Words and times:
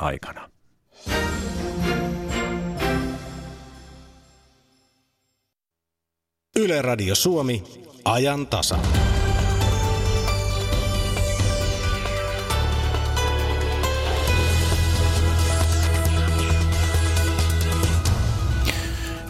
aikana. 0.00 0.50
Yle 6.56 6.82
Radio 6.82 7.14
Suomi, 7.14 7.62
ajan 8.04 8.46
tasa. 8.46 8.78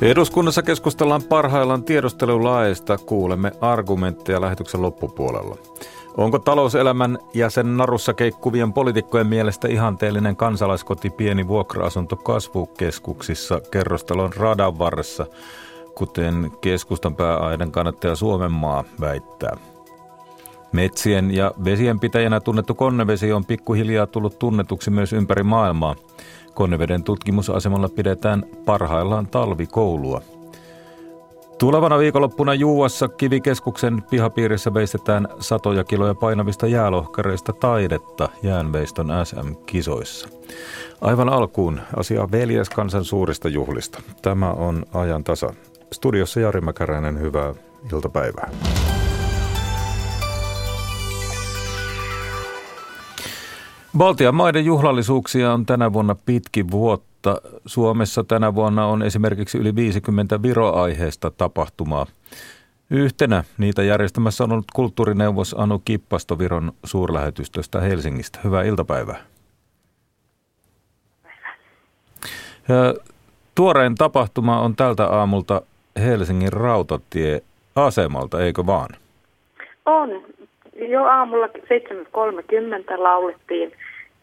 Eduskunnassa 0.02 0.62
keskustellaan 0.62 1.22
parhaillaan 1.22 1.84
tiedustelulaista. 1.84 2.98
Kuulemme 2.98 3.52
argumentteja 3.60 4.40
lähetyksen 4.40 4.82
loppupuolella. 4.82 5.56
Onko 6.16 6.38
talouselämän 6.38 7.18
ja 7.34 7.50
sen 7.50 7.76
narussa 7.76 8.14
keikkuvien 8.14 8.72
poliitikkojen 8.72 9.26
mielestä 9.26 9.68
ihanteellinen 9.68 10.36
kansalaiskoti 10.36 11.10
pieni 11.10 11.48
vuokra-asunto 11.48 12.16
kasvukeskuksissa 12.16 13.60
kerrostalon 13.70 14.32
radan 14.36 14.78
varressa, 14.78 15.26
kuten 15.94 16.50
keskustan 16.60 17.16
pääaiden 17.16 17.72
kannattaja 17.72 18.16
Suomenmaa 18.16 18.84
väittää? 19.00 19.56
Metsien 20.72 21.30
ja 21.30 21.52
vesien 21.64 22.00
pitäjänä 22.00 22.40
tunnettu 22.40 22.74
Konnevesi 22.74 23.32
on 23.32 23.44
pikkuhiljaa 23.44 24.06
tullut 24.06 24.38
tunnetuksi 24.38 24.90
myös 24.90 25.12
ympäri 25.12 25.42
maailmaa. 25.42 25.94
Konneveden 26.54 27.02
tutkimusasemalla 27.04 27.88
pidetään 27.88 28.44
parhaillaan 28.64 29.26
talvikoulua– 29.26 30.20
Tulevana 31.60 31.98
viikonloppuna 31.98 32.54
Juuassa 32.54 33.08
kivikeskuksen 33.08 34.02
pihapiirissä 34.10 34.74
veistetään 34.74 35.28
satoja 35.40 35.84
kiloja 35.84 36.14
painavista 36.14 36.66
jäälohkareista 36.66 37.52
taidetta 37.52 38.28
jäänveiston 38.42 39.08
SM-kisoissa. 39.24 40.28
Aivan 41.00 41.28
alkuun 41.28 41.80
asia 41.96 42.28
kansan 42.74 43.04
suurista 43.04 43.48
juhlista. 43.48 44.02
Tämä 44.22 44.50
on 44.50 44.84
ajan 44.94 45.24
tasa. 45.24 45.54
Studiossa 45.92 46.40
Jari 46.40 46.60
Mäkäräinen, 46.60 47.20
hyvää 47.20 47.54
iltapäivää. 47.92 48.50
Baltian 53.98 54.34
maiden 54.34 54.64
juhlallisuuksia 54.64 55.52
on 55.52 55.66
tänä 55.66 55.92
vuonna 55.92 56.16
pitkin 56.26 56.70
vuotta 56.70 57.09
mutta 57.20 57.48
Suomessa 57.66 58.24
tänä 58.24 58.54
vuonna 58.54 58.86
on 58.86 59.02
esimerkiksi 59.02 59.58
yli 59.58 59.74
50 59.74 60.42
viroaiheesta 60.42 61.30
tapahtumaa. 61.30 62.06
Yhtenä 62.90 63.44
niitä 63.58 63.82
järjestämässä 63.82 64.44
on 64.44 64.52
ollut 64.52 64.70
kulttuurineuvos 64.74 65.54
Anu 65.58 65.82
Kippasto 65.84 66.38
Viron 66.38 66.72
suurlähetystöstä 66.84 67.80
Helsingistä. 67.80 68.38
Hyvää 68.44 68.62
iltapäivää. 68.62 69.24
Ja 72.68 72.94
tuorein 73.54 73.94
tapahtuma 73.94 74.60
on 74.60 74.76
tältä 74.76 75.06
aamulta 75.06 75.62
Helsingin 75.98 76.52
rautatieasemalta, 76.52 78.40
eikö 78.40 78.66
vaan? 78.66 78.88
On. 79.86 80.08
Jo 80.88 81.04
aamulla 81.04 81.46
7.30 81.46 81.52
laulettiin 82.98 83.72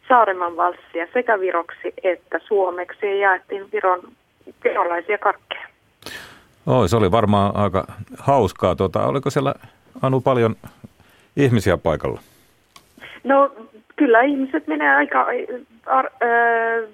Saareman 0.08 0.58
valssia 0.58 1.08
sekä 1.14 1.40
viroksi 1.40 1.94
että 2.04 2.40
suomeksi 2.48 3.06
ja 3.06 3.16
jaettiin 3.16 3.72
viron, 3.74 4.02
virolaisia 4.64 5.18
karkkeja. 5.18 5.68
Oi, 6.66 6.90
se 6.90 6.96
oli 6.96 7.12
varmaan 7.12 7.56
aika 7.56 7.88
hauskaa. 8.20 8.76
Tuota, 8.76 9.06
oliko 9.06 9.30
siellä 9.30 9.54
Anu 10.02 10.22
paljon 10.22 10.56
ihmisiä 11.38 11.78
paikalla? 11.78 12.20
No 13.24 13.52
kyllä 13.96 14.22
ihmiset 14.22 14.68
menee 14.68 14.96
aika 14.96 15.26
ar, 15.86 16.06
äh, 16.06 16.90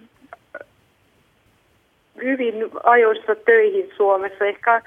hyvin 2.23 2.55
ajoissa 2.83 3.36
töihin 3.45 3.89
Suomessa, 3.98 4.45
ehkä 4.45 4.81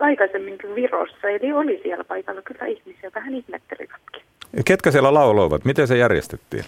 aikaisemminkin 0.00 0.74
Virossa. 0.74 1.28
Eli 1.28 1.52
oli 1.52 1.80
siellä 1.82 2.04
paikalla 2.04 2.42
kyllä 2.42 2.66
ihmisiä, 2.66 3.10
vähän 3.14 3.34
ihmettelivätkin. 3.34 4.22
Ketkä 4.64 4.90
siellä 4.90 5.14
lauloivat? 5.14 5.64
Miten 5.64 5.88
se 5.88 5.96
järjestettiin? 5.96 6.64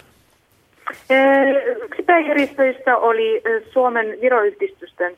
Yksi 1.85 2.03
pääjärjestöistä 2.03 2.97
oli 2.97 3.43
Suomen 3.73 4.19
viroyhdistysten 4.21 5.17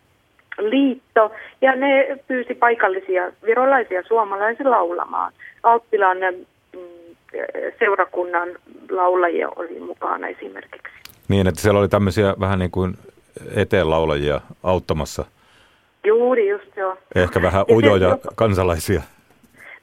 liitto, 0.59 1.33
ja 1.61 1.77
ne 1.77 2.19
pyysi 2.29 2.55
paikallisia 2.55 3.33
virolaisia 3.47 4.03
suomalaisia 4.03 4.71
laulamaan. 4.71 5.33
Alttilan 5.63 6.19
mm, 6.73 6.81
seurakunnan 7.79 8.49
laulajia 8.91 9.49
oli 9.57 9.81
mukana 9.81 10.29
esimerkiksi. 10.29 10.95
Niin, 11.29 11.47
että 11.47 11.61
siellä 11.61 11.81
oli 11.81 11.89
tämmöisiä 11.89 12.35
vähän 12.41 12.59
niin 12.59 12.71
kuin 12.71 12.95
eteenlaulajia 13.57 14.41
auttamassa. 14.63 15.25
Juuri, 16.05 16.49
just 16.49 16.77
joo. 16.77 16.97
Ehkä 17.15 17.43
vähän 17.43 17.65
ujoja 17.71 18.19
kansalaisia. 18.35 19.03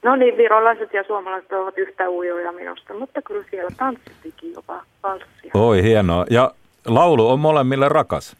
No 0.02 0.16
niin, 0.16 0.36
virolaiset 0.36 0.94
ja 0.94 1.04
suomalaiset 1.06 1.52
ovat 1.52 1.78
yhtä 1.78 2.10
ujoja 2.10 2.52
minusta, 2.52 2.94
mutta 2.94 3.22
kyllä 3.22 3.44
siellä 3.50 3.70
tanssittikin 3.76 4.52
jopa 4.52 4.82
valssia. 5.02 5.50
Oi, 5.54 5.82
hienoa. 5.82 6.26
Ja 6.30 6.52
laulu 6.86 7.28
on 7.28 7.40
molemmille 7.40 7.88
rakas. 7.88 8.36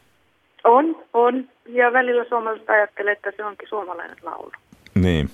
On, 0.64 0.96
on. 1.12 1.48
Ja 1.66 1.92
välillä 1.92 2.24
suomalaiset 2.28 2.70
ajattelee, 2.70 3.12
että 3.12 3.32
se 3.36 3.44
onkin 3.44 3.68
suomalainen 3.68 4.16
laulu. 4.22 4.52
Niin. 4.94 5.30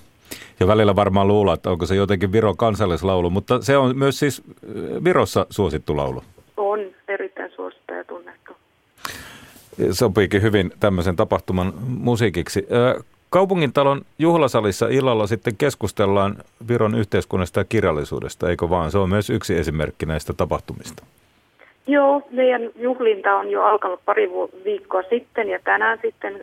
Ja 0.61 0.67
välillä 0.67 0.97
varmaan 0.97 1.29
luulla, 1.29 1.55
että 1.55 1.71
onko 1.71 1.87
se 1.87 1.95
jotenkin 1.95 2.33
Viron 2.33 2.57
kansallislaulu, 2.57 3.31
mutta 3.31 3.63
se 3.63 3.77
on 3.77 3.99
myös 3.99 4.19
siis 4.19 4.43
äh, 4.49 5.05
Virossa 5.05 5.47
suosittu 5.51 5.97
laulu. 5.97 6.23
On, 6.57 6.81
erittäin 7.09 7.51
suosittu 7.51 7.95
ja 7.95 8.05
tunnettu. 8.05 8.53
Sopiikin 9.91 10.43
hyvin 10.43 10.73
tämmöisen 10.81 11.17
tapahtuman 11.17 11.73
musiikiksi. 11.87 12.67
Kaupungintalon 13.35 14.03
juhlasalissa 14.19 14.89
illalla 14.89 15.27
sitten 15.27 15.57
keskustellaan 15.57 16.37
Viron 16.69 16.95
yhteiskunnasta 16.95 17.61
ja 17.61 17.65
kirjallisuudesta, 17.65 18.51
eikö 18.51 18.71
vaan? 18.71 18.91
Se 18.91 18.99
on 18.99 19.09
myös 19.09 19.31
yksi 19.31 19.59
esimerkki 19.59 20.07
näistä 20.07 20.33
tapahtumista. 20.33 21.05
Joo, 21.87 22.23
meidän 22.31 22.63
juhlinta 22.77 23.37
on 23.37 23.51
jo 23.51 23.63
alkanut 23.63 24.01
pari 24.05 24.31
viikkoa 24.65 25.03
sitten 25.11 25.49
ja 25.49 25.59
tänään 25.65 25.99
sitten 26.03 26.41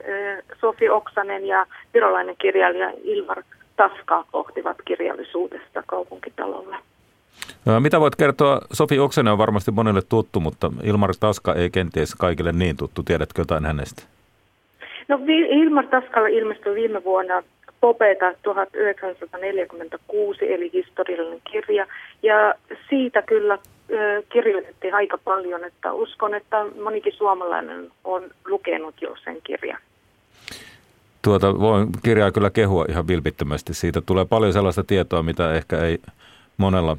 Sofi 0.62 0.90
Oksanen 0.90 1.48
ja 1.48 1.66
virolainen 1.94 2.36
kirjailija 2.38 2.92
Ilmar 3.04 3.44
Taska 3.76 4.26
pohtivat 4.32 4.78
kirjallisuudesta 4.86 5.84
kaupunkitalolla. 5.88 6.78
Mitä 7.80 8.00
voit 8.00 8.16
kertoa? 8.16 8.62
Sofi 8.74 9.00
Oksanen 9.00 9.34
on 9.34 9.38
varmasti 9.38 9.72
monelle 9.72 10.02
tuttu, 10.02 10.40
mutta 10.40 10.72
Ilmar 10.84 11.14
Taska 11.20 11.54
ei 11.54 11.70
kenties 11.70 12.16
kaikille 12.16 12.52
niin 12.52 12.78
tuttu. 12.78 13.04
Tiedätkö 13.04 13.42
jotain 13.42 13.66
hänestä? 13.66 14.04
No 15.08 15.20
Ilmar 15.50 15.88
Taskalla 15.88 16.28
ilmestyi 16.28 16.76
viime 16.76 17.04
vuonna 17.04 17.44
Popeta 17.82 18.34
1946, 18.44 20.54
eli 20.54 20.72
historiallinen 20.74 21.42
kirja, 21.52 21.88
ja 22.24 22.54
siitä 22.90 23.22
kyllä 23.22 23.58
kirjoitettiin 24.30 24.94
aika 24.94 25.18
paljon, 25.18 25.64
että 25.64 25.94
uskon, 25.94 26.36
että 26.36 26.66
monikin 26.84 27.14
suomalainen 27.14 27.92
on 28.04 28.24
lukenut 28.46 28.96
jo 29.02 29.16
sen 29.24 29.38
kirjan. 29.44 29.78
Tuota, 31.22 31.60
voin 31.60 31.88
kirjaa 32.04 32.32
kyllä 32.32 32.50
kehua 32.50 32.86
ihan 32.90 33.08
vilpittömästi. 33.08 33.74
Siitä 33.74 34.02
tulee 34.02 34.26
paljon 34.26 34.54
sellaista 34.54 34.84
tietoa, 34.84 35.24
mitä 35.24 35.54
ehkä 35.54 35.78
ei 35.78 36.00
monella 36.58 36.98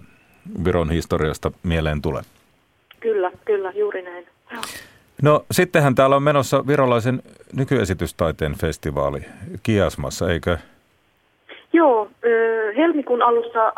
Viron 0.65 0.91
historiasta 0.91 1.53
mieleen 1.63 2.03
tule. 2.03 2.23
Kyllä, 3.01 3.31
kyllä, 3.45 3.73
juuri 3.75 4.03
näin. 4.03 4.27
No 5.23 5.45
sittenhän 5.51 5.95
täällä 5.95 6.17
on 6.17 6.23
menossa 6.23 6.67
virolaisen 6.67 7.23
nykyesitystaiteen 7.57 8.55
festivaali 8.55 9.21
Kiasmassa, 9.63 10.33
eikö? 10.33 10.59
Joo, 11.73 12.11
helmikuun 12.77 13.23
alussa 13.23 13.73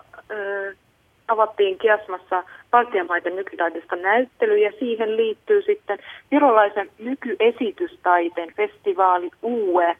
avattiin 1.29 1.79
Kiasmassa 1.79 2.45
Baltian 2.71 3.07
maiden 3.07 3.37
nykytaiteesta 3.37 3.97
näyttely 3.97 4.59
ja 4.59 4.73
siihen 4.79 5.17
liittyy 5.17 5.63
sitten 5.63 5.99
virolaisen 6.31 6.91
nykyesitystaiteen 6.99 8.55
festivaali 8.57 9.31
UE. 9.43 9.97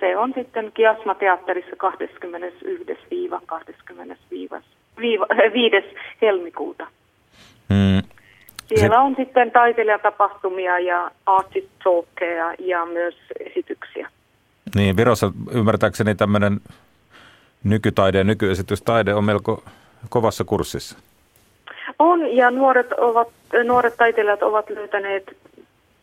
Se 0.00 0.16
on 0.16 0.32
sitten 0.34 0.72
Kiasma-teatterissa 0.72 1.76
21-25. 1.76 1.80
helmikuuta. 6.22 6.86
Hmm. 7.74 8.17
Siellä 8.74 9.00
on 9.00 9.14
sitten 9.16 9.50
taiteilijatapahtumia 9.50 10.78
ja 10.78 11.10
artist 11.26 11.68
talkeja 11.84 12.54
ja 12.58 12.86
myös 12.86 13.14
esityksiä. 13.40 14.10
Niin, 14.74 14.96
Virossa 14.96 15.32
ymmärtääkseni 15.50 16.14
tämmöinen 16.14 16.60
nykytaide 17.64 18.18
ja 18.18 18.24
nykyesitystaide 18.24 19.14
on 19.14 19.24
melko 19.24 19.62
kovassa 20.08 20.44
kurssissa. 20.44 20.98
On, 21.98 22.36
ja 22.36 22.50
nuoret, 22.50 22.92
ovat, 22.92 23.28
nuoret 23.64 23.96
taiteilijat 23.96 24.42
ovat 24.42 24.70
löytäneet 24.70 25.36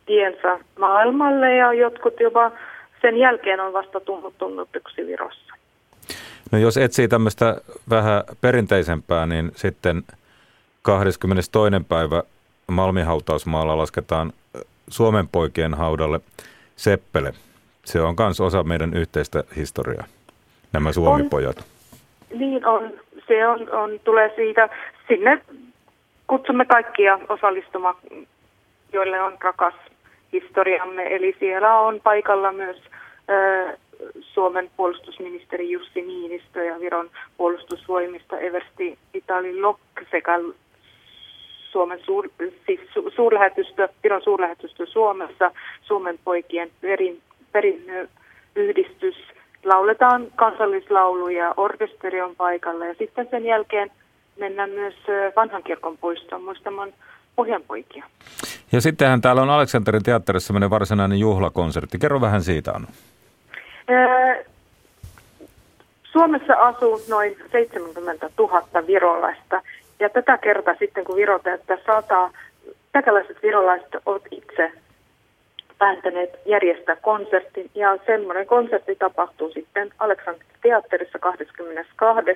tiensä 0.06 0.60
maailmalle 0.80 1.56
ja 1.56 1.74
jotkut 1.74 2.20
jopa 2.20 2.52
sen 3.02 3.18
jälkeen 3.18 3.60
on 3.60 3.74
vasta 3.74 4.00
tullut 4.00 4.38
tunnutuksi 4.38 5.08
Virossa. 5.08 5.54
No 6.52 6.58
jos 6.58 6.78
etsii 6.78 7.08
tämmöistä 7.08 7.58
vähän 7.90 8.24
perinteisempää, 8.42 9.26
niin 9.26 9.52
sitten 9.56 10.04
22. 10.82 11.60
päivä 11.90 12.24
Malmin 12.68 13.06
hautausmaalla 13.06 13.78
lasketaan 13.78 14.34
Suomen 14.90 15.28
poikien 15.28 15.74
haudalle 15.74 16.20
Seppele. 16.76 17.34
Se 17.86 18.02
on 18.02 18.16
myös 18.20 18.42
osa 18.42 18.64
meidän 18.64 18.94
yhteistä 18.94 19.44
historiaa, 19.56 20.06
nämä 20.74 20.92
Suomi-pojat. 20.92 21.58
On, 21.58 22.40
niin 22.40 22.66
on. 22.66 22.94
Se 23.28 23.48
on, 23.48 23.72
on, 23.72 24.00
tulee 24.04 24.34
siitä. 24.36 24.70
Sinne 25.08 25.42
kutsumme 26.28 26.66
kaikkia 26.66 27.20
osallistumaan, 27.30 27.96
joille 28.94 29.22
on 29.22 29.38
rakas 29.42 29.74
historiamme. 30.34 31.16
Eli 31.16 31.36
siellä 31.40 31.80
on 31.80 32.00
paikalla 32.04 32.52
myös 32.52 32.78
ö, 33.30 33.78
Suomen 34.22 34.70
puolustusministeri 34.78 35.72
Jussi 35.72 36.02
Niinistö 36.02 36.64
ja 36.64 36.80
Viron 36.80 37.10
puolustusvoimista 37.38 38.38
Eversti 38.38 38.98
Itali 39.14 39.62
Lok 39.62 39.80
sekä 40.12 40.40
Suomen 41.76 42.00
suur, 42.06 42.30
siis 42.66 42.80
su, 42.94 43.12
suurlähetystö, 43.16 43.90
Viron 44.04 44.22
suurlähetystö 44.22 44.86
Suomessa, 44.86 45.52
Suomen 45.82 46.20
poikien 46.24 46.70
perin, 46.82 47.22
perinnöyhdistys. 47.52 49.16
Lauletaan 49.66 50.28
kansallislauluja, 50.36 51.54
orkesteri 51.58 52.22
on 52.22 52.36
paikalla 52.36 52.86
ja 52.86 52.94
sitten 52.94 53.28
sen 53.32 53.46
jälkeen 53.46 53.92
mennään 54.40 54.70
myös 54.70 54.96
vanhan 55.36 55.64
kirkon 55.64 55.98
puistoon 55.98 56.44
muistamaan 56.44 56.94
pohjanpoikia. 57.36 58.06
Ja 58.72 58.82
sittenhän 58.82 59.22
täällä 59.22 59.42
on 59.42 59.50
Aleksanterin 59.50 60.04
teatterissa 60.04 60.48
semmoinen 60.48 60.70
varsinainen 60.70 61.20
juhlakonsertti. 61.20 62.00
Kerro 62.00 62.22
vähän 62.22 62.44
siitä, 62.44 62.72
Anu. 62.72 62.88
Suomessa 66.12 66.54
asuu 66.54 67.02
noin 67.10 67.36
70 67.52 68.30
000 68.38 68.88
virolaista 68.88 69.62
ja 70.00 70.10
tätä 70.10 70.38
kertaa 70.38 70.76
sitten, 70.80 71.04
kun 71.04 71.16
Viro 71.16 71.40
täyttää 71.40 71.78
sata, 71.86 72.30
täkälaiset 72.92 73.44
virolaiset 73.44 73.96
ovat 74.06 74.22
itse 74.32 74.72
päättäneet 75.78 76.40
järjestää 76.46 76.96
konsertin. 76.96 77.70
Ja 77.76 77.98
semmoinen 78.06 78.48
konsertti 78.48 78.96
tapahtuu 78.96 79.52
sitten 79.52 79.90
Aleksanterin 80.00 80.54
teatterissa 80.62 81.20
22. 81.20 82.32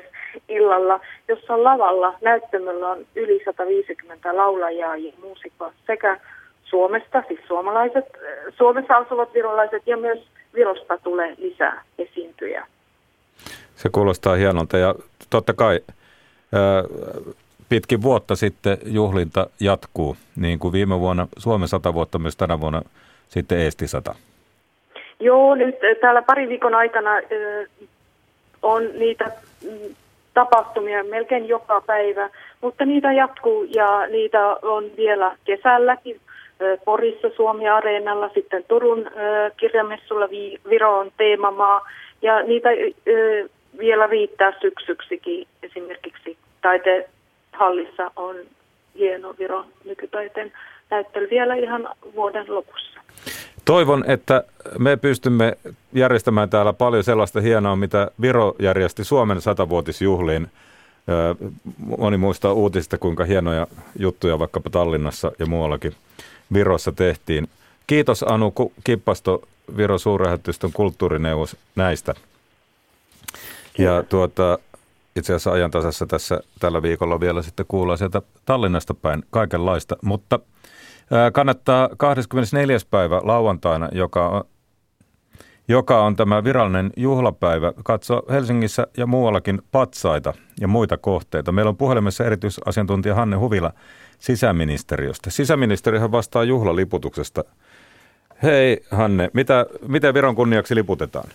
illalla, 0.49 0.99
jossa 1.27 1.63
lavalla 1.63 2.13
näyttämöllä 2.21 2.89
on 2.89 3.05
yli 3.15 3.41
150 3.45 4.37
laulajaa 4.37 4.97
ja 4.97 5.13
muusikkoa 5.21 5.73
sekä 5.87 6.19
Suomesta, 6.63 7.23
siis 7.27 7.39
suomalaiset, 7.47 8.05
Suomessa 8.57 8.97
asuvat 8.97 9.33
virolaiset 9.33 9.83
ja 9.85 9.97
myös 9.97 10.27
Virosta 10.53 10.97
tulee 10.97 11.35
lisää 11.37 11.83
esiintyjä. 11.97 12.67
Se 13.75 13.89
kuulostaa 13.91 14.35
hienolta 14.35 14.77
ja 14.77 14.95
totta 15.29 15.53
kai 15.53 15.79
pitkin 17.69 18.01
vuotta 18.01 18.35
sitten 18.35 18.77
juhlinta 18.85 19.47
jatkuu, 19.59 20.17
niin 20.35 20.59
kuin 20.59 20.71
viime 20.71 20.99
vuonna 20.99 21.27
Suomen 21.37 21.67
sata 21.67 21.93
vuotta, 21.93 22.19
myös 22.19 22.37
tänä 22.37 22.59
vuonna 22.59 22.81
sitten 23.27 23.59
Eesti 23.59 23.87
sata. 23.87 24.15
Joo, 25.19 25.55
nyt 25.55 25.75
täällä 26.01 26.21
pari 26.21 26.49
viikon 26.49 26.75
aikana 26.75 27.11
on 28.61 28.83
niitä 28.99 29.31
mm, 29.63 29.95
tapahtumia 30.33 31.03
melkein 31.03 31.47
joka 31.47 31.81
päivä, 31.81 32.29
mutta 32.61 32.85
niitä 32.85 33.11
jatkuu 33.11 33.63
ja 33.63 34.07
niitä 34.07 34.47
on 34.61 34.85
vielä 34.97 35.37
kesälläkin 35.43 36.19
Porissa 36.85 37.29
Suomi-areenalla, 37.35 38.29
sitten 38.33 38.63
Turun 38.67 39.11
kirjamessulla 39.57 40.29
Viro 40.69 40.99
on 40.99 41.11
teemamaa 41.17 41.87
ja 42.21 42.43
niitä 42.43 42.69
vielä 43.79 44.07
riittää 44.07 44.53
syksyksikin 44.61 45.47
esimerkiksi 45.63 46.37
taite 46.61 47.09
hallissa 47.59 48.11
on 48.15 48.35
hieno 48.95 49.35
Viron 49.39 49.65
nykytaiteen 49.85 50.51
näyttely 50.89 51.27
vielä 51.29 51.55
ihan 51.55 51.89
vuoden 52.15 52.45
lopussa. 52.47 52.99
Toivon, 53.65 54.03
että 54.07 54.43
me 54.79 54.97
pystymme 54.97 55.57
järjestämään 55.93 56.49
täällä 56.49 56.73
paljon 56.73 57.03
sellaista 57.03 57.41
hienoa, 57.41 57.75
mitä 57.75 58.11
Viro 58.21 58.55
järjesti 58.59 59.03
Suomen 59.03 59.41
satavuotisjuhliin. 59.41 60.47
Moni 61.97 62.17
muistaa 62.17 62.53
uutisista, 62.53 62.97
kuinka 62.97 63.25
hienoja 63.25 63.67
juttuja 63.99 64.39
vaikkapa 64.39 64.69
Tallinnassa 64.69 65.31
ja 65.39 65.45
muuallakin 65.45 65.93
Virossa 66.53 66.91
tehtiin. 66.91 67.47
Kiitos 67.87 68.23
Anu 68.23 68.53
Kippasto, 68.83 69.41
Viro 69.77 69.97
suurlähetystön 69.97 70.71
kulttuurineuvos 70.73 71.57
näistä. 71.75 72.13
Ja 73.77 74.03
tuota, 74.03 74.57
itse 75.19 75.33
asiassa 75.33 75.51
ajantasassa 75.51 76.05
tässä 76.05 76.39
tällä 76.59 76.81
viikolla 76.81 77.19
vielä 77.19 77.41
sitten 77.41 77.65
kuulla 77.67 77.97
sieltä 77.97 78.21
Tallinnasta 78.45 78.93
päin 78.93 79.23
kaikenlaista, 79.29 79.97
mutta 80.01 80.39
kannattaa 81.33 81.89
24. 81.97 82.77
päivä 82.91 83.21
lauantaina, 83.23 83.89
joka 83.91 84.29
on, 84.29 84.43
joka 85.67 86.03
on 86.03 86.15
tämä 86.15 86.43
virallinen 86.43 86.91
juhlapäivä, 86.97 87.73
katsoa 87.83 88.23
Helsingissä 88.29 88.87
ja 88.97 89.07
muuallakin 89.07 89.61
patsaita 89.71 90.33
ja 90.61 90.67
muita 90.67 90.97
kohteita. 90.97 91.51
Meillä 91.51 91.69
on 91.69 91.77
puhelimessa 91.77 92.25
erityisasiantuntija 92.25 93.15
Hanne 93.15 93.37
Huvila 93.37 93.73
sisäministeriöstä. 94.19 95.29
Sisäministeriöhän 95.29 96.11
vastaa 96.11 96.43
juhlaliputuksesta. 96.43 97.43
Hei 98.43 98.85
Hanne, 98.91 99.29
mitä, 99.33 99.65
miten 99.87 100.13
Viron 100.13 100.35
kunniaksi 100.35 100.75
liputetaan? 100.75 101.29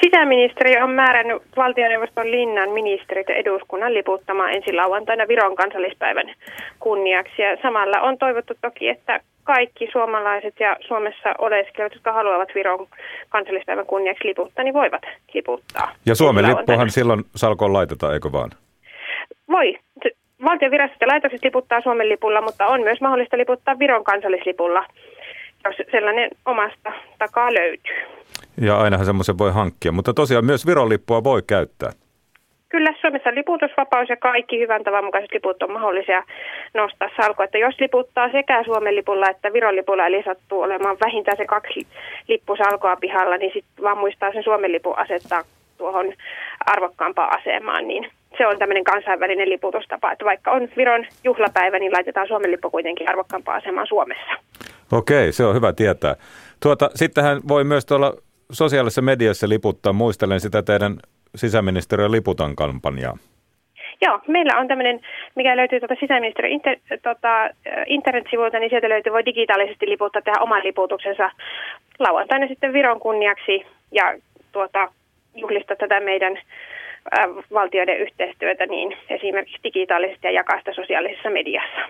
Sisäministeri 0.00 0.82
on 0.82 0.90
määrännyt 0.90 1.42
valtioneuvoston 1.56 2.30
linnan 2.30 2.70
ministerit 2.70 3.28
ja 3.28 3.34
eduskunnan 3.34 3.94
liputtamaan 3.94 4.52
ensi 4.52 4.72
lauantaina 4.72 5.28
Viron 5.28 5.56
kansallispäivän 5.56 6.34
kunniaksi. 6.78 7.42
Ja 7.42 7.56
samalla 7.62 8.00
on 8.00 8.18
toivottu 8.18 8.54
toki, 8.60 8.88
että 8.88 9.20
kaikki 9.44 9.88
suomalaiset 9.92 10.54
ja 10.60 10.76
Suomessa 10.80 11.34
oleskelijat, 11.38 11.94
jotka 11.94 12.12
haluavat 12.12 12.48
Viron 12.54 12.86
kansallispäivän 13.28 13.86
kunniaksi 13.86 14.28
liputtaa, 14.28 14.64
niin 14.64 14.74
voivat 14.74 15.02
liputtaa. 15.34 15.92
Ja 16.06 16.14
Suomen 16.14 16.46
lippuhan 16.46 16.90
silloin 16.90 17.24
salkoon 17.34 17.72
laitetaan, 17.72 18.14
eikö 18.14 18.32
vaan? 18.32 18.50
Voi. 19.50 19.78
Valtion 20.44 20.70
virastot 20.70 21.00
ja 21.00 21.06
laitokset 21.06 21.44
liputtaa 21.44 21.80
Suomen 21.80 22.08
lipulla, 22.08 22.40
mutta 22.40 22.66
on 22.66 22.80
myös 22.82 23.00
mahdollista 23.00 23.38
liputtaa 23.38 23.78
Viron 23.78 24.04
kansallislipulla, 24.04 24.86
sellainen 25.90 26.30
omasta 26.46 26.92
takaa 27.18 27.54
löytyy. 27.54 27.96
Ja 28.60 28.76
ainahan 28.76 29.06
semmoisen 29.06 29.38
voi 29.38 29.52
hankkia, 29.52 29.92
mutta 29.92 30.14
tosiaan 30.14 30.44
myös 30.44 30.66
Viron 30.66 30.88
lippua 30.88 31.24
voi 31.24 31.42
käyttää. 31.46 31.90
Kyllä, 32.68 32.94
Suomessa 33.00 33.28
on 33.28 33.34
liputusvapaus 33.34 34.08
ja 34.08 34.16
kaikki 34.16 34.60
hyvän 34.60 34.84
tavan 34.84 35.04
mukaiset 35.04 35.32
liput 35.32 35.62
on 35.62 35.72
mahdollisia 35.72 36.22
nostaa 36.74 37.08
salko. 37.16 37.42
Että 37.42 37.58
jos 37.58 37.80
liputtaa 37.80 38.32
sekä 38.32 38.64
Suomen 38.64 38.96
lipulla 38.96 39.30
että 39.30 39.52
Viron 39.52 39.76
lipulla, 39.76 40.06
eli 40.06 40.22
sattuu 40.22 40.62
olemaan 40.62 40.96
vähintään 41.04 41.36
se 41.36 41.44
kaksi 41.44 41.86
lippusalkoa 42.28 42.96
pihalla, 42.96 43.36
niin 43.36 43.52
sitten 43.54 43.84
vaan 43.84 43.98
muistaa 43.98 44.32
sen 44.32 44.42
Suomen 44.42 44.72
lipun 44.72 44.98
asettaa 44.98 45.42
tuohon 45.78 46.12
arvokkaampaan 46.66 47.38
asemaan, 47.38 47.88
niin 47.88 48.10
se 48.38 48.46
on 48.46 48.58
tämmöinen 48.58 48.84
kansainvälinen 48.84 49.48
liputustapa, 49.48 50.12
että 50.12 50.24
vaikka 50.24 50.50
on 50.50 50.68
Viron 50.76 51.06
juhlapäivä, 51.24 51.78
niin 51.78 51.92
laitetaan 51.92 52.28
Suomen 52.28 52.50
lippu 52.50 52.70
kuitenkin 52.70 53.08
arvokkaampaan 53.08 53.58
asemaan 53.58 53.86
Suomessa. 53.86 54.32
Okei, 54.92 55.32
se 55.32 55.44
on 55.44 55.54
hyvä 55.54 55.72
tietää. 55.72 56.16
Tuota, 56.62 56.90
sittenhän 56.94 57.40
voi 57.48 57.64
myös 57.64 57.86
tuolla 57.86 58.12
sosiaalisessa 58.52 59.02
mediassa 59.02 59.48
liputtaa. 59.48 59.92
Muistelen 59.92 60.40
sitä 60.40 60.62
teidän 60.62 60.96
sisäministeriön 61.34 62.12
liputan 62.12 62.56
kampanjaa. 62.56 63.16
Joo, 64.00 64.20
meillä 64.28 64.58
on 64.58 64.68
tämmöinen, 64.68 65.00
mikä 65.34 65.56
löytyy 65.56 65.80
tuota 65.80 65.94
sisäministeriön 66.00 66.52
inter, 66.52 66.76
tota, 67.02 67.50
internetsivuilta, 67.86 68.58
niin 68.58 68.70
sieltä 68.70 68.88
löytyy, 68.88 69.12
voi 69.12 69.24
digitaalisesti 69.24 69.88
liputtaa, 69.88 70.22
tehdä 70.22 70.40
oman 70.40 70.64
liputuksensa 70.64 71.30
lauantaina 71.98 72.48
sitten 72.48 72.72
Viron 72.72 73.00
kunniaksi 73.00 73.66
ja 73.92 74.14
tuota, 74.52 74.88
juhlistaa 75.34 75.76
tätä 75.76 76.00
meidän 76.00 76.38
valtioiden 77.52 77.98
yhteistyötä 77.98 78.66
niin 78.66 78.96
esimerkiksi 79.10 79.62
digitaalisesti 79.64 80.26
ja 80.26 80.30
jakaa 80.30 80.58
sitä 80.58 80.72
sosiaalisessa 80.72 81.30
mediassa. 81.30 81.80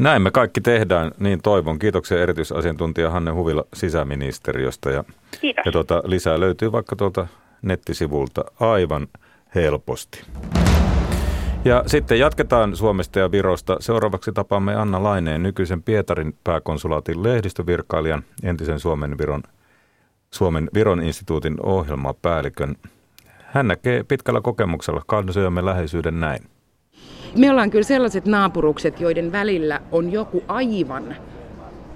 Näin 0.00 0.22
me 0.22 0.30
kaikki 0.30 0.60
tehdään, 0.60 1.12
niin 1.18 1.42
toivon. 1.42 1.78
Kiitoksia 1.78 2.22
erityisasiantuntija 2.22 3.10
Hanne 3.10 3.30
Huvila 3.30 3.64
sisäministeriöstä. 3.74 4.90
Ja, 4.90 5.04
Kiitos. 5.40 5.66
ja 5.66 5.72
tuota, 5.72 6.02
lisää 6.04 6.40
löytyy 6.40 6.72
vaikka 6.72 6.96
tuolta 6.96 7.26
nettisivulta 7.62 8.44
aivan 8.60 9.08
helposti. 9.54 10.24
Ja 11.64 11.82
sitten 11.86 12.18
jatketaan 12.18 12.76
Suomesta 12.76 13.18
ja 13.18 13.30
Virosta. 13.30 13.76
Seuraavaksi 13.80 14.32
tapaamme 14.32 14.74
Anna 14.74 15.02
Laineen, 15.02 15.42
nykyisen 15.42 15.82
Pietarin 15.82 16.34
pääkonsulaatin 16.44 17.22
lehdistövirkailijan, 17.22 18.22
entisen 18.42 18.80
Suomen 18.80 19.18
Viron, 19.18 19.42
Suomen 20.30 20.70
Viron 20.74 21.02
instituutin 21.02 21.56
ohjelmapäällikön. 21.62 22.76
Hän 23.44 23.68
näkee 23.68 24.02
pitkällä 24.02 24.40
kokemuksella 24.40 25.02
kansojemme 25.06 25.64
läheisyyden 25.64 26.20
näin. 26.20 26.40
Me 27.36 27.50
ollaan 27.50 27.70
kyllä 27.70 27.84
sellaiset 27.84 28.26
naapurukset, 28.26 29.00
joiden 29.00 29.32
välillä 29.32 29.80
on 29.92 30.12
joku 30.12 30.42
aivan 30.48 31.16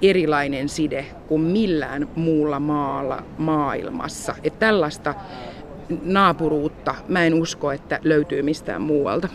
erilainen 0.02 0.68
side 0.68 1.06
kuin 1.28 1.40
millään 1.40 2.08
muulla 2.16 2.60
maalla 2.60 3.22
maailmassa. 3.38 4.34
Että 4.44 4.58
tällaista 4.58 5.14
naapuruutta 6.02 6.94
mä 7.08 7.24
en 7.24 7.34
usko, 7.34 7.72
että 7.72 8.00
löytyy 8.04 8.42
mistään 8.42 8.82
muualta. 8.82 9.28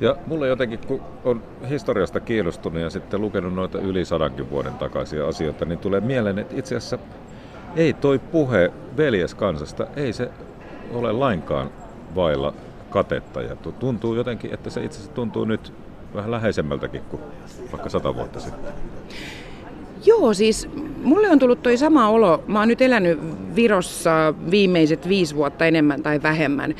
Ja 0.00 0.16
mulle 0.26 0.48
jotenkin, 0.48 0.78
kun 0.86 1.00
on 1.24 1.42
historiasta 1.68 2.20
kiinnostunut 2.20 2.82
ja 2.82 2.90
sitten 2.90 3.20
lukenut 3.20 3.54
noita 3.54 3.78
yli 3.78 4.04
sadankin 4.04 4.50
vuoden 4.50 4.74
takaisia 4.74 5.28
asioita, 5.28 5.64
niin 5.64 5.78
tulee 5.78 6.00
mieleen, 6.00 6.38
että 6.38 6.56
itse 6.56 6.76
asiassa 6.76 6.98
ei 7.76 7.92
toi 7.92 8.18
puhe 8.18 8.72
veljeskansasta, 8.96 9.86
ei 9.96 10.12
se 10.12 10.30
ole 10.92 11.12
lainkaan 11.12 11.70
vailla 12.14 12.54
katetta. 12.90 13.42
Ja 13.42 13.56
tuntuu 13.56 14.14
jotenkin, 14.14 14.54
että 14.54 14.70
se 14.70 14.84
itse 14.84 14.96
asiassa 14.96 15.14
tuntuu 15.14 15.44
nyt 15.44 15.72
vähän 16.14 16.30
läheisemmältäkin 16.30 17.00
kuin 17.00 17.22
vaikka 17.72 17.88
sata 17.88 18.14
vuotta 18.14 18.40
sitten. 18.40 18.72
Joo, 20.06 20.34
siis 20.34 20.68
mulle 21.02 21.30
on 21.30 21.38
tullut 21.38 21.62
toi 21.62 21.76
sama 21.76 22.08
olo. 22.08 22.44
Mä 22.46 22.58
oon 22.58 22.68
nyt 22.68 22.82
elänyt 22.82 23.18
Virossa 23.56 24.34
viimeiset 24.50 25.08
viisi 25.08 25.34
vuotta 25.34 25.66
enemmän 25.66 26.02
tai 26.02 26.22
vähemmän. 26.22 26.74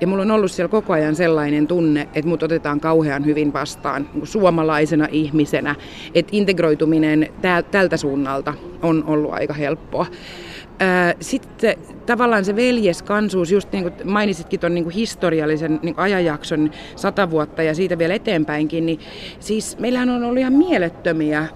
Ja 0.00 0.06
mulla 0.06 0.22
on 0.22 0.30
ollut 0.30 0.50
siellä 0.50 0.70
koko 0.70 0.92
ajan 0.92 1.16
sellainen 1.16 1.66
tunne, 1.66 2.08
että 2.14 2.28
mut 2.28 2.42
otetaan 2.42 2.80
kauhean 2.80 3.24
hyvin 3.24 3.52
vastaan 3.52 4.08
niin 4.14 4.26
suomalaisena 4.26 5.08
ihmisenä. 5.10 5.74
Että 6.14 6.30
integroituminen 6.32 7.28
tältä 7.70 7.96
suunnalta 7.96 8.54
on 8.82 9.04
ollut 9.06 9.32
aika 9.32 9.54
helppoa. 9.54 10.06
Sitten 11.20 11.76
tavallaan 12.06 12.44
se 12.44 12.56
veljeskansuus, 12.56 13.52
just 13.52 13.72
niin 13.72 13.82
kuin 13.82 13.94
mainitsitkin 14.04 14.60
tuon 14.60 14.74
niin 14.74 14.90
historiallisen 14.90 15.80
niin 15.82 15.94
ajanjakson 15.98 16.70
sata 16.96 17.30
vuotta 17.30 17.62
ja 17.62 17.74
siitä 17.74 17.98
vielä 17.98 18.14
eteenpäinkin, 18.14 18.86
niin 18.86 19.00
siis 19.40 19.78
meillähän 19.78 20.10
on 20.10 20.24
ollut 20.24 20.38
ihan 20.38 20.52
mielettömiä 20.52 21.48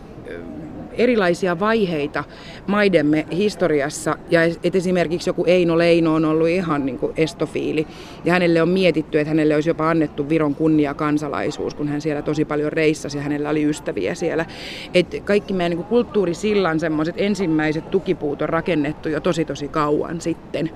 erilaisia 0.98 1.60
vaiheita 1.60 2.24
maidemme 2.66 3.26
historiassa. 3.32 4.16
Ja 4.30 4.40
et 4.64 4.74
esimerkiksi 4.74 5.30
joku 5.30 5.44
Eino 5.46 5.78
Leino 5.78 6.14
on 6.14 6.24
ollut 6.24 6.48
ihan 6.48 6.86
niin 6.86 6.98
kuin 6.98 7.12
estofiili. 7.16 7.86
Ja 8.24 8.32
hänelle 8.32 8.62
on 8.62 8.68
mietitty, 8.68 9.20
että 9.20 9.28
hänelle 9.28 9.54
olisi 9.54 9.70
jopa 9.70 9.90
annettu 9.90 10.28
Viron 10.28 10.54
kunnia 10.54 10.94
kansalaisuus, 10.94 11.74
kun 11.74 11.88
hän 11.88 12.00
siellä 12.00 12.22
tosi 12.22 12.44
paljon 12.44 12.72
reissasi 12.72 13.18
ja 13.18 13.22
hänellä 13.22 13.50
oli 13.50 13.64
ystäviä 13.64 14.14
siellä. 14.14 14.46
Et 14.94 15.22
kaikki 15.24 15.52
meidän 15.52 15.70
niin 15.70 15.76
kuin 15.76 15.88
kulttuurisillan 15.88 16.80
semmoiset 16.80 17.14
ensimmäiset 17.18 17.90
tukipuut 17.90 18.42
on 18.42 18.48
rakennettu 18.48 19.08
jo 19.08 19.20
tosi 19.20 19.44
tosi 19.44 19.68
kauan 19.68 20.20
sitten. 20.20 20.70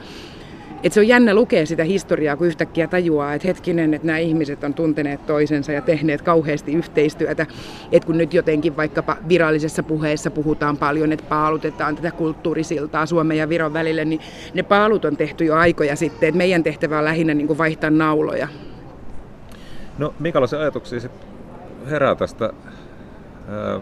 Et 0.83 0.93
se 0.93 1.01
on 1.01 1.09
jännä 1.09 1.35
lukea 1.35 1.67
sitä 1.67 1.85
historiaa, 1.85 2.37
kun 2.37 2.47
yhtäkkiä 2.47 2.87
tajuaa, 2.87 3.35
että 3.35 3.49
hetkinen, 3.49 3.95
että 3.95 4.07
nämä 4.07 4.19
ihmiset 4.19 4.65
on 4.65 4.75
tunteneet 4.75 5.27
toisensa 5.27 5.73
ja 5.73 5.81
tehneet 5.81 6.23
kauheasti 6.23 6.73
yhteistyötä. 6.73 7.47
Että 7.93 8.07
kun 8.07 8.19
nyt 8.19 8.35
jotenkin 8.35 8.77
vaikkapa 8.77 9.17
virallisessa 9.29 9.83
puheessa 9.83 10.31
puhutaan 10.31 10.77
paljon, 10.77 11.13
että 11.13 11.27
paalutetaan 11.29 11.97
tätä 11.97 12.11
kulttuurisiltaa 12.11 13.07
Suomen 13.07 13.37
ja 13.37 13.49
Viron 13.49 13.73
välille, 13.73 14.05
niin 14.05 14.21
ne 14.55 14.63
paalut 14.63 15.05
on 15.05 15.17
tehty 15.17 15.45
jo 15.45 15.55
aikoja 15.55 15.97
sitten. 15.97 16.29
Et 16.29 16.35
meidän 16.35 16.63
tehtävä 16.63 16.99
on 16.99 17.05
lähinnä 17.05 17.35
niin 17.35 17.47
kuin 17.47 17.59
vaihtaa 17.59 17.91
nauloja. 17.91 18.49
No 19.99 20.15
minkälaisia 20.19 20.59
ajatuksia 20.59 21.01
herää 21.91 22.15
tästä 22.15 22.53
ää, 23.49 23.81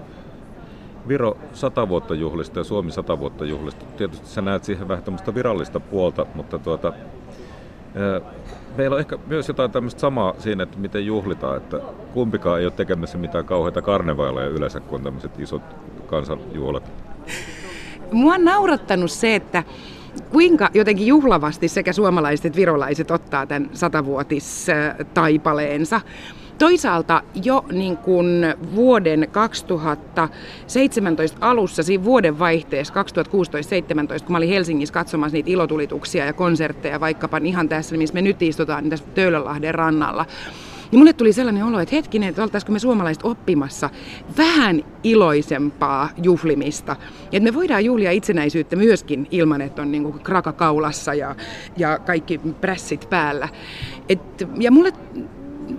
Viro 1.08 1.36
100 1.52 1.88
vuotta 1.88 2.14
juhlista 2.14 2.60
ja 2.60 2.64
Suomi 2.64 2.90
100 2.90 3.18
vuotta 3.18 3.44
juhlista. 3.44 3.84
Tietysti 3.96 4.28
sä 4.28 4.42
näet 4.42 4.64
siihen 4.64 4.88
vähän 4.88 5.04
tämmöistä 5.04 5.34
virallista 5.34 5.80
puolta, 5.80 6.26
mutta 6.34 6.58
tuota, 6.58 6.92
meillä 8.76 8.94
on 8.94 9.00
ehkä 9.00 9.18
myös 9.26 9.48
jotain 9.48 9.70
tämmöistä 9.70 10.00
samaa 10.00 10.34
siinä, 10.38 10.62
että 10.62 10.78
miten 10.78 11.06
juhlitaan, 11.06 11.56
että 11.56 11.80
kumpikaan 12.14 12.60
ei 12.60 12.66
ole 12.66 12.72
tekemässä 12.72 13.18
mitään 13.18 13.44
kauheita 13.44 13.82
karnevaaleja 13.82 14.48
yleensä, 14.48 14.80
kun 14.80 15.02
tämmöiset 15.02 15.40
isot 15.40 15.62
kansanjuhlat. 16.06 16.92
Mua 18.12 18.34
on 18.34 18.44
naurattanut 18.44 19.10
se, 19.10 19.34
että 19.34 19.64
kuinka 20.30 20.68
jotenkin 20.74 21.06
juhlavasti 21.06 21.68
sekä 21.68 21.92
suomalaiset 21.92 22.46
että 22.46 22.56
virolaiset 22.56 23.10
ottaa 23.10 23.46
tämän 23.46 23.70
satavuotis 23.72 24.66
taipaleensa. 25.14 26.00
Toisaalta 26.60 27.22
jo 27.44 27.64
niin 27.72 27.96
kuin 27.96 28.54
vuoden 28.74 29.28
2017 29.30 31.38
alussa, 31.40 31.82
siinä 31.82 32.04
vuoden 32.04 32.38
vaihteessa 32.38 32.94
2016-2017, 32.94 32.96
kun 34.24 34.32
mä 34.32 34.38
olin 34.38 34.48
Helsingissä 34.48 34.92
katsomassa 34.92 35.34
niitä 35.34 35.50
ilotulituksia 35.50 36.26
ja 36.26 36.32
konsertteja, 36.32 37.00
vaikkapa 37.00 37.40
ihan 37.44 37.68
tässä, 37.68 37.96
missä 37.96 38.14
me 38.14 38.22
nyt 38.22 38.42
istutaan, 38.42 38.82
niin 38.82 38.90
tässä 38.90 39.06
Töölönlahden 39.14 39.74
rannalla, 39.74 40.26
niin 40.90 40.98
mulle 40.98 41.12
tuli 41.12 41.32
sellainen 41.32 41.64
olo, 41.64 41.80
että 41.80 41.96
hetkinen, 41.96 42.28
että 42.28 42.42
oltaisiko 42.42 42.72
me 42.72 42.78
suomalaiset 42.78 43.24
oppimassa 43.24 43.90
vähän 44.36 44.84
iloisempaa 45.02 46.08
juhlimista. 46.22 46.96
Että 47.24 47.40
me 47.40 47.54
voidaan 47.54 47.84
juhlia 47.84 48.10
itsenäisyyttä 48.10 48.76
myöskin 48.76 49.26
ilman, 49.30 49.60
että 49.60 49.82
on 49.82 49.92
niin 49.92 50.12
kraka 50.12 50.52
kaulassa 50.52 51.14
ja, 51.14 51.36
ja 51.76 51.98
kaikki 51.98 52.40
prässit 52.60 53.10
päällä. 53.10 53.48
Et, 54.08 54.20
ja 54.58 54.70
mulle 54.70 54.92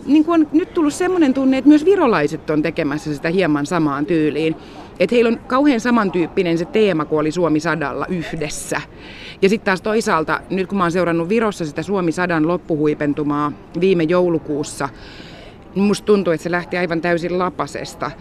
niin 0.06 0.26
kuin 0.26 0.42
on 0.42 0.48
nyt 0.54 0.74
tullut 0.74 0.94
semmoinen 0.94 1.34
tunne, 1.34 1.58
että 1.58 1.68
myös 1.68 1.86
virolaiset 1.86 2.50
on 2.50 2.62
tekemässä 2.62 3.14
sitä 3.14 3.30
hieman 3.30 3.66
samaan 3.66 4.06
tyyliin. 4.06 4.56
Että 5.00 5.16
heillä 5.16 5.28
on 5.28 5.40
kauhean 5.48 5.80
samantyyppinen 5.80 6.58
se 6.58 6.66
teema, 6.66 7.06
kun 7.06 7.20
oli 7.20 7.32
Suomi 7.32 7.60
sadalla 7.60 8.06
yhdessä. 8.10 8.82
Ja 9.42 9.50
sitten 9.50 9.66
taas 9.66 9.82
toisaalta, 9.82 10.40
nyt 10.50 10.68
kun 10.68 10.78
mä 10.78 10.84
oon 10.84 10.92
seurannut 10.92 11.30
Virossa 11.30 11.66
sitä 11.66 11.84
Suomi 11.84 12.12
sadan 12.12 12.48
loppuhuipentumaa 12.48 13.52
viime 13.80 14.04
joulukuussa, 14.04 14.90
niin 15.76 15.84
musta 15.84 16.06
tuntuu, 16.06 16.34
että 16.34 16.44
se 16.44 16.52
lähti 16.52 16.78
aivan 16.78 17.02
täysin 17.02 17.40
lapasesta. 17.40 18.12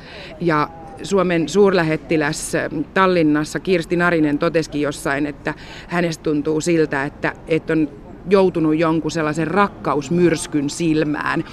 Ja 0.40 0.68
Suomen 1.02 1.48
suurlähettiläs 1.48 2.52
Tallinnassa 2.94 3.60
Kirsti 3.60 3.96
Narinen 3.96 4.38
totesikin 4.38 4.80
jossain, 4.80 5.26
että 5.26 5.54
hänestä 5.88 6.22
tuntuu 6.22 6.60
siltä, 6.60 7.04
että, 7.04 7.32
että 7.48 7.72
on 7.72 7.88
joutunut 8.30 8.78
jonkun 8.78 9.10
sellaisen 9.10 9.46
rakkausmyrskyn 9.46 10.70
silmään. 10.70 11.44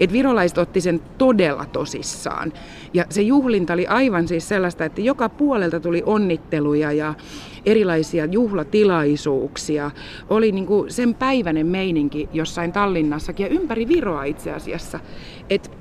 Et 0.00 0.12
virolaiset 0.12 0.58
otti 0.58 0.80
sen 0.80 1.00
todella 1.18 1.64
tosissaan. 1.64 2.52
Ja 2.94 3.04
se 3.10 3.22
juhlinta 3.22 3.72
oli 3.72 3.86
aivan 3.86 4.28
siis 4.28 4.48
sellaista, 4.48 4.84
että 4.84 5.00
joka 5.00 5.28
puolelta 5.28 5.80
tuli 5.80 6.02
onnitteluja 6.06 6.92
ja 6.92 7.14
erilaisia 7.66 8.24
juhlatilaisuuksia. 8.24 9.90
Oli 10.30 10.52
niin 10.52 10.66
kuin 10.66 10.90
sen 10.90 11.14
päiväinen 11.14 11.66
meininki 11.66 12.28
jossain 12.32 12.72
Tallinnassakin 12.72 13.44
ja 13.44 13.50
ympäri 13.50 13.88
Viroa 13.88 14.24
itse 14.24 14.52
asiassa. 14.52 15.00
Et 15.50 15.75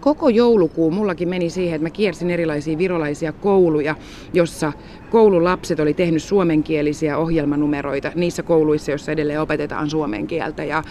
koko 0.00 0.28
joulukuu 0.28 0.90
mullakin 0.90 1.28
meni 1.28 1.50
siihen, 1.50 1.74
että 1.74 1.86
mä 1.86 1.90
kiersin 1.90 2.30
erilaisia 2.30 2.78
virolaisia 2.78 3.32
kouluja, 3.32 3.94
jossa 4.32 4.72
koululapset 5.10 5.80
oli 5.80 5.94
tehnyt 5.94 6.22
suomenkielisiä 6.22 7.18
ohjelmanumeroita 7.18 8.12
niissä 8.14 8.42
kouluissa, 8.42 8.90
joissa 8.90 9.12
edelleen 9.12 9.40
opetetaan 9.40 9.90
suomen 9.90 10.26
kieltä. 10.26 10.64
Ja 10.64 10.82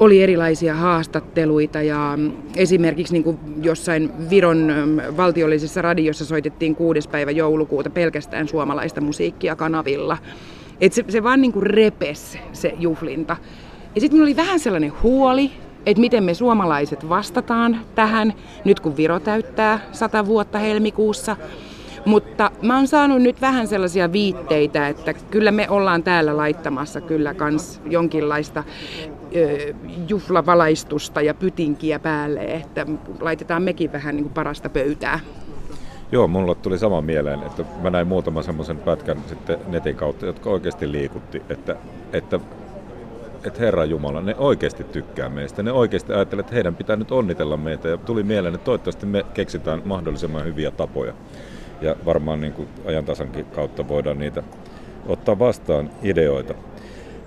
oli 0.00 0.22
erilaisia 0.22 0.74
haastatteluita 0.74 1.82
ja 1.82 2.18
esimerkiksi 2.56 3.12
niin 3.12 3.24
kuin 3.24 3.38
jossain 3.62 4.30
Viron 4.30 4.72
valtiollisessa 5.16 5.82
radiossa 5.82 6.24
soitettiin 6.24 6.74
kuudes 6.74 7.08
päivä 7.08 7.30
joulukuuta 7.30 7.90
pelkästään 7.90 8.48
suomalaista 8.48 9.00
musiikkia 9.00 9.56
kanavilla. 9.56 10.18
Et 10.80 10.92
se, 10.92 11.04
se 11.08 11.22
vaan 11.22 11.40
niin 11.40 11.52
kuin 11.52 11.66
repes 11.66 12.38
se 12.52 12.74
juhlinta. 12.78 13.36
Ja 13.94 14.00
sitten 14.00 14.16
minulla 14.16 14.28
oli 14.28 14.36
vähän 14.36 14.60
sellainen 14.60 14.92
huoli, 15.02 15.50
että 15.86 16.00
miten 16.00 16.24
me 16.24 16.34
suomalaiset 16.34 17.08
vastataan 17.08 17.80
tähän, 17.94 18.34
nyt 18.64 18.80
kun 18.80 18.96
Viro 18.96 19.20
täyttää 19.20 19.80
sata 19.92 20.26
vuotta 20.26 20.58
helmikuussa. 20.58 21.36
Mutta 22.04 22.50
mä 22.62 22.76
oon 22.76 22.86
saanut 22.86 23.22
nyt 23.22 23.40
vähän 23.40 23.68
sellaisia 23.68 24.12
viitteitä, 24.12 24.88
että 24.88 25.14
kyllä 25.14 25.50
me 25.50 25.68
ollaan 25.70 26.02
täällä 26.02 26.36
laittamassa 26.36 27.00
kyllä 27.00 27.34
kans 27.34 27.80
jonkinlaista 27.84 28.64
juhlavalaistusta 30.08 31.20
ja 31.20 31.34
pytinkiä 31.34 31.98
päälle, 31.98 32.40
että 32.40 32.86
laitetaan 33.20 33.62
mekin 33.62 33.92
vähän 33.92 34.16
niin 34.16 34.24
kuin 34.24 34.34
parasta 34.34 34.68
pöytää. 34.68 35.20
Joo, 36.12 36.28
mulla 36.28 36.54
tuli 36.54 36.78
sama 36.78 37.00
mieleen, 37.00 37.42
että 37.42 37.64
mä 37.82 37.90
näin 37.90 38.06
muutaman 38.06 38.44
semmoisen 38.44 38.78
pätkän 38.78 39.18
sitten 39.28 39.58
netin 39.68 39.96
kautta, 39.96 40.26
jotka 40.26 40.50
oikeasti 40.50 40.92
liikutti, 40.92 41.42
että, 41.48 41.76
että 42.12 42.40
että 43.46 43.60
Herra 43.60 43.84
Jumala, 43.84 44.20
ne 44.20 44.34
oikeasti 44.38 44.84
tykkää 44.84 45.28
meistä. 45.28 45.62
Ne 45.62 45.72
oikeasti 45.72 46.12
ajattelee, 46.12 46.40
että 46.40 46.54
heidän 46.54 46.76
pitää 46.76 46.96
nyt 46.96 47.12
onnitella 47.12 47.56
meitä. 47.56 47.88
Ja 47.88 47.96
tuli 47.96 48.22
mieleen, 48.22 48.54
että 48.54 48.64
toivottavasti 48.64 49.06
me 49.06 49.24
keksitään 49.34 49.82
mahdollisimman 49.84 50.44
hyviä 50.44 50.70
tapoja. 50.70 51.12
Ja 51.80 51.96
varmaan 52.04 52.40
niin 52.40 52.52
kuin 52.52 52.68
ajantasankin 52.86 53.44
kautta 53.44 53.88
voidaan 53.88 54.18
niitä 54.18 54.42
ottaa 55.06 55.38
vastaan 55.38 55.90
ideoita. 56.02 56.54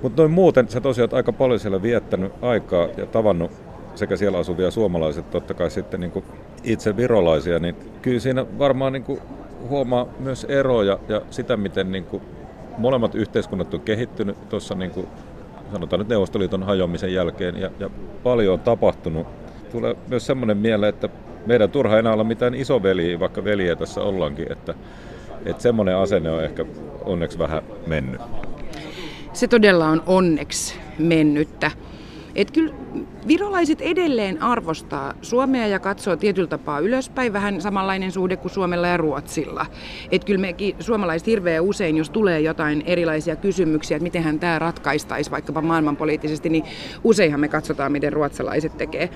Mutta 0.01 0.21
noin 0.21 0.31
muuten, 0.31 0.69
sä 0.69 0.81
tosiaan 0.81 1.09
aika 1.13 1.31
paljon 1.31 1.59
siellä 1.59 1.81
viettänyt 1.81 2.31
aikaa 2.41 2.87
ja 2.97 3.05
tavannut 3.05 3.51
sekä 3.95 4.15
siellä 4.15 4.37
asuvia 4.37 4.71
suomalaiset, 4.71 5.31
totta 5.31 5.53
kai 5.53 5.71
sitten 5.71 5.99
niin 5.99 6.11
kuin 6.11 6.25
itse 6.63 6.97
virolaisia, 6.97 7.59
niin 7.59 7.75
kyllä 8.01 8.19
siinä 8.19 8.45
varmaan 8.59 8.93
niin 8.93 9.21
huomaa 9.69 10.07
myös 10.19 10.43
eroja 10.43 10.99
ja 11.07 11.21
sitä, 11.29 11.57
miten 11.57 11.91
niin 11.91 12.03
kuin 12.03 12.23
molemmat 12.77 13.15
yhteiskunnat 13.15 13.73
on 13.73 13.81
kehittynyt 13.81 14.49
tuossa 14.49 14.75
niin 14.75 14.91
sanotaan 15.71 15.99
nyt 15.99 16.09
Neuvostoliiton 16.09 16.63
hajoamisen 16.63 17.13
jälkeen 17.13 17.61
ja, 17.61 17.71
ja 17.79 17.89
paljon 18.23 18.53
on 18.53 18.59
tapahtunut. 18.59 19.27
Tulee 19.71 19.95
myös 20.07 20.25
semmoinen 20.25 20.57
mieleen, 20.57 20.89
että 20.89 21.09
meidän 21.45 21.71
turha 21.71 21.99
enää 21.99 22.13
olla 22.13 22.23
mitään 22.23 22.55
isoveliä, 22.55 23.19
vaikka 23.19 23.43
veliä 23.43 23.75
tässä 23.75 24.01
ollaankin, 24.01 24.51
että, 24.51 24.73
että 25.45 25.63
semmoinen 25.63 25.95
asenne 25.95 26.31
on 26.31 26.43
ehkä 26.43 26.65
onneksi 27.05 27.39
vähän 27.39 27.63
mennyt. 27.87 28.21
Se 29.33 29.47
todella 29.47 29.87
on 29.87 30.03
onneksi 30.05 30.75
mennyttä. 30.99 31.71
Että 32.39 32.53
kyllä 32.53 32.73
virolaiset 33.27 33.81
edelleen 33.81 34.41
arvostaa 34.41 35.13
Suomea 35.21 35.67
ja 35.67 35.79
katsoo 35.79 36.15
tietyllä 36.15 36.47
tapaa 36.47 36.79
ylöspäin, 36.79 37.33
vähän 37.33 37.61
samanlainen 37.61 38.11
suhde 38.11 38.37
kuin 38.37 38.51
Suomella 38.51 38.87
ja 38.87 38.97
Ruotsilla. 38.97 39.65
Että 40.11 40.25
kyllä 40.25 40.41
mekin 40.41 40.75
suomalaiset 40.79 41.27
hirveän 41.27 41.63
usein, 41.63 41.97
jos 41.97 42.09
tulee 42.09 42.41
jotain 42.41 42.83
erilaisia 42.85 43.35
kysymyksiä, 43.35 43.97
että 43.97 44.03
miten 44.03 44.39
tämä 44.39 44.59
ratkaistaisi 44.59 45.31
vaikkapa 45.31 45.61
maailmanpoliittisesti, 45.61 46.49
niin 46.49 46.63
useinhan 47.03 47.39
me 47.39 47.47
katsotaan, 47.47 47.91
miten 47.91 48.13
ruotsalaiset 48.13 48.77
tekee. 48.77 49.09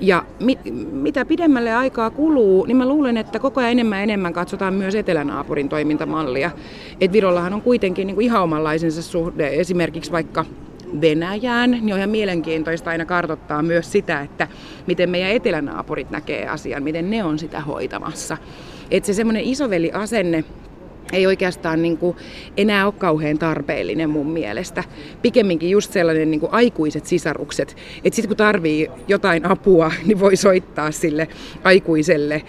Ja 0.00 0.24
mit, 0.40 0.58
mitä 0.92 1.24
pidemmälle 1.24 1.74
aikaa 1.74 2.10
kuluu, 2.10 2.64
niin 2.64 2.76
mä 2.76 2.88
luulen, 2.88 3.16
että 3.16 3.38
koko 3.38 3.60
ajan 3.60 3.72
enemmän 3.72 4.02
enemmän 4.02 4.32
katsotaan 4.32 4.74
myös 4.74 4.94
etelänaapurin 4.94 5.68
toimintamallia. 5.68 6.50
Et 7.00 7.12
Virollahan 7.12 7.54
on 7.54 7.62
kuitenkin 7.62 8.06
niin 8.06 8.14
kuin 8.14 8.24
ihan 8.24 8.42
omanlaisensa 8.42 9.02
suhde 9.02 9.48
esimerkiksi 9.48 10.12
vaikka 10.12 10.44
Venäjään, 11.00 11.70
niin 11.70 11.92
on 11.92 11.98
ihan 11.98 12.10
mielenkiintoista 12.10 12.90
aina 12.90 13.04
kartoittaa 13.04 13.62
myös 13.62 13.92
sitä, 13.92 14.20
että 14.20 14.48
miten 14.86 15.10
meidän 15.10 15.30
etelänaapurit 15.30 16.10
näkee 16.10 16.48
asian, 16.48 16.82
miten 16.82 17.10
ne 17.10 17.24
on 17.24 17.38
sitä 17.38 17.60
hoitamassa. 17.60 18.36
Että 18.90 19.06
se 19.06 19.12
semmoinen 19.12 19.44
isoveli-asenne 19.44 20.44
ei 21.12 21.26
oikeastaan 21.26 21.82
niin 21.82 21.98
kuin 21.98 22.16
enää 22.56 22.86
ole 22.86 22.94
kauhean 22.98 23.38
tarpeellinen 23.38 24.10
mun 24.10 24.30
mielestä. 24.30 24.84
Pikemminkin 25.22 25.70
just 25.70 25.92
sellainen 25.92 26.30
niin 26.30 26.40
kuin 26.40 26.52
aikuiset 26.52 27.06
sisarukset, 27.06 27.76
että 28.04 28.16
sitten 28.16 28.28
kun 28.28 28.36
tarvii 28.36 28.90
jotain 29.08 29.46
apua, 29.46 29.92
niin 30.06 30.20
voi 30.20 30.36
soittaa 30.36 30.90
sille 30.90 31.28
aikuiselle 31.64 32.42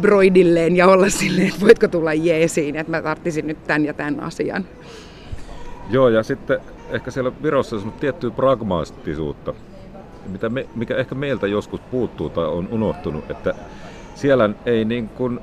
broidilleen 0.00 0.76
ja 0.76 0.88
olla 0.88 1.08
silleen, 1.08 1.48
että 1.48 1.60
voitko 1.60 1.88
tulla 1.88 2.14
jeesiin, 2.14 2.76
että 2.76 2.90
mä 2.90 3.02
tarttisin 3.02 3.46
nyt 3.46 3.64
tämän 3.64 3.84
ja 3.84 3.94
tämän 3.94 4.20
asian. 4.20 4.64
Joo, 5.90 6.08
ja 6.08 6.22
sitten 6.22 6.60
ehkä 6.90 7.10
siellä 7.10 7.32
Virossa 7.42 7.76
on 7.76 7.92
tiettyä 8.00 8.30
pragmaattisuutta, 8.30 9.54
mitä 10.28 10.48
me, 10.48 10.68
mikä 10.74 10.96
ehkä 10.96 11.14
meiltä 11.14 11.46
joskus 11.46 11.80
puuttuu 11.80 12.30
tai 12.30 12.46
on 12.46 12.68
unohtunut, 12.70 13.30
että 13.30 13.54
siellä 14.14 14.50
ei 14.66 14.84
niin 14.84 15.08
kuin 15.08 15.40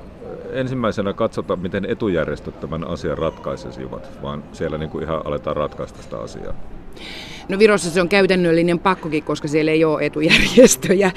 ensimmäisenä 0.52 1.12
katsota, 1.12 1.56
miten 1.56 1.84
etujärjestöt 1.84 2.60
tämän 2.60 2.88
asian 2.88 3.18
ratkaisisivat, 3.18 4.10
vaan 4.22 4.44
siellä 4.52 4.78
niin 4.78 4.90
kuin 4.90 5.04
ihan 5.04 5.22
aletaan 5.24 5.56
ratkaista 5.56 6.02
sitä 6.02 6.18
asiaa. 6.18 6.54
No 7.48 7.58
Virossa 7.58 7.90
se 7.90 8.00
on 8.00 8.08
käytännöllinen 8.08 8.78
pakkokin, 8.78 9.22
koska 9.22 9.48
siellä 9.48 9.70
ei 9.70 9.84
ole 9.84 10.06
etujärjestöjä. 10.06 11.10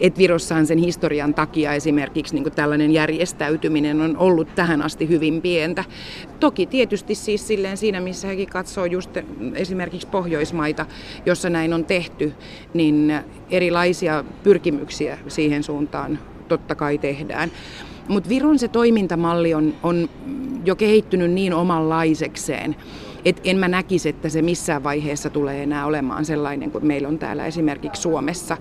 Et 0.00 0.18
Virossahan 0.18 0.66
sen 0.66 0.78
historian 0.78 1.34
takia 1.34 1.74
esimerkiksi 1.74 2.34
niin 2.34 2.52
tällainen 2.52 2.90
järjestäytyminen 2.90 4.00
on 4.00 4.16
ollut 4.16 4.54
tähän 4.54 4.82
asti 4.82 5.08
hyvin 5.08 5.42
pientä. 5.42 5.84
Toki 6.40 6.66
tietysti 6.66 7.14
siis 7.14 7.48
silleen 7.48 7.76
siinä, 7.76 8.00
missä 8.00 8.28
hekin 8.28 8.48
katsoo 8.48 8.84
just 8.84 9.10
esimerkiksi 9.54 10.06
Pohjoismaita, 10.06 10.86
jossa 11.26 11.50
näin 11.50 11.72
on 11.74 11.84
tehty, 11.84 12.32
niin 12.74 13.14
erilaisia 13.50 14.24
pyrkimyksiä 14.42 15.18
siihen 15.28 15.62
suuntaan 15.62 16.18
totta 16.48 16.74
kai 16.74 16.98
tehdään. 16.98 17.50
Mutta 18.08 18.28
Viron 18.28 18.58
se 18.58 18.68
toimintamalli 18.68 19.54
on, 19.54 19.74
on 19.82 20.08
jo 20.64 20.76
kehittynyt 20.76 21.30
niin 21.30 21.54
omanlaisekseen, 21.54 22.76
et 23.24 23.40
en 23.44 23.56
mä 23.56 23.68
näkisi, 23.68 24.08
että 24.08 24.28
se 24.28 24.42
missään 24.42 24.84
vaiheessa 24.84 25.30
tulee 25.30 25.62
enää 25.62 25.86
olemaan 25.86 26.24
sellainen 26.24 26.70
kuin 26.70 26.86
meillä 26.86 27.08
on 27.08 27.18
täällä 27.18 27.46
esimerkiksi 27.46 28.02
Suomessa. 28.02 28.56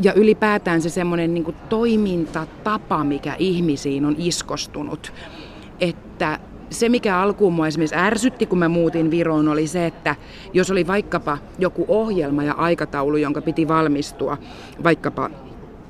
Ja 0.00 0.12
ylipäätään 0.12 0.82
se 0.82 0.88
semmoinen 0.88 1.34
niin 1.34 1.54
toimintatapa, 1.68 3.04
mikä 3.04 3.36
ihmisiin 3.38 4.04
on 4.04 4.14
iskostunut, 4.18 5.12
että 5.80 6.38
se, 6.70 6.88
mikä 6.88 7.18
alkuun 7.18 7.52
mua 7.52 7.66
esimerkiksi 7.66 7.96
ärsytti, 7.96 8.46
kun 8.46 8.58
mä 8.58 8.68
muutin 8.68 9.10
Viroon, 9.10 9.48
oli 9.48 9.66
se, 9.66 9.86
että 9.86 10.16
jos 10.52 10.70
oli 10.70 10.86
vaikkapa 10.86 11.38
joku 11.58 11.84
ohjelma 11.88 12.44
ja 12.44 12.54
aikataulu, 12.54 13.16
jonka 13.16 13.42
piti 13.42 13.68
valmistua, 13.68 14.38
vaikkapa 14.84 15.30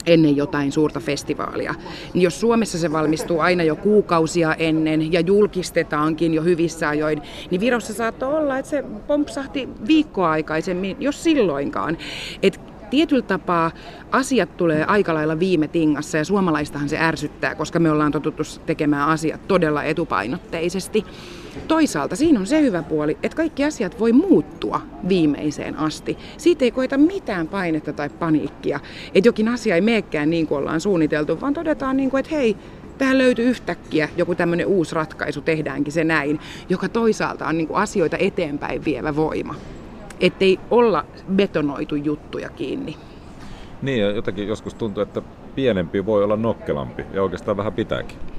ennen 0.06 0.36
jotain 0.36 0.72
suurta 0.72 1.00
festivaalia. 1.00 1.74
Niin 2.14 2.22
jos 2.22 2.40
Suomessa 2.40 2.78
se 2.78 2.92
valmistuu 2.92 3.40
aina 3.40 3.62
jo 3.62 3.76
kuukausia 3.76 4.54
ennen 4.54 5.12
ja 5.12 5.20
julkistetaankin 5.20 6.34
jo 6.34 6.42
hyvissä 6.42 6.88
ajoin, 6.88 7.22
niin 7.50 7.60
Virossa 7.60 7.94
saattoi 7.94 8.34
olla, 8.34 8.58
että 8.58 8.70
se 8.70 8.84
pompsahti 9.06 9.68
viikkoa 9.86 10.30
aikaisemmin, 10.30 10.96
jos 11.00 11.22
silloinkaan. 11.22 11.98
Et 12.42 12.60
tietyllä 12.90 13.22
tapaa 13.22 13.70
asiat 14.12 14.56
tulee 14.56 14.84
aika 14.84 15.14
lailla 15.14 15.38
viime 15.38 15.68
tingassa 15.68 16.18
ja 16.18 16.24
suomalaistahan 16.24 16.88
se 16.88 16.98
ärsyttää, 16.98 17.54
koska 17.54 17.78
me 17.78 17.90
ollaan 17.90 18.12
totuttu 18.12 18.42
tekemään 18.66 19.08
asiat 19.08 19.48
todella 19.48 19.84
etupainotteisesti. 19.84 21.04
Toisaalta 21.68 22.16
siinä 22.16 22.40
on 22.40 22.46
se 22.46 22.60
hyvä 22.60 22.82
puoli, 22.82 23.18
että 23.22 23.36
kaikki 23.36 23.64
asiat 23.64 24.00
voi 24.00 24.12
muuttua 24.12 24.80
viimeiseen 25.08 25.78
asti. 25.78 26.18
Siitä 26.36 26.64
ei 26.64 26.70
koeta 26.70 26.98
mitään 26.98 27.48
painetta 27.48 27.92
tai 27.92 28.08
paniikkia, 28.08 28.80
että 29.14 29.28
jokin 29.28 29.48
asia 29.48 29.74
ei 29.74 29.80
meekään 29.80 30.30
niin 30.30 30.46
kuin 30.46 30.58
ollaan 30.58 30.80
suunniteltu, 30.80 31.40
vaan 31.40 31.54
todetaan 31.54 31.96
niin 31.96 32.10
kuin, 32.10 32.20
että 32.20 32.34
hei, 32.34 32.56
tähän 32.98 33.18
löytyy 33.18 33.44
yhtäkkiä 33.44 34.08
joku 34.16 34.34
tämmöinen 34.34 34.66
uusi 34.66 34.94
ratkaisu, 34.94 35.40
tehdäänkin 35.40 35.92
se 35.92 36.04
näin, 36.04 36.40
joka 36.68 36.88
toisaalta 36.88 37.46
on 37.46 37.58
niin 37.58 37.68
kuin 37.68 37.78
asioita 37.78 38.16
eteenpäin 38.16 38.84
vievä 38.84 39.16
voima. 39.16 39.54
Ettei 40.20 40.58
olla 40.70 41.04
betonoitu 41.34 41.94
juttuja 41.94 42.48
kiinni. 42.48 42.96
Niin, 43.82 44.00
ja 44.00 44.10
jotenkin 44.10 44.48
joskus 44.48 44.74
tuntuu, 44.74 45.02
että 45.02 45.22
pienempi 45.54 46.06
voi 46.06 46.24
olla 46.24 46.36
nokkelampi, 46.36 47.04
ja 47.12 47.22
oikeastaan 47.22 47.56
vähän 47.56 47.72
pitääkin. 47.72 48.33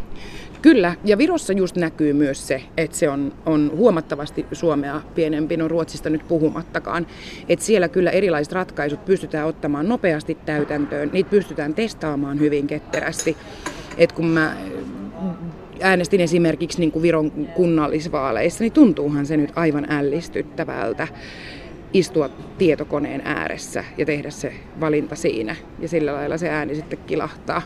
Kyllä, 0.66 0.96
ja 1.04 1.18
Virossa 1.18 1.54
just 1.54 1.76
näkyy 1.76 2.14
myös 2.14 2.48
se, 2.48 2.62
että 2.78 2.98
se 2.98 3.10
on, 3.10 3.34
on 3.46 3.72
huomattavasti 3.76 4.46
Suomea 4.52 5.02
pienempi, 5.16 5.58
no 5.58 5.68
Ruotsista 5.68 6.10
nyt 6.10 6.28
puhumattakaan. 6.28 7.08
Että 7.50 7.66
siellä 7.66 7.88
kyllä 7.88 8.12
erilaiset 8.12 8.54
ratkaisut 8.54 9.06
pystytään 9.06 9.48
ottamaan 9.48 9.90
nopeasti 9.90 10.38
täytäntöön, 10.46 11.10
niitä 11.14 11.30
pystytään 11.30 11.74
testaamaan 11.74 12.40
hyvin 12.40 12.68
ketterästi. 12.68 13.38
Et 13.98 14.12
kun 14.12 14.28
mä 14.28 14.58
äänestin 15.82 16.22
esimerkiksi 16.22 16.80
niin 16.80 16.92
kuin 16.92 17.04
Viron 17.04 17.32
kunnallisvaaleissa, 17.32 18.64
niin 18.64 18.74
tuntuuhan 18.74 19.26
se 19.26 19.38
nyt 19.38 19.52
aivan 19.56 19.88
ällistyttävältä 19.90 21.08
istua 21.94 22.30
tietokoneen 22.58 23.22
ääressä 23.26 23.84
ja 23.98 24.06
tehdä 24.06 24.30
se 24.30 24.54
valinta 24.80 25.16
siinä. 25.16 25.56
Ja 25.80 25.88
sillä 25.88 26.14
lailla 26.14 26.38
se 26.38 26.50
ääni 26.50 26.76
sitten 26.76 27.00
kilahtaa 27.08 27.62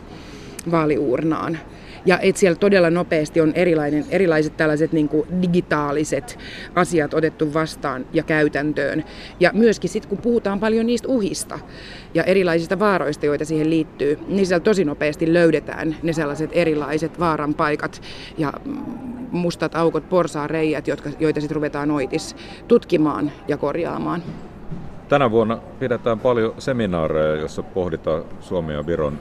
vaaliuurnaan. 0.70 1.58
Ja 2.06 2.18
et 2.18 2.36
siellä 2.36 2.56
todella 2.56 2.90
nopeasti 2.90 3.40
on 3.40 3.52
erilainen, 3.54 4.04
erilaiset 4.10 4.56
tällaiset 4.56 4.92
niin 4.92 5.08
kuin 5.08 5.42
digitaaliset 5.42 6.38
asiat 6.74 7.14
otettu 7.14 7.54
vastaan 7.54 8.06
ja 8.12 8.22
käytäntöön. 8.22 9.04
Ja 9.40 9.50
myöskin 9.54 9.90
sitten 9.90 10.08
kun 10.08 10.18
puhutaan 10.18 10.60
paljon 10.60 10.86
niistä 10.86 11.08
uhista 11.08 11.58
ja 12.14 12.24
erilaisista 12.24 12.78
vaaroista, 12.78 13.26
joita 13.26 13.44
siihen 13.44 13.70
liittyy, 13.70 14.18
niin 14.28 14.46
siellä 14.46 14.64
tosi 14.64 14.84
nopeasti 14.84 15.32
löydetään 15.32 15.96
ne 16.02 16.12
sellaiset 16.12 16.50
erilaiset 16.52 17.20
vaaran 17.20 17.54
paikat 17.54 18.02
ja 18.38 18.52
mustat 19.30 19.74
aukot, 19.74 20.08
porsaan 20.08 20.50
reijät, 20.50 20.88
jotka, 20.88 21.10
joita 21.20 21.40
sitten 21.40 21.54
ruvetaan 21.54 21.90
oitis 21.90 22.36
tutkimaan 22.68 23.32
ja 23.48 23.56
korjaamaan. 23.56 24.22
Tänä 25.08 25.30
vuonna 25.30 25.58
pidetään 25.78 26.20
paljon 26.20 26.54
seminaareja, 26.58 27.36
joissa 27.36 27.62
pohditaan 27.62 28.22
Suomen 28.40 28.76
ja 28.76 28.86
Viron 28.86 29.20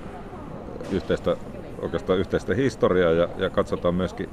yhteistä 0.91 1.35
oikeastaan 1.81 2.19
yhteistä 2.19 2.53
historiaa 2.53 3.11
ja, 3.11 3.29
ja 3.37 3.49
katsotaan 3.49 3.95
myöskin 3.95 4.29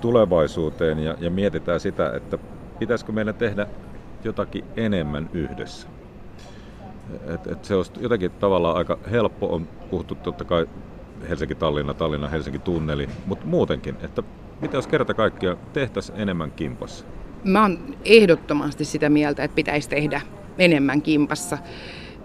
tulevaisuuteen 0.00 0.98
ja, 0.98 1.16
ja 1.20 1.30
mietitään 1.30 1.80
sitä, 1.80 2.12
että 2.16 2.38
pitäisikö 2.78 3.12
meidän 3.12 3.34
tehdä 3.34 3.66
jotakin 4.24 4.64
enemmän 4.76 5.30
yhdessä. 5.32 5.88
Et, 7.34 7.46
et 7.46 7.64
se 7.64 7.74
olisi 7.74 7.92
jotenkin 8.00 8.30
tavallaan 8.30 8.76
aika 8.76 8.98
helppo, 9.10 9.54
on 9.54 9.68
puhuttu 9.90 10.14
totta 10.14 10.44
kai 10.44 10.66
Helsinki-Tallinna, 11.28 11.94
Tallinna-Helsinki-tunneli, 11.94 13.08
mutta 13.26 13.46
muutenkin, 13.46 13.96
että 14.02 14.22
mitä 14.60 14.76
jos 14.76 14.86
kerta 14.86 15.14
kaikkiaan 15.14 15.58
tehtäisiin 15.72 16.20
enemmän 16.20 16.50
kimpassa? 16.50 17.04
Mä 17.44 17.62
oon 17.62 17.78
ehdottomasti 18.04 18.84
sitä 18.84 19.08
mieltä, 19.08 19.44
että 19.44 19.54
pitäisi 19.54 19.88
tehdä 19.88 20.20
enemmän 20.58 21.02
kimpassa 21.02 21.58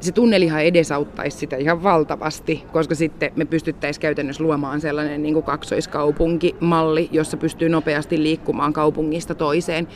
se 0.01 0.11
tunnelihan 0.11 0.63
edesauttaisi 0.63 1.37
sitä 1.37 1.55
ihan 1.55 1.83
valtavasti, 1.83 2.63
koska 2.71 2.95
sitten 2.95 3.31
me 3.35 3.45
pystyttäisiin 3.45 4.01
käytännössä 4.01 4.43
luomaan 4.43 4.81
sellainen 4.81 5.23
niin 5.23 5.33
kuin 5.33 5.43
kaksoiskaupunkimalli, 5.43 7.09
jossa 7.11 7.37
pystyy 7.37 7.69
nopeasti 7.69 8.23
liikkumaan 8.23 8.73
kaupungista 8.73 9.35
toiseen. 9.35 9.87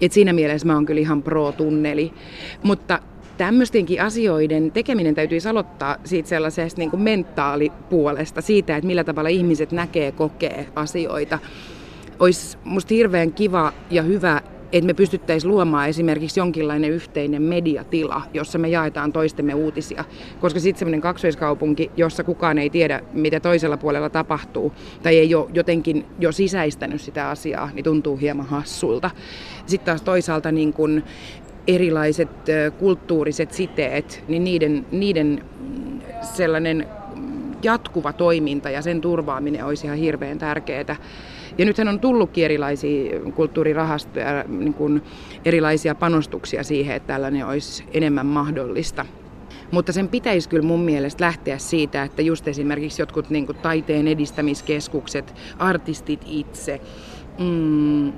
Et 0.00 0.12
siinä 0.12 0.32
mielessä 0.32 0.66
mä 0.66 0.74
oon 0.74 0.86
kyllä 0.86 1.00
ihan 1.00 1.22
pro-tunneli. 1.22 2.12
Mutta 2.62 2.98
tämmöistenkin 3.36 4.02
asioiden 4.02 4.72
tekeminen 4.72 5.14
täytyisi 5.14 5.48
aloittaa 5.48 5.96
siitä 6.04 6.28
sellaisesta 6.28 6.78
niin 6.78 6.90
kuin 6.90 7.02
mentaalipuolesta, 7.02 8.40
siitä, 8.40 8.76
että 8.76 8.86
millä 8.86 9.04
tavalla 9.04 9.28
ihmiset 9.28 9.72
näkee, 9.72 10.12
kokee 10.12 10.66
asioita. 10.74 11.38
Olisi 12.18 12.58
musta 12.64 12.94
hirveän 12.94 13.32
kiva 13.32 13.72
ja 13.90 14.02
hyvä 14.02 14.42
että 14.72 14.86
me 14.86 14.94
pystyttäisiin 14.94 15.50
luomaan 15.50 15.88
esimerkiksi 15.88 16.40
jonkinlainen 16.40 16.90
yhteinen 16.90 17.42
mediatila, 17.42 18.22
jossa 18.34 18.58
me 18.58 18.68
jaetaan 18.68 19.12
toistemme 19.12 19.54
uutisia. 19.54 20.04
Koska 20.40 20.60
sitten 20.60 20.78
semmoinen 20.78 21.00
kaksoiskaupunki, 21.00 21.90
jossa 21.96 22.24
kukaan 22.24 22.58
ei 22.58 22.70
tiedä, 22.70 23.00
mitä 23.12 23.40
toisella 23.40 23.76
puolella 23.76 24.10
tapahtuu, 24.10 24.72
tai 25.02 25.18
ei 25.18 25.34
ole 25.34 25.50
jotenkin 25.54 26.04
jo 26.18 26.32
sisäistänyt 26.32 27.00
sitä 27.00 27.28
asiaa, 27.28 27.70
niin 27.74 27.84
tuntuu 27.84 28.16
hieman 28.16 28.46
hassulta. 28.46 29.10
Sitten 29.66 29.86
taas 29.86 30.02
toisaalta 30.02 30.52
niin 30.52 30.72
kun 30.72 31.02
erilaiset 31.66 32.28
kulttuuriset 32.78 33.52
siteet, 33.52 34.24
niin 34.28 34.44
niiden, 34.44 34.86
niiden 34.92 35.42
mm, 35.60 36.00
sellainen 36.22 36.86
jatkuva 37.66 38.12
toiminta 38.12 38.70
ja 38.70 38.82
sen 38.82 39.00
turvaaminen 39.00 39.64
olisi 39.64 39.86
ihan 39.86 39.98
hirveän 39.98 40.38
tärkeää. 40.38 40.96
Ja 41.58 41.64
nythän 41.64 41.88
on 41.88 42.00
tullutkin 42.00 42.44
erilaisia 42.44 43.20
kulttuurirahastoja, 43.34 44.44
niin 44.48 44.74
kuin 44.74 45.02
erilaisia 45.44 45.94
panostuksia 45.94 46.62
siihen, 46.62 46.96
että 46.96 47.06
tällainen 47.06 47.46
olisi 47.46 47.84
enemmän 47.92 48.26
mahdollista. 48.26 49.06
Mutta 49.70 49.92
sen 49.92 50.08
pitäisi 50.08 50.48
kyllä 50.48 50.66
mun 50.66 50.80
mielestä 50.80 51.24
lähteä 51.24 51.58
siitä, 51.58 52.02
että 52.02 52.22
just 52.22 52.48
esimerkiksi 52.48 53.02
jotkut 53.02 53.30
niin 53.30 53.46
kuin 53.46 53.58
taiteen 53.58 54.08
edistämiskeskukset, 54.08 55.34
artistit 55.58 56.20
itse, 56.26 56.80
mm, 57.38 58.12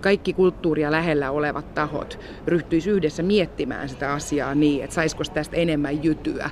kaikki 0.00 0.32
kulttuuria 0.32 0.90
lähellä 0.90 1.30
olevat 1.30 1.74
tahot 1.74 2.18
ryhtyisi 2.46 2.90
yhdessä 2.90 3.22
miettimään 3.22 3.88
sitä 3.88 4.12
asiaa 4.12 4.54
niin, 4.54 4.84
että 4.84 4.94
saisiko 4.94 5.24
tästä 5.34 5.56
enemmän 5.56 6.04
jytyä, 6.04 6.50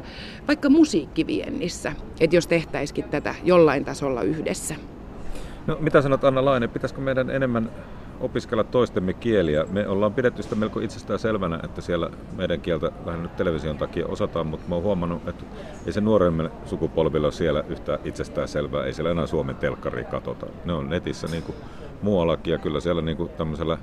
vaikka 0.49 0.69
musiikkiviennissä, 0.69 1.93
että 2.21 2.37
jos 2.37 2.47
tehtäisikin 2.47 3.05
tätä 3.05 3.35
jollain 3.45 3.85
tasolla 3.85 4.23
yhdessä. 4.23 4.75
No, 5.67 5.77
mitä 5.81 6.03
sanot 6.03 6.25
Anna 6.25 6.45
Laine, 6.45 6.69
pitäisikö 6.69 7.01
meidän 7.01 7.31
enemmän 7.31 7.71
opiskella 8.21 8.65
toistemme 8.65 9.13
kieliä? 9.13 9.65
Me 9.71 9.89
ollaan 9.89 10.15
pidetty 10.15 10.43
sitä 10.43 10.55
melko 10.55 10.81
itsestään 10.81 11.19
selvänä, 11.19 11.61
että 11.63 11.81
siellä 11.81 12.11
meidän 12.37 12.61
kieltä 12.61 12.93
vähän 13.07 13.23
nyt 13.23 13.37
television 13.37 13.79
takia 13.79 14.07
osataan, 14.07 14.47
mutta 14.47 14.69
mä 14.69 14.75
oon 14.75 14.85
huomannut, 14.85 15.29
että 15.29 15.45
ei 15.87 15.93
se 15.93 16.01
nuoremme 16.01 16.51
sukupolvilla 16.65 17.31
siellä 17.31 17.65
yhtä 17.69 17.99
itsestään 18.05 18.49
selvää, 18.49 18.85
ei 18.85 18.93
siellä 18.93 19.11
enää 19.11 19.27
Suomen 19.27 19.57
telkkari 19.57 20.05
katsota. 20.05 20.47
Ne 20.65 20.73
on 20.73 20.91
netissä 20.91 21.27
niin 21.27 21.43
kuin 21.43 21.57
muuallakin 22.03 22.53
ja 22.53 22.59
kyllä 22.59 22.81
siellä 22.81 23.03
niin 23.03 23.17
kuin 23.17 23.29
tämmöisellä 23.29 23.79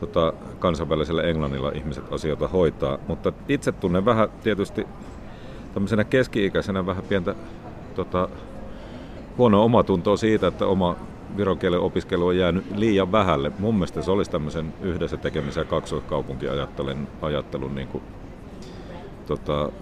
tota, 0.00 0.32
kansainvälisellä 0.58 1.22
englannilla 1.22 1.72
ihmiset 1.74 2.12
asioita 2.12 2.48
hoitaa, 2.48 2.98
mutta 3.08 3.32
itse 3.48 3.72
tunnen 3.72 4.04
vähän 4.04 4.28
tietysti 4.42 4.86
tämmöisenä 5.74 6.04
keski-ikäisenä 6.04 6.86
vähän 6.86 7.04
pientä 7.04 7.34
tota, 7.94 8.28
huono 9.38 9.64
omatuntoa 9.64 10.16
siitä, 10.16 10.46
että 10.46 10.66
oma 10.66 10.96
viron 11.36 11.58
kielen 11.58 11.80
opiskelu 11.80 12.26
on 12.26 12.36
jäänyt 12.36 12.64
liian 12.76 13.12
vähälle. 13.12 13.52
Mun 13.58 13.74
mielestä 13.74 14.02
se 14.02 14.10
olisi 14.10 14.30
tämmöisen 14.30 14.74
yhdessä 14.82 15.16
tekemisen 15.16 15.60
ja 15.60 15.64
kaksoiskaupunkiajattelun 15.64 17.08
ajattelun 17.22 17.74
niin 17.74 17.88
kuin, 17.88 18.02
tota, 19.26 19.72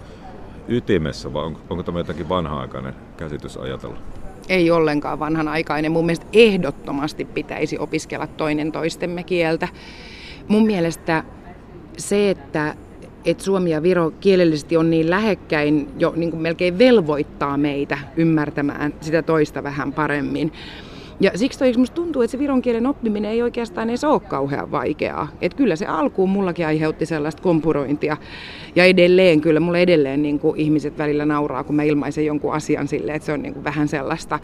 ytimessä, 0.67 1.33
vai 1.33 1.43
onko, 1.43 1.59
onko 1.69 1.83
tämä 1.83 1.99
jotakin 1.99 2.29
vanha-aikainen 2.29 2.93
käsitys 3.17 3.57
ajatella? 3.57 3.97
Ei 4.49 4.71
ollenkaan 4.71 5.19
vanhanaikainen. 5.19 5.91
Mun 5.91 6.05
mielestä 6.05 6.25
ehdottomasti 6.33 7.25
pitäisi 7.25 7.79
opiskella 7.79 8.27
toinen 8.27 8.71
toistemme 8.71 9.23
kieltä. 9.23 9.67
Mun 10.47 10.65
mielestä 10.65 11.23
se, 11.97 12.29
että 12.29 12.75
että 13.25 13.43
Suomi 13.43 13.69
ja 13.71 13.83
Viro 13.83 14.11
kielellisesti 14.11 14.77
on 14.77 14.89
niin 14.89 15.09
lähekkäin, 15.09 15.89
jo 15.99 16.13
niin 16.15 16.31
kuin 16.31 16.41
melkein 16.41 16.77
velvoittaa 16.77 17.57
meitä 17.57 17.97
ymmärtämään 18.17 18.93
sitä 19.01 19.21
toista 19.21 19.63
vähän 19.63 19.93
paremmin. 19.93 20.53
Ja 21.19 21.31
siksi 21.35 21.59
toi, 21.59 21.73
musta 21.77 21.95
tuntuu, 21.95 22.21
että 22.21 22.31
se 22.31 22.39
viron 22.39 22.61
kielen 22.61 22.87
oppiminen 22.87 23.31
ei 23.31 23.41
oikeastaan 23.41 23.89
edes 23.89 24.03
ole 24.03 24.19
kauhean 24.19 24.71
vaikeaa. 24.71 25.27
Et 25.41 25.53
kyllä 25.53 25.75
se 25.75 25.85
alkuun 25.85 26.29
mullakin 26.29 26.67
aiheutti 26.67 27.05
sellaista 27.05 27.41
kompurointia. 27.41 28.17
Ja 28.75 28.85
edelleen, 28.85 29.41
kyllä 29.41 29.59
mulle 29.59 29.81
edelleen 29.81 30.21
niin 30.21 30.39
kuin 30.39 30.59
ihmiset 30.59 30.97
välillä 30.97 31.25
nauraa, 31.25 31.63
kun 31.63 31.75
mä 31.75 31.83
ilmaisen 31.83 32.25
jonkun 32.25 32.53
asian 32.53 32.87
silleen, 32.87 33.15
että 33.15 33.25
se 33.25 33.33
on 33.33 33.41
niin 33.41 33.53
kuin 33.53 33.63
vähän 33.63 33.87
sellaista 33.87 34.39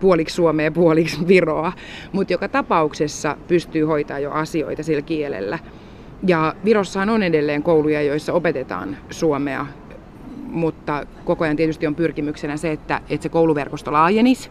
puoliksi 0.00 0.34
Suomea, 0.34 0.70
puoliksi 0.70 1.28
Viroa. 1.28 1.72
Mutta 2.12 2.32
joka 2.32 2.48
tapauksessa 2.48 3.36
pystyy 3.48 3.84
hoitaa 3.84 4.18
jo 4.18 4.30
asioita 4.30 4.82
sillä 4.82 5.02
kielellä. 5.02 5.58
Ja 6.26 6.54
Virossahan 6.64 7.10
on 7.10 7.22
edelleen 7.22 7.62
kouluja, 7.62 8.02
joissa 8.02 8.32
opetetaan 8.32 8.96
suomea, 9.10 9.66
mutta 10.46 11.06
koko 11.24 11.44
ajan 11.44 11.56
tietysti 11.56 11.86
on 11.86 11.94
pyrkimyksenä 11.94 12.56
se, 12.56 12.72
että, 12.72 13.00
että 13.10 13.22
se 13.22 13.28
kouluverkosto 13.28 13.92
laajenisi 13.92 14.50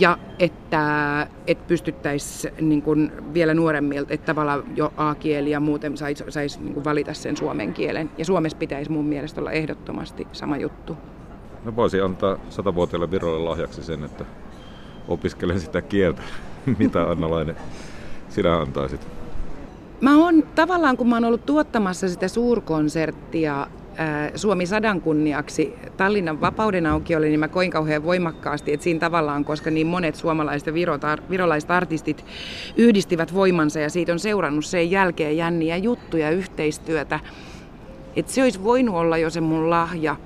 ja 0.00 0.18
että, 0.38 1.26
että 1.46 1.64
pystyttäisiin 1.68 2.54
niin 2.60 2.82
kuin 2.82 3.12
vielä 3.34 3.54
nuoremmilta, 3.54 4.14
että 4.14 4.26
tavallaan 4.26 4.62
jo 4.76 4.92
A-kieli 4.96 5.50
ja 5.50 5.60
muuten 5.60 5.96
saisi 5.96 6.24
sais 6.28 6.60
niin 6.60 6.84
valita 6.84 7.14
sen 7.14 7.36
suomen 7.36 7.72
kielen. 7.74 8.10
Ja 8.18 8.24
Suomessa 8.24 8.58
pitäisi 8.58 8.90
mun 8.90 9.04
mielestä 9.04 9.40
olla 9.40 9.52
ehdottomasti 9.52 10.26
sama 10.32 10.56
juttu. 10.56 10.96
No 11.64 11.76
voisi 11.76 12.00
antaa 12.00 12.36
satavuotiaille 12.48 13.10
Virolle 13.10 13.48
lahjaksi 13.48 13.82
sen, 13.82 14.04
että 14.04 14.24
opiskelen 15.08 15.60
sitä 15.60 15.82
kieltä. 15.82 16.22
Mitä 16.78 17.02
Annalainen 17.02 17.56
sinä 18.28 18.56
antaisit? 18.56 19.08
Mä 20.00 20.16
oon 20.16 20.42
tavallaan, 20.54 20.96
kun 20.96 21.08
mä 21.08 21.16
oon 21.16 21.24
ollut 21.24 21.46
tuottamassa 21.46 22.08
sitä 22.08 22.28
suurkonserttia 22.28 23.66
Suomi 24.34 24.66
sadan 24.66 25.00
kunniaksi. 25.00 25.74
Tallinnan 25.96 26.40
vapauden 26.40 26.86
aukiolle, 26.86 27.26
niin 27.26 27.40
mä 27.40 27.48
koin 27.48 27.70
kauhean 27.70 28.02
voimakkaasti, 28.02 28.72
että 28.72 28.84
siinä 28.84 29.00
tavallaan, 29.00 29.44
koska 29.44 29.70
niin 29.70 29.86
monet 29.86 30.14
suomalaiset 30.14 30.66
ja 30.66 30.74
virolaiset 31.30 31.70
artistit 31.70 32.24
yhdistivät 32.76 33.34
voimansa 33.34 33.80
ja 33.80 33.90
siitä 33.90 34.12
on 34.12 34.18
seurannut 34.18 34.64
sen 34.64 34.90
jälkeen 34.90 35.36
jänniä 35.36 35.76
juttuja, 35.76 36.30
yhteistyötä, 36.30 37.20
että 38.16 38.32
se 38.32 38.42
olisi 38.42 38.64
voinut 38.64 38.94
olla 38.94 39.18
jo 39.18 39.30
se 39.30 39.40
mun 39.40 39.70
lahja. 39.70 40.16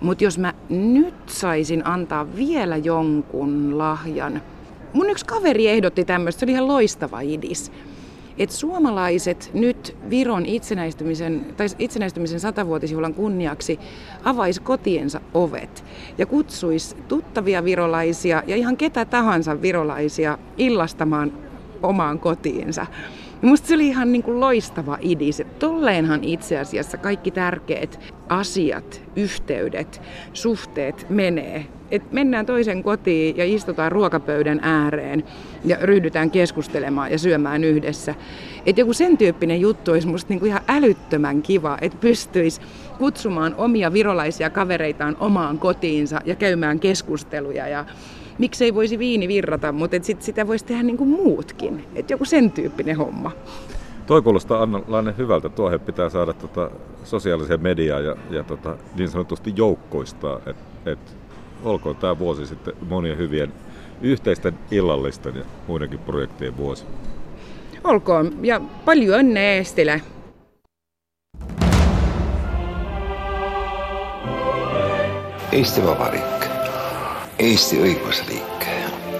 Mutta 0.00 0.24
jos 0.24 0.38
mä 0.38 0.54
nyt 0.68 1.14
saisin 1.26 1.86
antaa 1.86 2.36
vielä 2.36 2.76
jonkun 2.76 3.78
lahjan, 3.78 4.42
mun 4.92 5.10
yksi 5.10 5.26
kaveri 5.26 5.68
ehdotti 5.68 6.04
tämmöistä, 6.04 6.40
se 6.40 6.44
oli 6.44 6.52
ihan 6.52 6.68
loistava 6.68 7.20
idis 7.20 7.72
että 8.38 8.56
suomalaiset 8.56 9.50
nyt 9.54 9.96
Viron 10.10 10.46
itsenäistymisen, 10.46 11.46
tai 11.56 11.66
itsenäistymisen 11.78 12.40
satavuotisjuhlan 12.40 13.14
kunniaksi 13.14 13.78
avais 14.24 14.60
kotiensa 14.60 15.20
ovet 15.34 15.84
ja 16.18 16.26
kutsuisi 16.26 16.96
tuttavia 17.08 17.64
virolaisia 17.64 18.42
ja 18.46 18.56
ihan 18.56 18.76
ketä 18.76 19.04
tahansa 19.04 19.62
virolaisia 19.62 20.38
illastamaan 20.56 21.32
omaan 21.82 22.18
kotiinsa. 22.18 22.86
Ja 23.42 23.48
musta 23.48 23.68
se 23.68 23.74
oli 23.74 23.86
ihan 23.86 24.12
niin 24.12 24.22
kuin 24.22 24.40
loistava 24.40 24.98
idis. 25.00 25.42
Tolleenhan 25.58 26.24
itse 26.24 26.58
asiassa 26.58 26.98
kaikki 26.98 27.30
tärkeät 27.30 28.00
asiat, 28.28 29.02
yhteydet, 29.16 30.02
suhteet 30.32 31.06
menee. 31.08 31.66
Et 31.92 32.12
mennään 32.12 32.46
toisen 32.46 32.82
kotiin 32.82 33.36
ja 33.36 33.44
istutaan 33.44 33.92
ruokapöydän 33.92 34.60
ääreen 34.62 35.24
ja 35.64 35.76
ryhdytään 35.80 36.30
keskustelemaan 36.30 37.12
ja 37.12 37.18
syömään 37.18 37.64
yhdessä. 37.64 38.14
Et 38.66 38.78
joku 38.78 38.92
sen 38.92 39.18
tyyppinen 39.18 39.60
juttu 39.60 39.90
olisi 39.90 40.08
musta 40.08 40.28
niinku 40.28 40.46
ihan 40.46 40.60
älyttömän 40.68 41.42
kiva, 41.42 41.78
että 41.80 41.98
pystyisi 42.00 42.60
kutsumaan 42.98 43.54
omia 43.58 43.92
virolaisia 43.92 44.50
kavereitaan 44.50 45.16
omaan 45.20 45.58
kotiinsa 45.58 46.20
ja 46.24 46.34
käymään 46.34 46.80
keskusteluja 46.80 47.68
ja 47.68 47.84
miksei 48.38 48.74
voisi 48.74 48.98
viini 48.98 49.28
virrata, 49.28 49.72
mutta 49.72 49.96
et 49.96 50.04
sit 50.04 50.22
sitä 50.22 50.46
voisi 50.46 50.64
tehdä 50.64 50.82
niin 50.82 50.96
kuin 50.96 51.10
muutkin. 51.10 51.84
Et 51.94 52.10
joku 52.10 52.24
sen 52.24 52.50
tyyppinen 52.50 52.96
homma. 52.96 53.32
Toi 54.06 54.22
kuulostaa 54.22 54.62
Anna 54.62 55.12
hyvältä. 55.18 55.48
Tuohon 55.48 55.80
pitää 55.80 56.08
saada 56.08 56.32
tota 56.32 56.70
sosiaaliseen 57.04 57.62
mediaan 57.62 58.04
ja, 58.04 58.16
ja 58.30 58.42
tota, 58.42 58.76
niin 58.96 59.08
sanotusti 59.08 59.52
joukkoistaa. 59.56 60.40
Et, 60.46 60.56
et, 60.86 60.98
olkoon 61.64 61.96
tämä 61.96 62.18
vuosi 62.18 62.46
sitten 62.46 62.74
monien 62.88 63.18
hyvien 63.18 63.52
yhteisten 64.02 64.58
illallisten 64.70 65.34
ja 65.36 65.44
muidenkin 65.66 65.98
projektien 65.98 66.56
vuosi. 66.56 66.84
Olkoon 67.84 68.38
ja 68.42 68.60
paljon 68.84 69.18
onnea 69.18 69.52
Eestilä. 69.52 70.00
Eesti 75.52 75.84
Vabariik 75.84 76.42
Eesti 77.42 77.80
õigusriik, 77.82 78.64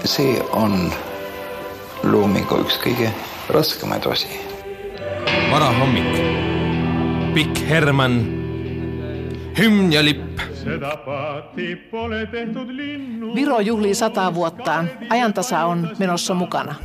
see 0.07 0.37
on 0.55 0.77
loomingu 2.07 2.61
üks 2.63 2.77
kõige 2.79 3.09
raskemaid 3.51 4.05
osi. 4.07 4.29
varahommik, 5.51 6.21
pikk 7.35 7.59
Herman, 7.67 8.15
hümn 9.59 9.91
ja 9.91 10.05
lipp. 10.05 10.52
Viro 13.35 13.59
juhlii 13.59 13.95
sata 13.95 14.33
vuottaan. 14.33 14.89
Ajantasa 15.09 15.65
on 15.65 15.89
menossa 15.99 16.33
mukana. 16.33 16.75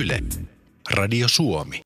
Yle, 0.00 0.20
Radio 0.94 1.28
Suomi. 1.28 1.80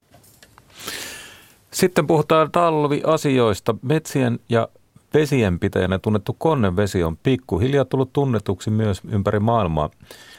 Sitten 1.70 2.06
puhutaan 2.06 2.50
talviasioista. 2.50 3.74
Metsien 3.82 4.40
ja 4.48 4.68
vesien 5.14 5.58
pitäjänä 5.58 5.98
tunnettu 5.98 6.36
Konnevesi 6.38 7.02
on 7.02 7.16
pikkuhiljaa 7.16 7.84
tullut 7.84 8.12
tunnetuksi 8.12 8.70
myös 8.70 9.02
ympäri 9.08 9.40
maailmaa. 9.40 9.90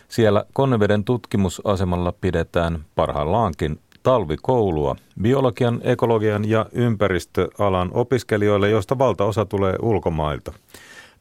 Siellä 0.07 0.45
Konneveden 0.53 1.03
tutkimusasemalla 1.03 2.11
pidetään 2.11 2.85
parhaillaankin 2.95 3.79
talvikoulua 4.05 4.95
biologian, 5.21 5.79
ekologian 5.83 6.49
ja 6.49 6.65
ympäristöalan 6.73 7.89
opiskelijoille, 7.93 8.69
joista 8.69 8.97
valtaosa 8.97 9.45
tulee 9.45 9.75
ulkomailta. 9.81 10.53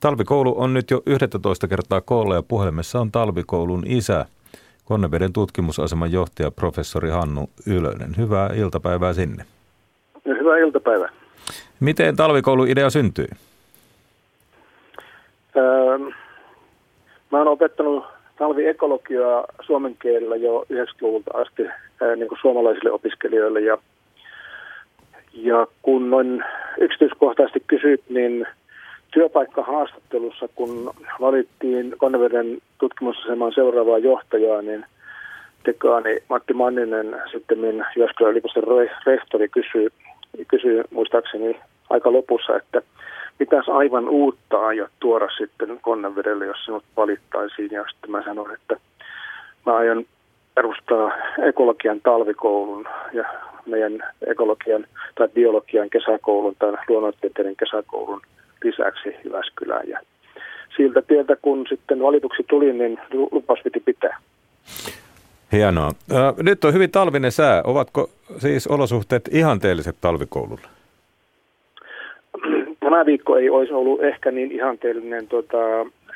Talvikoulu 0.01 0.55
on 0.61 0.75
nyt 0.75 0.91
jo 0.91 1.03
11 1.07 1.69
kertaa 1.69 2.01
koolla 2.01 2.35
ja 2.35 2.43
puhelimessa 2.43 3.01
on 3.01 3.13
Talvikoulun 3.13 3.83
isä, 3.87 4.27
Konneveden 4.85 5.33
tutkimusaseman 5.33 6.13
johtaja 6.13 6.51
professori 6.51 7.11
Hannu 7.11 7.51
Ylönen. 7.67 8.15
Hyvää 8.17 8.51
iltapäivää 8.55 9.13
sinne. 9.13 9.45
Hyvää 10.27 10.59
iltapäivää. 10.59 11.09
Miten 11.81 12.17
talvikoulun 12.17 12.69
idea 12.69 12.91
syntyi? 12.91 13.27
Öö, 15.57 15.99
mä 17.31 17.39
oon 17.39 17.49
opettanut 17.49 18.14
talviekologiaa 18.39 19.45
suomen 19.61 19.97
kielellä 20.03 20.37
jo 20.37 20.65
90-luvulta 20.73 21.31
asti 21.35 21.63
niin 22.17 22.29
kuin 22.29 22.39
suomalaisille 22.41 22.91
opiskelijoille. 22.91 23.61
Ja, 23.61 23.79
ja 25.33 25.67
kun 25.83 26.11
noin 26.11 26.45
yksityiskohtaisesti 26.79 27.63
kysyt, 27.67 28.03
niin 28.09 28.47
työpaikkahaastattelussa, 29.11 30.49
kun 30.55 30.95
valittiin 31.21 31.95
Konneveden 31.99 32.59
tutkimusaseman 32.79 33.53
seuraavaa 33.55 33.99
johtajaa, 33.99 34.63
niin 34.63 34.85
dekaani 35.67 36.19
Matti 36.29 36.53
Manninen, 36.53 37.17
sitten 37.33 37.59
Jyväskylän 37.97 38.31
yliopiston 38.31 38.65
rehtori, 39.07 39.49
kysyi, 39.49 39.89
kysyi 40.49 40.85
muistaakseni 40.91 41.61
aika 41.91 42.13
lopussa, 42.13 42.57
että 42.57 42.83
pitäisi 43.39 43.71
aivan 43.71 44.09
uutta 44.09 44.67
aiot 44.67 44.91
tuoda 45.01 45.29
sitten 45.39 45.79
Konnevedelle, 45.83 46.47
jos 46.47 46.65
sinut 46.65 46.85
valittaisiin. 46.97 47.71
Ja 47.71 47.85
sitten 47.91 48.11
mä 48.11 48.23
sanoin, 48.25 48.55
että 48.55 48.77
mä 49.67 49.77
aion 49.77 50.05
perustaa 50.55 51.13
ekologian 51.49 52.01
talvikoulun 52.01 52.89
ja 53.13 53.25
meidän 53.67 54.03
ekologian 54.27 54.87
tai 55.15 55.29
biologian 55.29 55.91
kesäkoulun 55.91 56.57
tai 56.59 56.73
luonnontieteiden 56.89 57.57
kesäkoulun 57.57 58.21
lisäksi 58.65 59.17
Jyväskylään. 59.25 59.89
Ja 59.89 60.01
siltä 60.77 61.03
tieltä, 61.03 61.37
kun 61.43 61.67
sitten 61.69 62.03
valituksi 62.03 62.43
tuli, 62.49 62.73
niin 62.73 62.99
lupas 63.33 63.59
piti 63.65 63.81
pitää. 63.81 64.19
Hienoa. 65.53 65.91
Nyt 66.43 66.65
on 66.65 66.75
hyvin 66.75 66.91
talvinen 66.91 67.33
sää. 67.33 67.63
Ovatko 67.65 68.11
siis 68.39 68.67
olosuhteet 68.67 69.29
ihanteelliset 69.33 69.97
talvikoululle? 70.01 70.69
Tämä 72.95 73.07
viikko 73.07 73.37
ei 73.37 73.51
olisi 73.51 73.73
ollut 73.73 74.03
ehkä 74.03 74.31
niin 74.31 74.53
ihanteellinen 74.53 75.27
tota, 75.29 75.57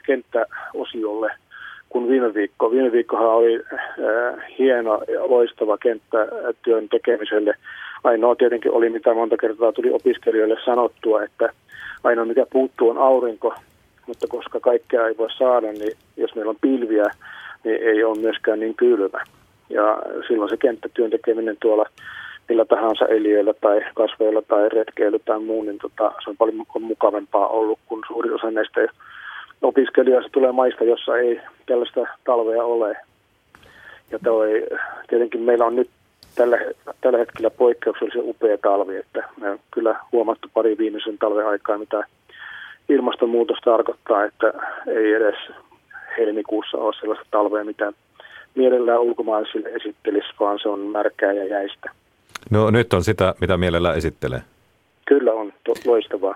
kenttäosiolle 0.07 1.31
kuin 1.89 2.09
viime 2.09 2.35
viikko. 2.35 2.71
Viime 2.71 2.93
viikkohan 2.93 3.29
oli 3.29 3.61
äh, 3.73 4.45
hieno 4.59 5.01
ja 5.09 5.31
loistava 5.31 5.79
kenttä 5.79 6.19
työn 6.63 6.89
tekemiselle. 6.89 7.55
Ainoa 8.05 8.35
tietenkin 8.35 8.73
oli, 8.73 8.91
mitä 8.91 9.15
monta 9.15 9.37
kertaa 9.37 9.73
tuli 9.73 9.91
opiskelijoille 9.91 10.57
sanottua, 10.65 11.23
että 11.23 11.49
ainoa 12.05 12.25
mikä 12.25 12.47
puuttuu 12.53 12.91
on 12.91 12.99
aurinko, 12.99 13.55
mutta 14.07 14.27
koska 14.29 14.61
kaikkea 14.61 15.09
ei 15.09 15.15
voi 15.19 15.31
saada, 15.31 15.73
niin 15.73 15.93
jos 16.17 16.35
meillä 16.35 16.51
on 16.51 16.57
pilviä, 16.61 17.11
niin 17.65 17.83
ei 17.83 18.05
ole 18.05 18.19
myöskään 18.19 18.61
niin 18.61 18.75
kylmä. 18.75 19.19
Ja 19.71 20.03
silloin 20.29 20.51
se 20.51 20.57
kenttätyön 20.57 21.11
tekeminen 21.11 21.57
tuolla 21.61 21.85
millä 22.49 22.65
tahansa 22.65 23.07
eliöillä 23.07 23.55
tai 23.55 23.81
kasveilla 23.95 24.43
tai 24.43 24.69
retkeillä 24.69 25.19
tai 25.19 25.41
muun, 25.41 25.67
niin 25.67 25.79
tota, 25.79 26.13
se 26.25 26.31
on 26.31 26.37
paljon 26.37 26.67
mukavampaa 26.81 27.49
ollut, 27.49 27.79
kun 27.87 28.03
suuri 28.07 28.31
osa 28.31 28.51
näistä 28.51 28.81
opiskelijoista 29.63 30.31
tulee 30.33 30.53
maista, 30.53 30.85
jossa 30.85 31.17
ei 31.17 31.41
tällaista 31.67 32.01
talvea 32.25 32.65
ole. 32.65 32.97
Ja 34.11 34.19
toi, 34.25 34.67
tietenkin 35.09 35.41
meillä 35.41 35.65
on 35.65 35.77
nyt 35.77 35.91
tällä, 36.35 36.59
tällä 37.01 37.19
hetkellä 37.19 37.51
poikkeuksellisen 37.51 38.23
upea 38.25 38.59
talvi, 38.59 38.97
että 38.97 39.25
me 39.41 39.51
on 39.51 39.59
kyllä 39.71 39.97
huomattu 40.13 40.49
pari 40.55 40.79
viimeisen 40.79 41.19
talven 41.19 41.47
aikaa, 41.47 41.79
mitä 41.79 42.03
ilmastonmuutos 42.89 43.59
tarkoittaa, 43.65 44.25
että 44.25 44.53
ei 44.87 45.13
edes 45.13 45.37
helmikuussa 46.19 46.79
ole 46.79 46.95
sellaista 47.01 47.27
talvea, 47.31 47.65
mitä 47.65 47.93
mielellään 48.55 49.01
ulkomaalaisille 49.01 49.69
esittelisi, 49.69 50.29
vaan 50.41 50.59
se 50.63 50.69
on 50.69 50.81
märkää 50.81 51.33
ja 51.33 51.45
jäistä. 51.45 51.91
No 52.51 52.71
nyt 52.71 52.93
on 52.93 53.05
sitä, 53.05 53.35
mitä 53.41 53.57
mielellään 53.57 53.97
esittelee. 53.97 54.43
Kyllä 55.07 55.33
on, 55.33 55.53
to- 55.65 55.91
loistavaa. 55.91 56.35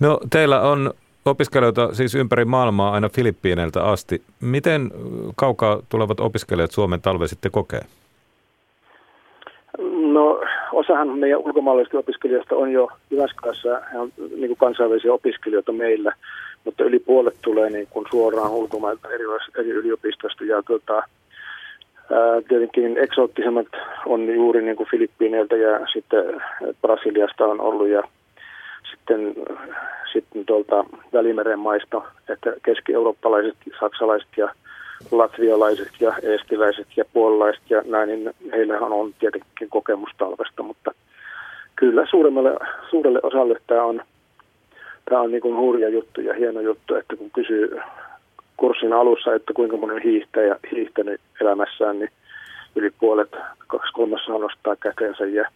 No 0.00 0.20
teillä 0.30 0.60
on 0.60 0.94
opiskelijoita 1.24 1.94
siis 1.94 2.14
ympäri 2.14 2.44
maailmaa 2.44 2.92
aina 2.92 3.08
Filippiineiltä 3.08 3.84
asti. 3.84 4.22
Miten 4.40 4.90
kaukaa 5.36 5.82
tulevat 5.88 6.20
opiskelijat 6.20 6.70
Suomen 6.70 7.00
talve 7.00 7.26
sitten 7.26 7.50
kokee? 7.52 7.80
No 10.12 10.40
osahan 10.72 11.18
meidän 11.18 11.38
ulkomaalaisista 11.38 11.98
opiskelijoista 11.98 12.54
on 12.54 12.72
jo 12.72 12.88
Jyväskylässä 13.10 13.82
on 13.94 14.12
niin 14.18 14.46
kuin 14.46 14.56
kansainvälisiä 14.56 15.12
opiskelijoita 15.12 15.72
meillä, 15.72 16.12
mutta 16.64 16.84
yli 16.84 16.98
puolet 16.98 17.36
tulee 17.42 17.70
niin 17.70 17.86
kuin 17.90 18.06
suoraan 18.10 18.50
ulkomailta 18.50 19.08
eri, 19.08 19.24
eri 19.58 19.68
yliopistosta 19.68 20.44
ja 20.44 20.62
tuota, 20.62 21.02
tietenkin 22.48 22.98
eksoottisemmat 22.98 23.66
on 24.06 24.34
juuri 24.34 24.62
niin 24.62 24.76
kuin 24.76 24.88
Filippiineiltä 24.90 25.56
ja 25.56 25.86
sitten 25.92 26.42
Brasiliasta 26.82 27.44
on 27.44 27.60
ollut 27.60 27.88
ja 27.88 28.02
sitten, 28.90 29.34
sitten 30.12 30.44
tuolta 30.46 30.84
Välimeren 31.12 31.58
maista, 31.58 32.02
että 32.28 32.52
keski-eurooppalaiset, 32.64 33.56
saksalaiset 33.80 34.28
ja 34.36 34.48
latvialaiset 35.10 35.90
ja 36.00 36.14
eestiläiset 36.22 36.86
ja 36.96 37.04
puolalaiset 37.12 37.70
ja 37.70 37.82
näin, 37.86 38.08
niin 38.08 38.30
heillähän 38.52 38.92
on 38.92 39.14
tietenkin 39.18 39.68
kokemus 39.70 40.10
talvesta, 40.18 40.62
mutta 40.62 40.94
kyllä 41.76 42.06
suuremmalle, 42.10 42.56
suurelle 42.90 43.20
osalle 43.22 43.60
tämä 43.66 43.84
on, 43.84 44.02
tämä 45.08 45.20
on 45.20 45.30
niin 45.30 45.42
kuin 45.42 45.56
hurja 45.56 45.88
juttu 45.88 46.20
ja 46.20 46.34
hieno 46.34 46.60
juttu, 46.60 46.94
että 46.94 47.16
kun 47.16 47.30
kysyy 47.30 47.80
kurssin 48.56 48.92
alussa, 48.92 49.34
että 49.34 49.52
kuinka 49.52 49.76
moni 49.76 50.04
hiihtäjä 50.04 50.56
hiihtänyt 50.72 51.20
elämässään, 51.40 51.98
niin 51.98 52.10
yli 52.76 52.90
puolet, 53.00 53.30
kaksi 53.66 53.92
kolmasosaa 53.92 54.38
nostaa 54.38 54.76
käteensä 54.76 55.26
ja 55.26 55.50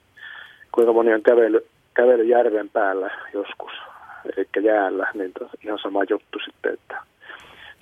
kuinka 0.73 0.93
moni 0.93 1.15
on 1.15 1.23
kävely, 1.23 1.67
kävely 1.95 2.25
järven 2.25 2.71
päällä 2.71 3.11
joskus, 3.35 3.73
eli 4.25 4.67
jäällä, 4.67 5.07
niin 5.15 5.33
ihan 5.65 5.79
sama 5.83 6.05
juttu 6.11 6.39
sitten, 6.45 6.73
että 6.75 7.11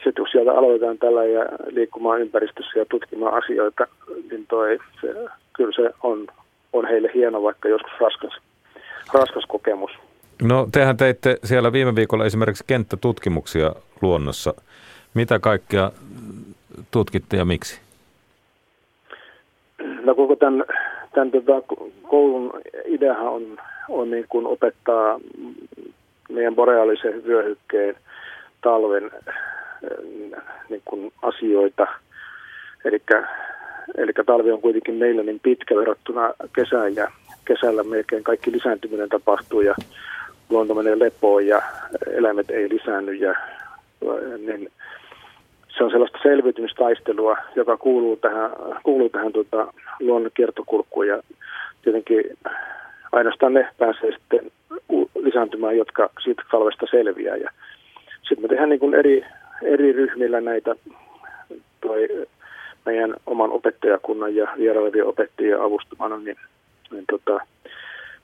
sitten 0.05 0.15
kun 0.17 0.29
sieltä 0.33 0.53
aloitetaan 0.53 0.99
tällä 0.99 1.25
ja 1.25 1.45
liikkumaan 1.71 2.21
ympäristössä 2.21 2.79
ja 2.79 2.87
tutkimaan 2.91 3.45
asioita, 3.45 3.87
niin 4.31 4.47
toi, 4.47 4.79
se, 5.01 5.15
kyllä 5.57 5.73
se 5.77 5.91
on, 6.03 6.27
on 6.73 6.89
heille 6.89 7.11
hieno, 7.15 7.43
vaikka 7.43 7.69
joskus 7.69 7.93
raskas, 8.01 8.33
raskas 9.15 9.45
kokemus. 9.49 9.91
No 10.43 10.69
tehän 10.73 10.97
teitte 10.97 11.37
siellä 11.45 11.73
viime 11.73 11.95
viikolla 11.95 12.27
esimerkiksi 12.27 12.65
kenttätutkimuksia 12.67 13.73
luonnossa. 14.03 14.55
Mitä 15.19 15.39
kaikkea 15.39 15.91
tutkitte 16.91 17.37
ja 17.37 17.45
miksi? 17.45 17.81
No 20.05 20.15
koko 20.15 20.37
tämän, 20.37 20.65
tämän 21.15 21.31
tota, 21.31 21.63
koulun 22.03 22.61
ideahan 22.85 23.29
on, 23.29 23.59
on 23.89 24.11
niin 24.11 24.27
kuin 24.29 24.47
opettaa 24.47 25.21
meidän 26.31 26.55
boreaalisen 26.55 27.25
vyöhykkeen 27.25 27.95
talven 28.61 29.11
niin 30.69 30.83
kuin 30.85 31.13
asioita. 31.23 31.87
Eli 32.85 34.13
talvi 34.27 34.51
on 34.51 34.61
kuitenkin 34.61 34.95
meillä 34.95 35.23
niin 35.23 35.41
pitkä 35.41 35.77
verrattuna 35.77 36.33
kesään 36.55 36.95
ja 36.95 37.11
kesällä 37.45 37.83
melkein 37.83 38.25
kaikki 38.25 38.53
lisääntyminen 38.53 39.09
tapahtuu 39.09 39.61
ja 39.61 39.75
luonto 40.51 40.75
menee 40.75 40.99
lepoon 40.99 41.47
ja 41.47 41.63
eläimet 42.13 42.51
ei 42.51 42.69
lisäänny 42.69 43.15
ja 43.15 43.35
niin 44.47 44.71
se 45.79 45.85
on 45.85 45.91
sellaista 45.91 46.19
selviytymistaistelua, 46.23 47.37
joka 47.57 47.77
kuuluu 47.77 48.17
tähän, 48.17 48.51
kuuluu 48.83 49.09
tähän 49.09 49.33
tuota, 49.33 49.73
luonnon 50.01 50.31
kiertokulkuun 50.35 51.09
ja 51.09 51.23
tietenkin 51.83 52.25
ainoastaan 53.13 53.55
ne 53.55 53.69
pääsee 53.79 54.13
sitten 54.13 54.51
lisääntymään, 55.23 55.77
jotka 55.77 56.11
siitä 56.25 56.43
talvesta 56.51 56.87
selviää. 56.91 57.37
Ja 57.37 57.51
sitten 58.23 58.43
me 58.43 58.49
tehdään 58.49 58.69
niin 58.69 58.81
kuin 58.81 58.95
eri, 58.95 59.25
eri 59.63 59.93
ryhmillä 59.93 60.41
näitä 60.41 60.75
toi 61.81 62.09
meidän 62.87 63.15
oman 63.27 63.51
opettajakunnan 63.51 64.37
ja 64.37 64.49
vierailevien 64.59 65.07
opettajien 65.07 65.61
avustamana, 65.61 66.17
niin, 66.17 66.37
niin 66.91 67.05
tota, 67.11 67.41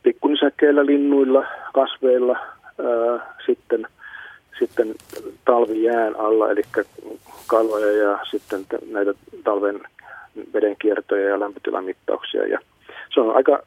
pikkunisäkkeillä, 0.02 0.86
linnuilla, 0.86 1.46
kasveilla, 1.74 2.38
ää, 2.38 3.34
sitten, 3.46 3.86
sitten 4.58 4.94
talvijään 5.44 6.16
alla, 6.16 6.50
eli 6.50 6.62
kaloja 7.46 7.92
ja 7.92 8.18
sitten 8.30 8.66
näitä 8.90 9.14
talven 9.44 9.80
vedenkiertoja 10.54 11.28
ja 11.28 11.40
lämpötilamittauksia. 11.40 12.46
Ja 12.46 12.58
se 13.14 13.20
on 13.20 13.36
aika, 13.36 13.62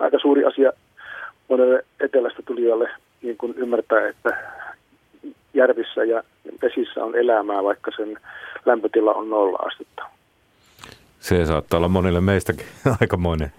aika 0.00 0.18
suuri 0.18 0.44
asia 0.44 0.72
monelle 1.48 1.84
etelästä 2.00 2.42
tulijalle 2.46 2.90
niin 3.22 3.36
kuin 3.36 3.54
ymmärtää, 3.56 4.08
että 4.08 4.36
järvissä 5.54 6.04
ja 6.04 6.22
vesissä 6.62 7.04
on 7.04 7.16
elämää, 7.16 7.64
vaikka 7.64 7.90
sen 7.96 8.18
lämpötila 8.66 9.14
on 9.14 9.30
nolla 9.30 9.58
astetta. 9.58 10.02
Se 11.20 11.46
saattaa 11.46 11.76
olla 11.76 11.88
monille 11.88 12.20
meistäkin 12.20 12.66
aikamoinen 13.00 13.52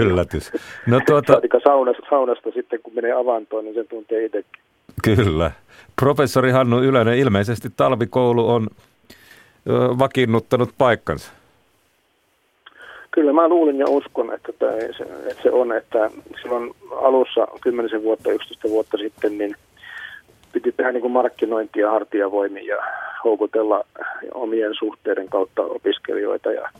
yllätys. 0.00 0.52
No, 0.86 1.00
tuota... 1.06 1.40
saunasta, 1.64 2.02
saunasta 2.10 2.50
sitten, 2.50 2.80
kun 2.82 2.94
menee 2.94 3.12
avantoon, 3.12 3.64
niin 3.64 3.74
sen 3.74 3.88
tuntee 3.88 4.24
itsekin. 4.24 4.63
Kyllä. 5.02 5.50
Professori 6.00 6.50
Hannu 6.50 6.82
Ylönen, 6.82 7.18
ilmeisesti 7.18 7.68
talvikoulu 7.76 8.50
on 8.50 8.68
vakiinnuttanut 9.98 10.70
paikkansa. 10.78 11.32
Kyllä 13.10 13.32
mä 13.32 13.48
luulin 13.48 13.78
ja 13.78 13.86
uskon, 13.88 14.34
että, 14.34 14.52
se 15.42 15.50
on, 15.50 15.72
että 15.72 16.10
silloin 16.42 16.74
alussa 16.90 17.46
10 17.60 18.02
vuotta, 18.02 18.32
11 18.32 18.68
vuotta 18.68 18.96
sitten, 18.96 19.38
niin 19.38 19.56
piti 20.52 20.72
tehdä 20.72 20.92
niin 20.92 21.00
kuin 21.00 21.12
markkinointia 21.12 21.90
hartiavoimin 21.90 22.66
ja 22.66 22.76
houkutella 23.24 23.84
omien 24.34 24.74
suhteiden 24.78 25.28
kautta 25.28 25.62
opiskelijoita. 25.62 26.52
Ja, 26.52 26.70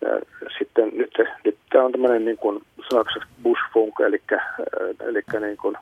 ja 0.00 0.20
sitten 0.58 0.90
nyt, 0.94 1.14
nyt 1.44 1.56
tämä 1.72 1.84
on 1.84 1.92
tämmöinen 1.92 2.24
niin 2.24 2.38
kuin 2.38 2.62
saksaksi 2.90 3.28
Buschfunk, 3.42 4.00
eli, 4.00 4.22
eli 5.00 5.22
niin 5.40 5.56
kuin 5.56 5.76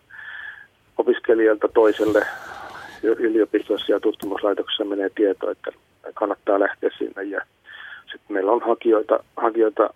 opiskelijalta 1.01 1.69
toiselle 1.69 2.27
yliopistossa 3.03 3.93
ja 3.93 4.01
tutkimuslaitoksessa 4.01 4.85
menee 4.85 5.11
tieto, 5.15 5.51
että 5.51 5.73
kannattaa 6.15 6.61
lähteä 6.61 6.91
sinne. 6.99 7.23
Ja 7.23 7.41
sitten 8.01 8.33
meillä 8.35 8.53
on 8.53 8.63
hakijoita, 8.67 9.25
hakijoita 9.37 9.91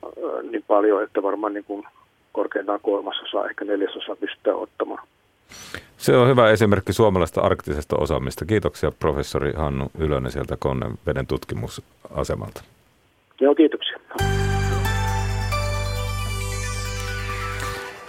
niin 0.51 0.65
paljon, 0.67 1.03
että 1.03 1.23
varmaan 1.23 1.55
niin 1.55 1.65
kuin 1.65 1.85
korkeintaan 2.33 2.81
kolmasosa, 2.83 3.49
ehkä 3.49 3.65
neljäsosa 3.65 4.17
pystytään 4.17 4.57
ottamaan. 4.57 5.07
Se 5.97 6.17
on 6.17 6.29
hyvä 6.29 6.51
esimerkki 6.51 6.93
suomalaista 6.93 7.41
arktisesta 7.41 7.97
osaamista. 7.97 8.45
Kiitoksia 8.45 8.93
professori 8.99 9.53
Hannu 9.57 9.91
Ylönen 9.99 10.33
sieltä 10.33 10.57
Konneveden 10.59 11.27
tutkimusasemalta. 11.27 12.63
Joo, 13.41 13.55
kiitoksia. 13.55 13.99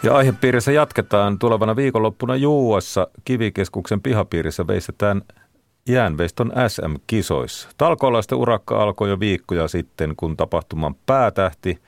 Ja 0.04 0.16
aihepiirissä 0.16 0.72
jatketaan. 0.72 1.40
Tulevana 1.40 1.76
viikonloppuna 1.76 2.36
Juuassa 2.36 3.08
kivikeskuksen 3.26 4.02
pihapiirissä 4.02 4.68
veistetään 4.68 5.22
jäänveiston 5.90 6.52
SM-kisoissa. 6.68 7.70
Talkoolaisten 7.78 8.38
urakka 8.38 8.84
alkoi 8.84 9.10
jo 9.10 9.20
viikkoja 9.20 9.68
sitten, 9.68 10.14
kun 10.18 10.38
tapahtuman 10.38 10.96
päätähti, 11.06 11.80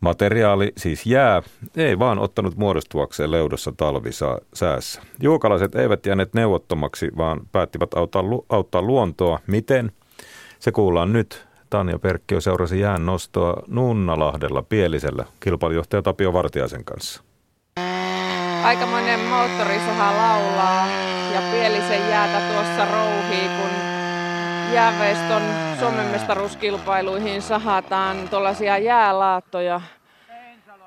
materiaali 0.00 0.72
siis 0.76 1.06
jää, 1.06 1.42
ei 1.76 1.98
vaan 1.98 2.18
ottanut 2.18 2.56
muodostuakseen 2.56 3.30
leudossa 3.30 3.72
talvisäässä. 3.76 5.02
Juukalaiset 5.22 5.74
eivät 5.74 6.06
jääneet 6.06 6.34
neuvottomaksi, 6.34 7.10
vaan 7.16 7.40
päättivät 7.52 7.94
auttaa, 7.94 8.22
auttaa 8.48 8.82
luontoa. 8.82 9.38
Miten? 9.46 9.92
Se 10.58 10.72
kuullaan 10.72 11.12
nyt. 11.12 11.46
Tanja 11.70 11.98
Perkkio 11.98 12.40
seurasi 12.40 12.80
jään 12.80 13.06
nostoa 13.06 13.62
Nunnalahdella 13.66 14.62
Pielisellä 14.62 15.24
kilpailujohtaja 15.40 16.02
Tapio 16.02 16.32
Vartiaisen 16.32 16.84
kanssa. 16.84 17.25
Aikamoinen 18.66 19.20
moottorisaha 19.20 20.16
laulaa 20.16 20.86
ja 21.34 21.40
Pielisen 21.50 22.10
jäätä 22.10 22.40
tuossa 22.52 22.84
rouhii, 22.92 23.48
kun 23.48 23.70
jääveiston 24.72 25.42
Suomen 25.80 26.06
mestaruuskilpailuihin 26.06 27.42
sahataan 27.42 28.28
tuollaisia 28.28 28.78
jäälaattoja. 28.78 29.80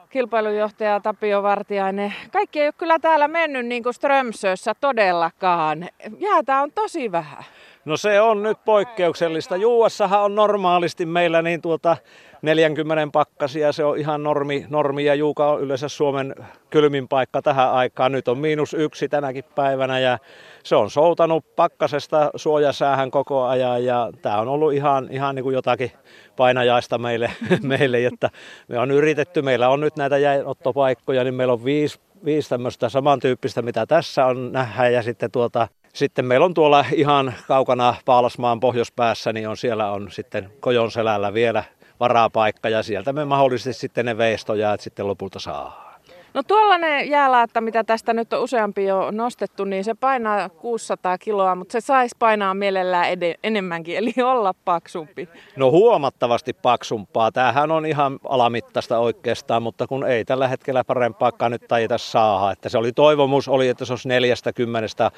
Kilpailujohtaja 0.10 1.00
Tapio 1.00 1.44
Vartiainen. 1.44 2.14
Kaikki 2.32 2.60
ei 2.62 2.68
ole 2.68 2.74
kyllä 2.78 3.00
täällä 3.00 3.28
mennyt 3.28 3.66
niin 3.66 3.84
kuin 3.84 3.94
Strömsössä 3.94 4.74
todellakaan. 4.82 5.90
Jäätä 6.18 6.62
on 6.62 6.72
tosi 6.72 7.12
vähän. 7.12 7.44
No 7.86 7.98
se 7.98 8.22
on 8.22 8.44
nyt 8.44 8.58
poikkeuksellista. 8.66 9.56
Juuassahan 9.56 10.22
on 10.22 10.36
normaalisti 10.36 11.06
meillä 11.06 11.42
niin 11.42 11.62
tuota 11.62 11.98
40 12.42 13.08
pakkasia, 13.12 13.72
se 13.72 13.84
on 13.84 13.98
ihan 13.98 14.24
normi, 14.24 14.66
normi 14.70 15.06
ja 15.06 15.16
Juuka 15.16 15.52
on 15.52 15.62
yleensä 15.62 15.90
Suomen 15.90 16.36
kylmin 16.70 17.08
paikka 17.08 17.42
tähän 17.42 17.72
aikaan. 17.72 18.12
Nyt 18.12 18.28
on 18.28 18.38
miinus 18.38 18.74
yksi 18.74 19.10
tänäkin 19.10 19.44
päivänä 19.56 20.00
ja 20.00 20.18
se 20.64 20.76
on 20.76 20.90
soutanut 20.90 21.56
pakkasesta 21.56 22.32
suojasäähän 22.36 23.12
koko 23.12 23.44
ajan 23.44 23.86
ja 23.86 24.10
tämä 24.22 24.38
on 24.38 24.48
ollut 24.48 24.74
ihan, 24.74 25.08
ihan 25.12 25.36
niin 25.36 25.44
kuin 25.44 25.54
jotakin 25.54 25.92
painajaista 26.38 26.98
meille, 26.98 27.32
meille, 27.62 28.06
että 28.06 28.30
me 28.68 28.80
on 28.80 28.92
yritetty, 28.92 29.42
meillä 29.42 29.70
on 29.70 29.80
nyt 29.80 29.96
näitä 29.96 30.18
jäinottopaikkoja, 30.18 31.24
niin 31.24 31.34
meillä 31.34 31.54
on 31.54 31.66
viisi, 31.66 32.00
viisi 32.26 32.50
tämmöistä 32.50 32.90
samantyyppistä, 32.90 33.62
mitä 33.62 33.86
tässä 33.86 34.26
on 34.26 34.52
nähdä 34.52 34.90
ja 34.90 35.02
sitten 35.02 35.32
tuota, 35.32 35.68
sitten 35.94 36.26
meillä 36.26 36.46
on 36.46 36.54
tuolla 36.54 36.86
ihan 36.94 37.34
kaukana 37.48 37.96
Paalasmaan 38.06 38.60
pohjoispäässä, 38.60 39.34
niin 39.34 39.50
on 39.50 39.58
siellä 39.58 39.92
on 39.92 40.12
sitten 40.12 40.52
Kojon 40.60 40.92
selällä 40.92 41.34
vielä 41.34 41.64
varapaikka 42.00 42.70
ja 42.70 42.84
sieltä 42.84 43.14
me 43.14 43.26
mahdollisesti 43.26 43.82
sitten 43.82 44.06
ne 44.06 44.18
veistojäät 44.18 44.82
sitten 44.82 45.08
lopulta 45.08 45.40
saa. 45.40 45.90
No 46.34 46.44
tuollainen 46.44 47.10
jäälaatta, 47.10 47.62
mitä 47.62 47.84
tästä 47.84 48.14
nyt 48.14 48.34
on 48.34 48.44
useampi 48.44 48.86
jo 48.86 49.12
nostettu, 49.12 49.64
niin 49.64 49.84
se 49.84 49.94
painaa 49.94 50.50
600 50.50 51.18
kiloa, 51.18 51.56
mutta 51.56 51.72
se 51.72 51.82
saisi 51.82 52.16
painaa 52.20 52.54
mielellään 52.54 53.10
ed- 53.10 53.40
enemmänkin, 53.44 53.98
eli 53.98 54.14
olla 54.24 54.54
paksumpi. 54.66 55.30
No 55.56 55.72
huomattavasti 55.72 56.54
paksumpaa. 56.54 57.32
Tämähän 57.32 57.72
on 57.72 57.86
ihan 57.86 58.20
alamittaista 58.30 59.00
oikeastaan, 59.00 59.64
mutta 59.64 59.88
kun 59.88 60.08
ei 60.08 60.26
tällä 60.26 60.48
hetkellä 60.48 60.84
parempaakaan 60.84 61.52
nyt 61.52 61.68
taita 61.68 61.98
saada. 61.98 62.52
Että 62.52 62.70
se 62.70 62.78
oli 62.78 62.92
toivomus, 62.92 63.48
oli, 63.48 63.68
että 63.68 63.86
se 63.86 63.94
olisi 63.94 64.08
40 64.08 65.12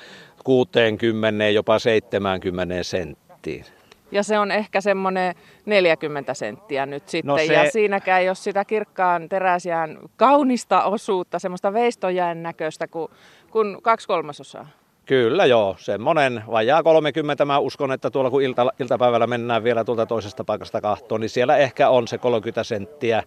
60, 0.43 1.49
jopa 1.49 1.79
70 1.79 2.83
senttiin. 2.83 3.65
Ja 4.11 4.23
se 4.23 4.39
on 4.39 4.51
ehkä 4.51 4.81
semmoinen 4.81 5.35
40 5.65 6.33
senttiä 6.33 6.85
nyt 6.85 7.09
sitten. 7.09 7.27
No 7.27 7.37
se... 7.37 7.45
Ja 7.45 7.71
siinäkään, 7.71 8.25
jos 8.25 8.43
sitä 8.43 8.65
kirkkaan 8.65 9.29
teräsiään 9.29 9.97
kaunista 10.17 10.83
osuutta, 10.83 11.39
semmoista 11.39 11.73
veistojään 11.73 12.43
näköistä 12.43 12.87
kuin, 12.87 13.11
kuin 13.51 13.81
kaksi 13.81 14.07
kolmasosaa. 14.07 14.67
Kyllä 15.05 15.45
joo, 15.45 15.75
semmoinen 15.79 16.43
vajaa 16.51 16.83
30. 16.83 17.45
Mä 17.45 17.59
uskon, 17.59 17.91
että 17.91 18.09
tuolla 18.09 18.29
kun 18.29 18.41
ilta, 18.41 18.71
iltapäivällä 18.79 19.27
mennään 19.27 19.63
vielä 19.63 19.83
tuolta 19.83 20.05
toisesta 20.05 20.43
paikasta 20.43 20.81
kahtoon, 20.81 21.21
niin 21.21 21.29
siellä 21.29 21.57
ehkä 21.57 21.89
on 21.89 22.07
se 22.07 22.17
30 22.17 22.63
senttiä, 22.63 23.23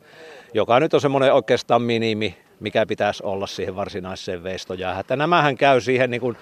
joka 0.55 0.81
nyt 0.81 0.95
on 0.95 1.01
semmoinen 1.01 1.35
oikeastaan 1.35 1.83
minimi, 1.83 2.39
mikä 2.61 2.87
pitäisi 2.87 3.23
olla 3.23 3.47
siihen 3.47 3.77
varsinaiseen 3.77 4.43
veistojäähän. 4.43 5.01
Että 5.01 5.17
nämähän 5.17 5.57
käy 5.57 5.81
siihen 5.81 6.11
niin 6.11 6.21
kuin 6.21 6.37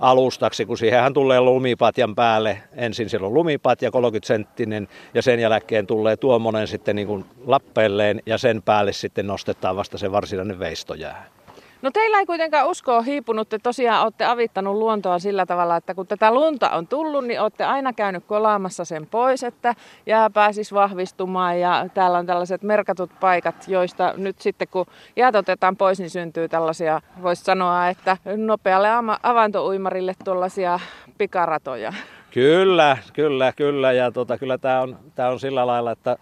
alustaksi, 0.00 0.66
kun 0.66 0.78
siihenhän 0.78 1.14
tulee 1.14 1.40
lumipatjan 1.40 2.14
päälle. 2.14 2.62
Ensin 2.72 3.10
siellä 3.10 3.26
on 3.26 3.34
lumipatja 3.34 3.90
30 3.90 4.26
senttinen 4.26 4.88
ja 5.14 5.22
sen 5.22 5.40
jälkeen 5.40 5.86
tulee 5.86 6.16
tuommoinen 6.16 6.68
sitten 6.68 6.96
niin 6.96 7.08
kuin 7.08 7.24
lappeelleen 7.46 8.22
ja 8.26 8.38
sen 8.38 8.62
päälle 8.62 8.92
sitten 8.92 9.26
nostetaan 9.26 9.76
vasta 9.76 9.98
se 9.98 10.12
varsinainen 10.12 10.58
veistojää. 10.58 11.37
No 11.82 11.90
teillä 11.90 12.18
ei 12.18 12.26
kuitenkaan 12.26 12.68
usko 12.68 13.02
hiipunut. 13.02 13.48
Te 13.48 13.58
tosiaan 13.58 14.02
olette 14.02 14.24
avittanut 14.24 14.76
luontoa 14.76 15.18
sillä 15.18 15.46
tavalla, 15.46 15.76
että 15.76 15.94
kun 15.94 16.06
tätä 16.06 16.34
lunta 16.34 16.70
on 16.70 16.86
tullut, 16.86 17.24
niin 17.24 17.40
olette 17.40 17.64
aina 17.64 17.92
käynyt 17.92 18.24
kolaamassa 18.24 18.84
sen 18.84 19.06
pois, 19.06 19.42
että 19.42 19.74
jää 20.06 20.30
pääsisi 20.30 20.74
vahvistumaan. 20.74 21.60
Ja 21.60 21.86
täällä 21.94 22.18
on 22.18 22.26
tällaiset 22.26 22.62
merkatut 22.62 23.10
paikat, 23.20 23.68
joista 23.68 24.14
nyt 24.16 24.40
sitten 24.40 24.68
kun 24.70 24.86
jäät 25.16 25.34
otetaan 25.34 25.76
pois, 25.76 25.98
niin 25.98 26.10
syntyy 26.10 26.48
tällaisia, 26.48 27.00
voisi 27.22 27.44
sanoa, 27.44 27.88
että 27.88 28.16
nopealle 28.36 28.88
avantouimarille 29.22 30.14
tuollaisia 30.24 30.80
pikaratoja. 31.18 31.92
Kyllä, 32.30 32.96
kyllä, 33.12 33.52
kyllä. 33.56 33.92
Ja 33.92 34.12
tota, 34.12 34.38
kyllä 34.38 34.58
tämä 34.58 34.80
on, 34.80 34.98
tää 35.14 35.30
on 35.30 35.40
sillä 35.40 35.66
lailla, 35.66 35.90
että 35.90 36.16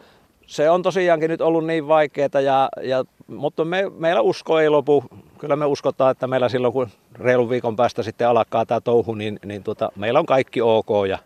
se 0.47 0.71
on 0.71 0.83
tosiaankin 0.83 1.31
nyt 1.31 1.40
ollut 1.40 1.66
niin 1.66 1.88
vaikeaa, 1.88 2.40
ja, 2.45 2.69
ja, 2.83 3.05
mutta 3.27 3.65
me, 3.65 3.91
meillä 3.99 4.21
usko 4.21 4.61
ei 4.61 4.69
lopu. 4.69 5.05
Kyllä 5.39 5.57
me 5.57 5.65
uskotaan, 5.65 6.11
että 6.11 6.27
meillä 6.27 6.49
silloin 6.49 6.73
kun 6.73 6.89
reilun 7.15 7.51
viikon 7.51 7.77
päästä 7.77 8.03
sitten 8.03 8.29
alkaa 8.29 8.67
tämä 8.67 8.81
touhu, 8.81 9.15
niin, 9.15 9.39
niin 9.45 9.62
tuota, 9.62 9.93
meillä 9.97 10.19
on 10.21 10.27
kaikki 10.27 10.61
ok. 10.61 10.89
Ja 11.09 11.19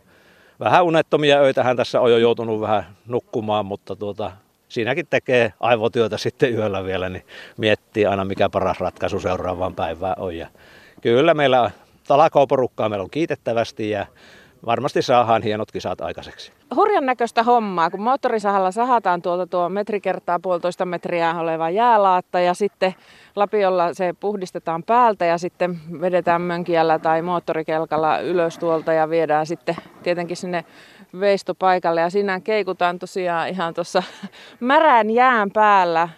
vähän 0.61 0.85
unettomia 0.85 1.41
öitähän 1.41 1.77
tässä 1.77 2.01
on 2.01 2.11
jo 2.11 2.19
joutunut 2.19 2.61
vähän 2.61 2.97
nukkumaan, 3.07 3.67
mutta 3.67 3.97
tuota, 3.97 4.33
siinäkin 4.69 5.07
tekee 5.11 5.53
aivotyötä 5.61 6.19
sitten 6.31 6.55
yöllä 6.55 6.85
vielä, 6.85 7.09
niin 7.09 7.27
miettii 7.57 8.07
aina 8.07 8.25
mikä 8.25 8.49
paras 8.49 8.81
ratkaisu 8.81 9.21
seuraavaan 9.21 9.75
päivään 9.75 10.17
on. 10.19 10.37
Ja 10.37 10.47
kyllä 11.01 11.35
meillä 11.35 11.71
talakooporukkaa 12.07 12.89
meillä 12.89 13.05
on 13.05 13.11
kiitettävästi 13.11 13.91
ja 13.91 14.07
varmasti 14.67 15.03
saadaan 15.03 15.43
hienot 15.43 15.73
kisat 15.73 16.01
aikaiseksi. 16.01 16.53
Hurjan 16.77 17.07
näköistä 17.07 17.43
hommaa, 17.43 17.91
kun 17.91 18.03
moottorisahalla 18.03 18.71
sahataan 18.71 19.23
tuolta 19.23 19.47
tuo 19.47 19.69
metri 19.69 20.01
kertaa 20.01 20.39
puolitoista 20.39 20.85
metriä 20.85 21.35
oleva 21.39 21.71
jäälaatta 21.71 22.41
ja 22.41 22.55
sitten 22.55 22.95
lapiolla 23.37 23.95
se 23.95 24.15
puhdistetaan 24.21 24.83
päältä 24.83 25.25
ja 25.25 25.39
sitten 25.39 25.81
vedetään 26.01 26.43
mönkiällä 26.43 26.99
tai 26.99 27.23
moottorikelkalla 27.23 28.19
ylös 28.19 28.59
tuolta 28.59 28.93
ja 28.93 29.11
viedään 29.11 29.47
sitten 29.47 29.77
tietenkin 30.03 30.37
sinne 30.37 30.65
veistopaikalle 31.21 32.01
ja 32.01 32.11
siinä 32.11 32.41
keikutaan 32.41 32.99
tosiaan 32.99 33.49
ihan 33.49 33.75
tuossa 33.75 34.03
märän 34.61 35.11
jään 35.11 35.51
päällä 35.51 36.09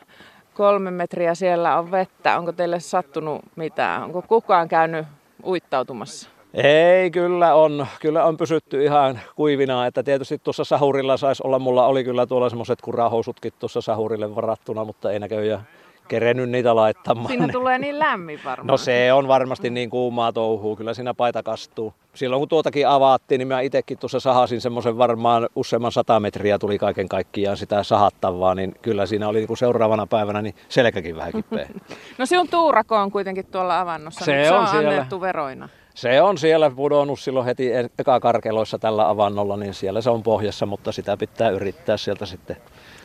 kolme 0.54 0.90
metriä 0.90 1.34
siellä 1.34 1.78
on 1.78 1.90
vettä. 1.90 2.38
Onko 2.38 2.52
teille 2.52 2.80
sattunut 2.80 3.42
mitään? 3.56 4.02
Onko 4.02 4.22
kukaan 4.22 4.68
käynyt 4.68 5.06
uittautumassa? 5.44 6.31
Ei, 6.54 7.10
kyllä 7.10 7.54
on. 7.54 7.86
Kyllä 8.00 8.24
on 8.24 8.36
pysytty 8.36 8.84
ihan 8.84 9.20
kuivina, 9.36 9.86
että 9.86 10.02
tietysti 10.02 10.38
tuossa 10.38 10.64
sahurilla 10.64 11.16
saisi 11.16 11.42
olla, 11.46 11.58
mulla 11.58 11.86
oli 11.86 12.04
kyllä 12.04 12.26
tuolla 12.26 12.48
semmoiset 12.48 12.80
kurahousutkin 12.82 13.52
tuossa 13.58 13.80
sahurille 13.80 14.34
varattuna, 14.34 14.84
mutta 14.84 15.10
ei 15.10 15.18
näköjään 15.18 15.66
kerennyt 16.08 16.50
niitä 16.50 16.76
laittamaan. 16.76 17.28
Siinä 17.28 17.48
tulee 17.52 17.78
niin 17.78 17.98
lämmin 17.98 18.40
varmaan. 18.44 18.66
No 18.66 18.76
se 18.76 19.12
on 19.12 19.28
varmasti 19.28 19.70
niin 19.70 19.90
kuumaa 19.90 20.32
touhuu, 20.32 20.76
kyllä 20.76 20.94
siinä 20.94 21.14
paita 21.14 21.42
kastuu. 21.42 21.94
Silloin 22.14 22.40
kun 22.40 22.48
tuotakin 22.48 22.88
avaattiin, 22.88 23.38
niin 23.38 23.48
mä 23.48 23.60
itsekin 23.60 23.98
tuossa 23.98 24.20
sahasin 24.20 24.60
semmoisen 24.60 24.98
varmaan 24.98 25.48
useamman 25.56 25.92
sata 25.92 26.20
metriä 26.20 26.58
tuli 26.58 26.78
kaiken 26.78 27.08
kaikkiaan 27.08 27.56
sitä 27.56 27.82
sahattavaa, 27.82 28.54
niin 28.54 28.74
kyllä 28.82 29.06
siinä 29.06 29.28
oli 29.28 29.46
kun 29.46 29.56
seuraavana 29.56 30.06
päivänä 30.06 30.42
niin 30.42 30.54
selkäkin 30.68 31.16
vähän 31.16 31.32
kipeä. 31.32 31.68
no 32.18 32.26
se 32.26 32.38
on 32.38 32.48
tuurako 32.48 32.96
on 32.96 33.10
kuitenkin 33.10 33.46
tuolla 33.46 33.80
avannossa, 33.80 34.24
se, 34.24 34.32
niin 34.36 34.46
se 34.46 34.54
on, 34.54 34.60
on 34.60 34.68
siellä. 34.68 34.90
annettu 34.90 35.20
veroina. 35.20 35.68
Se 35.94 36.22
on 36.22 36.38
siellä 36.38 36.70
pudonnut 36.70 37.20
silloin 37.20 37.46
heti 37.46 37.70
eka 37.98 38.20
karkeloissa 38.20 38.78
tällä 38.78 39.08
avannolla, 39.08 39.56
niin 39.56 39.74
siellä 39.74 40.00
se 40.00 40.10
on 40.10 40.22
pohjassa, 40.22 40.66
mutta 40.66 40.92
sitä 40.92 41.16
pitää 41.16 41.50
yrittää 41.50 41.96
sieltä 41.96 42.26
sitten 42.26 42.56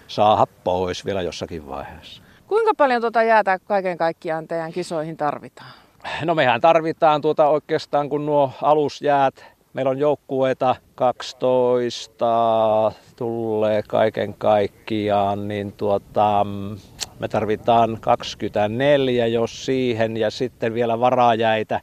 saada 0.08 0.48
pois 0.64 1.06
vielä 1.06 1.22
jossakin 1.22 1.68
vaiheessa. 1.68 2.22
Kuinka 2.48 2.72
paljon 2.78 3.02
tuota 3.02 3.24
jäätä 3.24 3.60
kaiken 3.60 3.98
kaikkiaan 3.98 4.48
teidän 4.48 4.72
kisoihin 4.72 5.18
tarvitaan? 5.18 5.72
No 6.26 6.36
mehän 6.36 6.62
tarvitaan 6.62 7.22
tuota 7.22 7.48
oikeastaan 7.48 8.10
kun 8.10 8.26
nuo 8.26 8.52
alusjäät, 8.62 9.46
meillä 9.74 9.90
on 9.90 10.00
joukkueita 10.00 10.76
12 10.96 12.92
tulee 13.16 13.84
kaiken 13.88 14.34
kaikkiaan, 14.34 15.48
niin 15.48 15.72
tuota, 15.72 16.46
me 17.20 17.28
tarvitaan 17.28 17.98
24 18.02 19.28
jos 19.28 19.66
siihen 19.66 20.18
ja 20.18 20.32
sitten 20.32 20.74
vielä 20.74 21.00
varajäitä. 21.00 21.82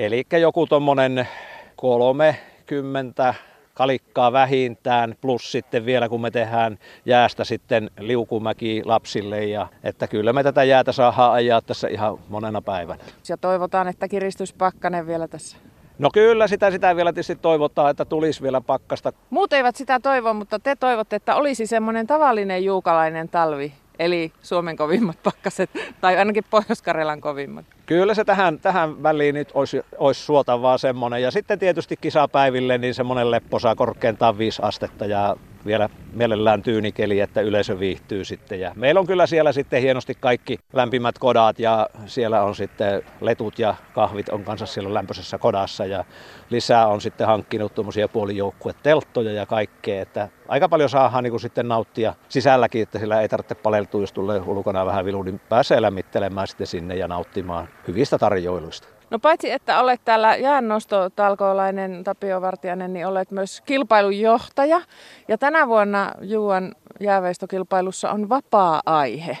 Eli 0.00 0.26
joku 0.40 0.66
tuommoinen 0.66 1.28
30 1.76 3.34
kalikkaa 3.74 4.32
vähintään, 4.32 5.14
plus 5.20 5.52
sitten 5.52 5.86
vielä 5.86 6.08
kun 6.08 6.20
me 6.20 6.30
tehdään 6.30 6.78
jäästä 7.06 7.44
sitten 7.44 7.90
liukumäki 7.98 8.82
lapsille, 8.84 9.44
ja 9.44 9.66
että 9.84 10.08
kyllä 10.08 10.32
me 10.32 10.42
tätä 10.42 10.64
jäätä 10.64 10.92
saadaan 10.92 11.32
ajaa 11.32 11.62
tässä 11.62 11.88
ihan 11.88 12.18
monena 12.28 12.62
päivänä. 12.62 13.04
Ja 13.28 13.36
toivotaan, 13.36 13.88
että 13.88 14.08
kiristyspakkanen 14.08 15.06
vielä 15.06 15.28
tässä. 15.28 15.56
No 15.98 16.10
kyllä, 16.12 16.48
sitä, 16.48 16.70
sitä 16.70 16.96
vielä 16.96 17.12
tietysti 17.12 17.36
toivotaan, 17.36 17.90
että 17.90 18.04
tulisi 18.04 18.42
vielä 18.42 18.60
pakkasta. 18.60 19.12
Muut 19.30 19.52
eivät 19.52 19.76
sitä 19.76 20.00
toivo, 20.00 20.34
mutta 20.34 20.58
te 20.58 20.76
toivotte, 20.76 21.16
että 21.16 21.34
olisi 21.34 21.66
semmoinen 21.66 22.06
tavallinen 22.06 22.64
juukalainen 22.64 23.28
talvi, 23.28 23.72
eli 24.00 24.32
Suomen 24.42 24.76
kovimmat 24.76 25.22
pakkaset, 25.22 25.70
tai 26.00 26.16
ainakin 26.16 26.44
Pohjois-Karjalan 26.50 27.20
kovimmat. 27.20 27.66
Kyllä 27.86 28.14
se 28.14 28.24
tähän, 28.24 28.58
tähän 28.58 29.02
väliin 29.02 29.34
nyt 29.34 29.48
olisi, 29.54 29.82
olisi 29.98 30.20
suotavaa 30.20 30.78
semmoinen. 30.78 31.22
Ja 31.22 31.30
sitten 31.30 31.58
tietysti 31.58 31.96
kisapäiville 31.96 32.78
niin 32.78 32.94
semmoinen 32.94 33.30
lepposa 33.30 33.74
korkeintaan 33.74 34.38
5 34.38 34.62
astetta 34.62 35.06
ja 35.06 35.36
vielä 35.66 35.88
mielellään 36.12 36.62
tyynikeli, 36.62 37.20
että 37.20 37.40
yleisö 37.40 37.78
viihtyy 37.78 38.24
sitten. 38.24 38.60
Ja 38.60 38.72
meillä 38.76 39.00
on 39.00 39.06
kyllä 39.06 39.26
siellä 39.26 39.52
sitten 39.52 39.82
hienosti 39.82 40.14
kaikki 40.20 40.58
lämpimät 40.72 41.18
kodat 41.18 41.58
ja 41.58 41.88
siellä 42.06 42.42
on 42.42 42.54
sitten 42.54 43.02
letut 43.20 43.58
ja 43.58 43.74
kahvit 43.94 44.28
on 44.28 44.44
kanssa 44.44 44.66
siellä 44.66 44.94
lämpöisessä 44.94 45.38
kodassa 45.38 45.86
ja 45.86 46.04
lisää 46.50 46.86
on 46.86 47.00
sitten 47.00 47.26
hankkinut 47.26 47.74
tuommoisia 47.74 48.08
puolijoukkuetelttoja 48.08 49.32
ja 49.32 49.46
kaikkea, 49.46 50.02
että 50.02 50.28
aika 50.48 50.68
paljon 50.68 50.90
saadaan 50.90 51.24
niin 51.24 51.40
sitten 51.40 51.68
nauttia 51.68 52.14
sisälläkin, 52.28 52.82
että 52.82 52.98
sillä 52.98 53.20
ei 53.20 53.28
tarvitse 53.28 53.54
paleltua, 53.54 54.00
jos 54.00 54.12
tulee 54.12 54.40
ulkona 54.40 54.86
vähän 54.86 55.04
vilu, 55.04 55.22
niin 55.22 55.40
pääsee 55.48 55.82
lämmittelemään 55.82 56.46
sitten 56.46 56.66
sinne 56.66 56.96
ja 56.96 57.08
nauttimaan 57.08 57.68
hyvistä 57.88 58.18
tarjoiluista. 58.18 58.99
No 59.10 59.18
paitsi, 59.18 59.50
että 59.50 59.80
olet 59.80 60.00
täällä 60.04 60.36
jäännostotalkoolainen 60.36 62.04
Tapio 62.04 62.40
Vartiainen, 62.40 62.92
niin 62.92 63.06
olet 63.06 63.30
myös 63.30 63.60
kilpailunjohtaja. 63.60 64.80
Ja 65.28 65.38
tänä 65.38 65.68
vuonna 65.68 66.12
Juuan 66.20 66.74
jääveistokilpailussa 67.00 68.10
on 68.10 68.28
vapaa-aihe. 68.28 69.38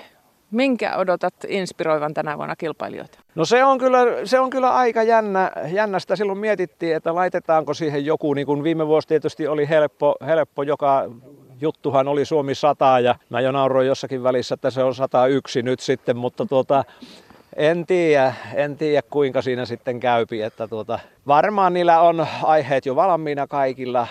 Minkä 0.50 0.96
odotat 0.96 1.34
inspiroivan 1.48 2.14
tänä 2.14 2.38
vuonna 2.38 2.56
kilpailijoita? 2.56 3.18
No 3.34 3.44
se 3.44 3.64
on 3.64 3.78
kyllä, 3.78 3.98
se 4.24 4.40
on 4.40 4.50
kyllä 4.50 4.70
aika 4.70 5.02
jännä, 5.02 5.52
jännästä. 5.72 6.16
Silloin 6.16 6.38
mietittiin, 6.38 6.96
että 6.96 7.14
laitetaanko 7.14 7.74
siihen 7.74 8.06
joku, 8.06 8.34
niin 8.34 8.46
kuin 8.46 8.62
viime 8.62 8.86
vuosi 8.86 9.08
tietysti 9.08 9.48
oli 9.48 9.68
helppo, 9.68 10.16
helppo 10.26 10.62
joka 10.62 11.10
juttuhan 11.60 12.08
oli 12.08 12.24
Suomi 12.24 12.54
100 12.54 13.00
ja 13.00 13.14
mä 13.28 13.40
jo 13.40 13.52
nauroin 13.52 13.86
jossakin 13.86 14.22
välissä, 14.22 14.54
että 14.54 14.70
se 14.70 14.82
on 14.82 14.94
101 14.94 15.62
nyt 15.62 15.80
sitten, 15.80 16.16
mutta 16.16 16.46
tuota, 16.46 16.84
en 17.56 17.86
tiedä, 17.86 18.34
en 18.54 18.76
tiedä 18.76 19.02
kuinka 19.10 19.42
siinä 19.42 19.66
sitten 19.66 20.00
käypi, 20.00 20.42
että 20.42 20.68
tuota, 20.68 20.98
varmaan 21.26 21.74
niillä 21.74 22.00
on 22.00 22.26
aiheet 22.42 22.86
jo 22.86 22.96
valmiina 22.96 23.46
kaikilla. 23.46 24.06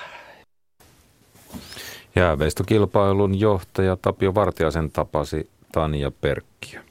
Jääveistokilpailun 2.15 3.39
johtaja 3.39 3.97
Tapio 4.01 4.35
Vartiasen 4.35 4.91
tapasi 4.91 5.49
Tania 5.71 6.11
Perkkiä. 6.11 6.83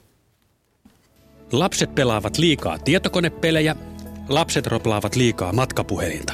Lapset 1.51 1.95
pelaavat 1.95 2.37
liikaa 2.37 2.77
tietokonepelejä, 2.79 3.75
lapset 4.29 4.67
roplaavat 4.67 5.15
liikaa 5.15 5.53
matkapuhelinta. 5.53 6.33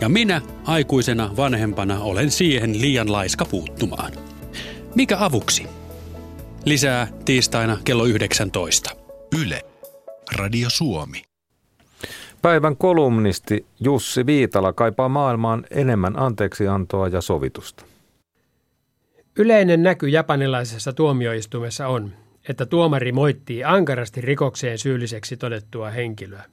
Ja 0.00 0.08
minä 0.08 0.42
aikuisena 0.64 1.30
vanhempana 1.36 2.00
olen 2.00 2.30
siihen 2.30 2.80
liian 2.80 3.12
laiska 3.12 3.44
puuttumaan. 3.44 4.12
Mikä 4.94 5.16
avuksi? 5.20 5.66
Lisää 6.64 7.06
tiistaina 7.24 7.78
kello 7.84 8.04
19. 8.04 8.97
Yle. 9.32 9.62
Radio 10.36 10.70
Suomi. 10.70 11.22
Päivän 12.42 12.76
kolumnisti 12.76 13.66
Jussi 13.80 14.26
Viitala 14.26 14.72
kaipaa 14.72 15.08
maailmaan 15.08 15.64
enemmän 15.70 16.18
anteeksiantoa 16.18 17.08
ja 17.08 17.20
sovitusta. 17.20 17.84
Yleinen 19.38 19.82
näky 19.82 20.08
japanilaisessa 20.08 20.92
tuomioistuimessa 20.92 21.88
on, 21.88 22.12
että 22.48 22.66
tuomari 22.66 23.12
moittii 23.12 23.64
ankarasti 23.64 24.20
rikokseen 24.20 24.78
syylliseksi 24.78 25.36
todettua 25.36 25.90
henkilöä. 25.90 26.44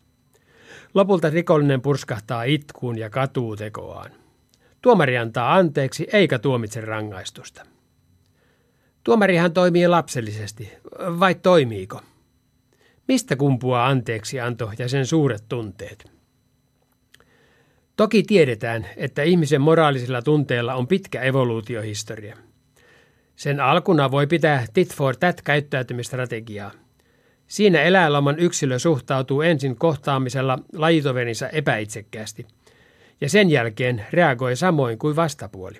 Lopulta 0.94 1.30
rikollinen 1.30 1.82
purskahtaa 1.82 2.44
itkuun 2.44 2.98
ja 2.98 3.10
katuu 3.10 3.56
tekoaan. 3.56 4.12
Tuomari 4.82 5.18
antaa 5.18 5.56
anteeksi 5.56 6.08
eikä 6.14 6.40
tuomitse 6.40 6.82
rangaistusta. 6.82 7.66
Tuomarihan 9.04 9.54
toimii 9.54 9.88
lapsellisesti, 9.88 10.72
vai 11.00 11.36
toimiiko? 11.36 12.02
Mistä 13.08 13.36
kumpuaa 13.36 13.88
anteeksi 13.88 14.40
anto 14.40 14.72
ja 14.80 14.88
sen 14.90 15.06
suuret 15.06 15.44
tunteet? 15.50 16.12
Toki 17.96 18.24
tiedetään, 18.24 18.86
että 18.98 19.24
ihmisen 19.24 19.62
moraalisilla 19.62 20.22
tunteilla 20.22 20.76
on 20.76 20.88
pitkä 20.88 21.22
evoluutiohistoria. 21.22 22.38
Sen 23.36 23.60
alkuna 23.60 24.12
voi 24.12 24.28
pitää 24.28 24.66
tit 24.74 24.96
for 24.96 25.16
tat 25.16 25.42
käyttäytymistrategiaa. 25.42 26.72
Siinä 27.48 27.82
eläinlaman 27.82 28.40
yksilö 28.40 28.80
suhtautuu 28.80 29.42
ensin 29.42 29.76
kohtaamisella 29.76 30.60
lajitoverinsa 30.74 31.50
epäitsekkäästi 31.50 32.46
ja 33.22 33.30
sen 33.30 33.50
jälkeen 33.50 34.06
reagoi 34.12 34.56
samoin 34.56 35.00
kuin 35.00 35.16
vastapuoli. 35.16 35.80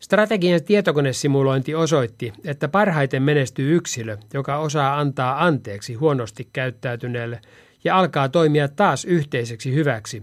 Strategian 0.00 0.64
tietokonesimulointi 0.64 1.74
osoitti, 1.74 2.32
että 2.44 2.68
parhaiten 2.68 3.22
menestyy 3.22 3.76
yksilö, 3.76 4.16
joka 4.34 4.58
osaa 4.58 4.98
antaa 4.98 5.44
anteeksi 5.44 5.94
huonosti 5.94 6.48
käyttäytyneelle 6.52 7.40
ja 7.84 7.98
alkaa 7.98 8.28
toimia 8.28 8.68
taas 8.68 9.04
yhteiseksi 9.04 9.74
hyväksi, 9.74 10.22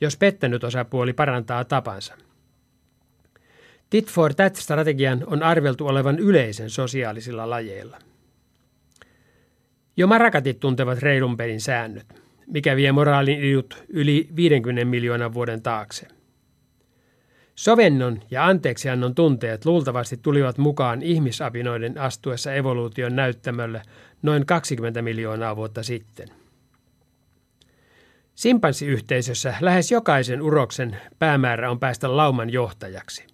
jos 0.00 0.16
pettänyt 0.16 0.64
osapuoli 0.64 1.12
parantaa 1.12 1.64
tapansa. 1.64 2.14
Tit 3.90 4.10
for 4.10 4.34
tat-strategian 4.34 5.24
on 5.26 5.42
arveltu 5.42 5.86
olevan 5.86 6.18
yleisen 6.18 6.70
sosiaalisilla 6.70 7.50
lajeilla. 7.50 7.98
Jo 9.96 10.06
marakatit 10.06 10.60
tuntevat 10.60 10.98
reilun 10.98 11.36
pelin 11.36 11.60
säännöt, 11.60 12.06
mikä 12.46 12.76
vie 12.76 12.92
moraalin 12.92 13.40
yli 13.88 14.28
50 14.36 14.84
miljoonan 14.84 15.34
vuoden 15.34 15.62
taakse. 15.62 16.06
Sovennon 17.54 18.20
ja 18.30 18.46
anteeksiannon 18.46 19.14
tunteet 19.14 19.64
luultavasti 19.64 20.16
tulivat 20.16 20.58
mukaan 20.58 21.02
ihmisapinoiden 21.02 21.98
astuessa 21.98 22.54
evoluution 22.54 23.16
näyttämölle 23.16 23.82
noin 24.22 24.46
20 24.46 25.02
miljoonaa 25.02 25.56
vuotta 25.56 25.82
sitten. 25.82 26.28
Simpanssiyhteisössä 28.34 29.54
lähes 29.60 29.92
jokaisen 29.92 30.42
uroksen 30.42 30.96
päämäärä 31.18 31.70
on 31.70 31.80
päästä 31.80 32.16
lauman 32.16 32.50
johtajaksi. 32.50 33.26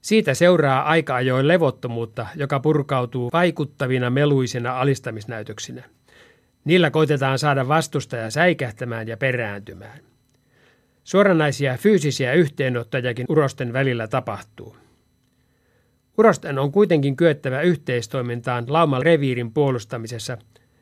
Siitä 0.00 0.34
seuraa 0.34 0.82
aika 0.82 1.14
ajoin 1.14 1.48
levottomuutta, 1.48 2.26
joka 2.34 2.60
purkautuu 2.60 3.30
vaikuttavina 3.32 4.10
meluisina 4.10 4.80
alistamisnäytöksinä. 4.80 5.82
Niillä 6.64 6.90
koitetaan 6.90 7.38
saada 7.38 7.68
vastustaja 7.68 8.30
säikähtämään 8.30 9.08
ja 9.08 9.16
perääntymään. 9.16 10.05
Suoranaisia 11.06 11.76
fyysisiä 11.76 12.32
yhteenottojakin 12.32 13.26
urosten 13.28 13.72
välillä 13.72 14.08
tapahtuu. 14.08 14.76
Urosten 16.18 16.58
on 16.58 16.72
kuitenkin 16.72 17.16
kyettävä 17.16 17.60
yhteistoimintaan 17.60 18.64
lauman 18.68 19.02
reviirin 19.02 19.52
puolustamisessa, 19.52 20.38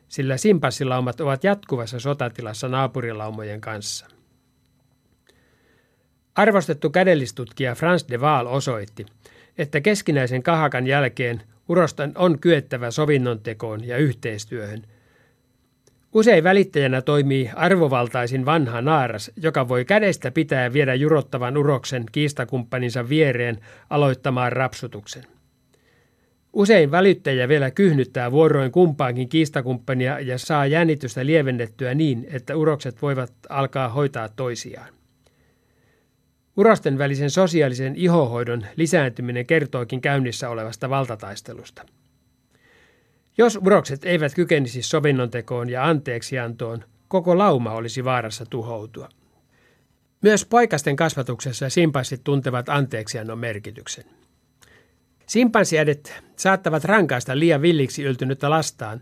sillä 0.07 0.37
simpassilaumat 0.37 1.21
ovat 1.21 1.43
jatkuvassa 1.43 1.99
sotatilassa 1.99 2.67
naapurilaumojen 2.67 3.61
kanssa. 3.61 4.07
Arvostettu 6.35 6.89
kädellistutkija 6.89 7.75
Frans 7.75 8.05
de 8.09 8.17
Waal 8.17 8.45
osoitti, 8.45 9.05
että 9.57 9.81
keskinäisen 9.81 10.43
kahakan 10.43 10.87
jälkeen 10.87 11.41
Urosten 11.69 12.11
on 12.15 12.39
kyettävä 12.39 12.91
sovinnon 12.91 13.39
tekoon 13.39 13.87
ja 13.87 13.97
yhteistyöhön. 13.97 14.83
Usein 16.15 16.43
välittäjänä 16.43 17.01
toimii 17.01 17.51
arvovaltaisin 17.55 18.45
vanha 18.45 18.81
naaras, 18.81 19.31
joka 19.37 19.67
voi 19.67 19.85
kädestä 19.85 20.31
pitää 20.31 20.73
viedä 20.73 20.93
jurottavan 20.93 21.57
uroksen 21.57 22.03
kiistakumppaninsa 22.11 23.09
viereen 23.09 23.57
aloittamaan 23.89 24.51
rapsutuksen. 24.51 25.23
Usein 26.53 26.91
välittäjä 26.91 27.47
vielä 27.47 27.71
kyhnyttää 27.71 28.31
vuoroin 28.31 28.71
kumpaankin 28.71 29.29
kiistakumppania 29.29 30.19
ja 30.19 30.37
saa 30.37 30.65
jännitystä 30.65 31.25
lievennettyä 31.25 31.93
niin, 31.93 32.27
että 32.31 32.55
urokset 32.55 33.01
voivat 33.01 33.33
alkaa 33.49 33.89
hoitaa 33.89 34.29
toisiaan. 34.29 34.93
Urosten 36.57 36.97
välisen 36.97 37.29
sosiaalisen 37.29 37.95
ihohoidon 37.95 38.65
lisääntyminen 38.75 39.45
kertookin 39.45 40.01
käynnissä 40.01 40.49
olevasta 40.49 40.89
valtataistelusta. 40.89 41.85
Jos 43.37 43.59
urokset 43.65 44.05
eivät 44.05 44.33
kykenisi 44.33 44.81
sovinnon 44.81 45.31
tekoon 45.31 45.69
ja 45.69 45.85
anteeksiantoon, 45.85 46.83
koko 47.07 47.37
lauma 47.37 47.71
olisi 47.71 48.03
vaarassa 48.03 48.45
tuhoutua. 48.45 49.09
Myös 50.21 50.45
poikasten 50.45 50.95
kasvatuksessa 50.95 51.69
simpanssit 51.69 52.23
tuntevat 52.23 52.69
anteeksiannon 52.69 53.39
merkityksen. 53.39 54.05
Simpansiäidet 55.25 56.23
saattavat 56.35 56.83
rankaista 56.83 57.39
liian 57.39 57.61
villiksi 57.61 58.03
yltynyttä 58.03 58.49
lastaan, 58.49 59.01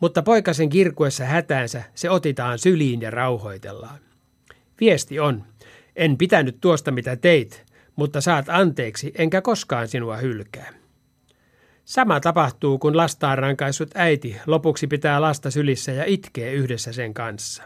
mutta 0.00 0.22
poikasen 0.22 0.68
kirkuessa 0.68 1.24
hätäänsä 1.24 1.82
se 1.94 2.10
otitaan 2.10 2.58
syliin 2.58 3.00
ja 3.00 3.10
rauhoitellaan. 3.10 3.98
Viesti 4.80 5.20
on, 5.20 5.44
en 5.96 6.18
pitänyt 6.18 6.60
tuosta 6.60 6.90
mitä 6.90 7.16
teit, 7.16 7.64
mutta 7.96 8.20
saat 8.20 8.46
anteeksi, 8.48 9.12
enkä 9.18 9.42
koskaan 9.42 9.88
sinua 9.88 10.16
hylkää. 10.16 10.77
Sama 11.88 12.20
tapahtuu, 12.20 12.78
kun 12.78 12.96
lastaan 12.96 13.38
rankaissut 13.38 13.90
äiti 13.94 14.36
lopuksi 14.46 14.86
pitää 14.86 15.20
lasta 15.20 15.50
sylissä 15.50 15.92
ja 15.92 16.04
itkee 16.06 16.52
yhdessä 16.52 16.92
sen 16.92 17.14
kanssa. 17.14 17.62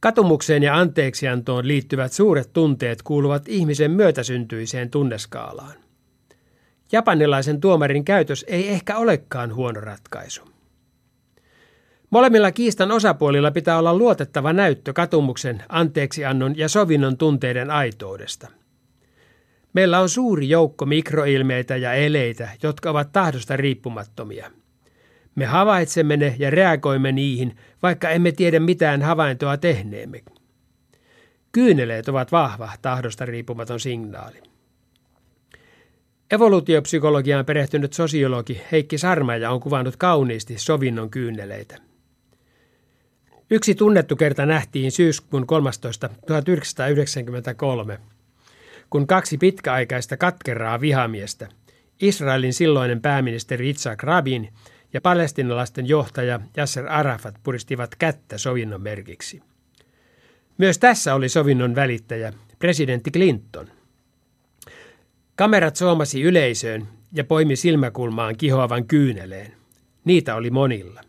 Katumukseen 0.00 0.62
ja 0.62 0.76
anteeksiantoon 0.76 1.68
liittyvät 1.68 2.12
suuret 2.12 2.52
tunteet 2.52 3.02
kuuluvat 3.02 3.48
ihmisen 3.48 3.90
myötäsyntyiseen 3.90 4.90
tunneskaalaan. 4.90 5.74
Japanilaisen 6.92 7.60
tuomarin 7.60 8.04
käytös 8.04 8.44
ei 8.48 8.68
ehkä 8.68 8.96
olekaan 8.96 9.54
huono 9.54 9.80
ratkaisu. 9.80 10.42
Molemmilla 12.10 12.52
kiistan 12.52 12.92
osapuolilla 12.92 13.50
pitää 13.50 13.78
olla 13.78 13.94
luotettava 13.94 14.52
näyttö 14.52 14.92
katumuksen, 14.92 15.62
anteeksiannon 15.68 16.58
ja 16.58 16.68
sovinnon 16.68 17.16
tunteiden 17.16 17.70
aitoudesta. 17.70 18.57
Meillä 19.78 20.00
on 20.00 20.08
suuri 20.08 20.48
joukko 20.48 20.86
mikroilmeitä 20.86 21.76
ja 21.76 21.92
eleitä, 21.92 22.48
jotka 22.62 22.90
ovat 22.90 23.12
tahdosta 23.12 23.56
riippumattomia. 23.56 24.50
Me 25.34 25.44
havaitsemme 25.44 26.16
ne 26.16 26.36
ja 26.38 26.50
reagoimme 26.50 27.12
niihin, 27.12 27.56
vaikka 27.82 28.10
emme 28.10 28.32
tiedä 28.32 28.60
mitään 28.60 29.02
havaintoa 29.02 29.56
tehneemme. 29.56 30.22
Kyyneleet 31.52 32.08
ovat 32.08 32.32
vahva 32.32 32.72
tahdosta 32.82 33.26
riippumaton 33.26 33.80
signaali. 33.80 34.36
Evoluutiopsykologiaan 36.30 37.44
perehtynyt 37.44 37.92
sosiologi 37.92 38.60
Heikki 38.72 38.98
Sarmaja 38.98 39.50
on 39.50 39.60
kuvannut 39.60 39.96
kauniisti 39.96 40.58
sovinnon 40.58 41.10
kyyneleitä. 41.10 41.76
Yksi 43.50 43.74
tunnettu 43.74 44.16
kerta 44.16 44.46
nähtiin 44.46 44.92
syyskuun 44.92 45.46
13. 45.46 46.08
1993, 46.26 47.98
kun 48.90 49.06
kaksi 49.06 49.38
pitkäaikaista 49.38 50.16
katkeraa 50.16 50.80
vihamiestä, 50.80 51.48
Israelin 52.00 52.54
silloinen 52.54 53.00
pääministeri 53.00 53.70
Itzhak 53.70 54.02
Rabin 54.02 54.52
ja 54.92 55.00
palestinalaisten 55.00 55.88
johtaja 55.88 56.40
Yasser 56.58 56.86
Arafat 56.88 57.34
puristivat 57.42 57.94
kättä 57.94 58.38
sovinnon 58.38 58.82
merkiksi. 58.82 59.42
Myös 60.58 60.78
tässä 60.78 61.14
oli 61.14 61.28
sovinnon 61.28 61.74
välittäjä, 61.74 62.32
presidentti 62.58 63.10
Clinton. 63.10 63.68
Kamerat 65.36 65.76
soomasi 65.76 66.22
yleisöön 66.22 66.88
ja 67.12 67.24
poimi 67.24 67.56
silmäkulmaan 67.56 68.36
kihoavan 68.36 68.86
kyyneleen. 68.86 69.52
Niitä 70.04 70.34
oli 70.34 70.50
monilla. 70.50 71.00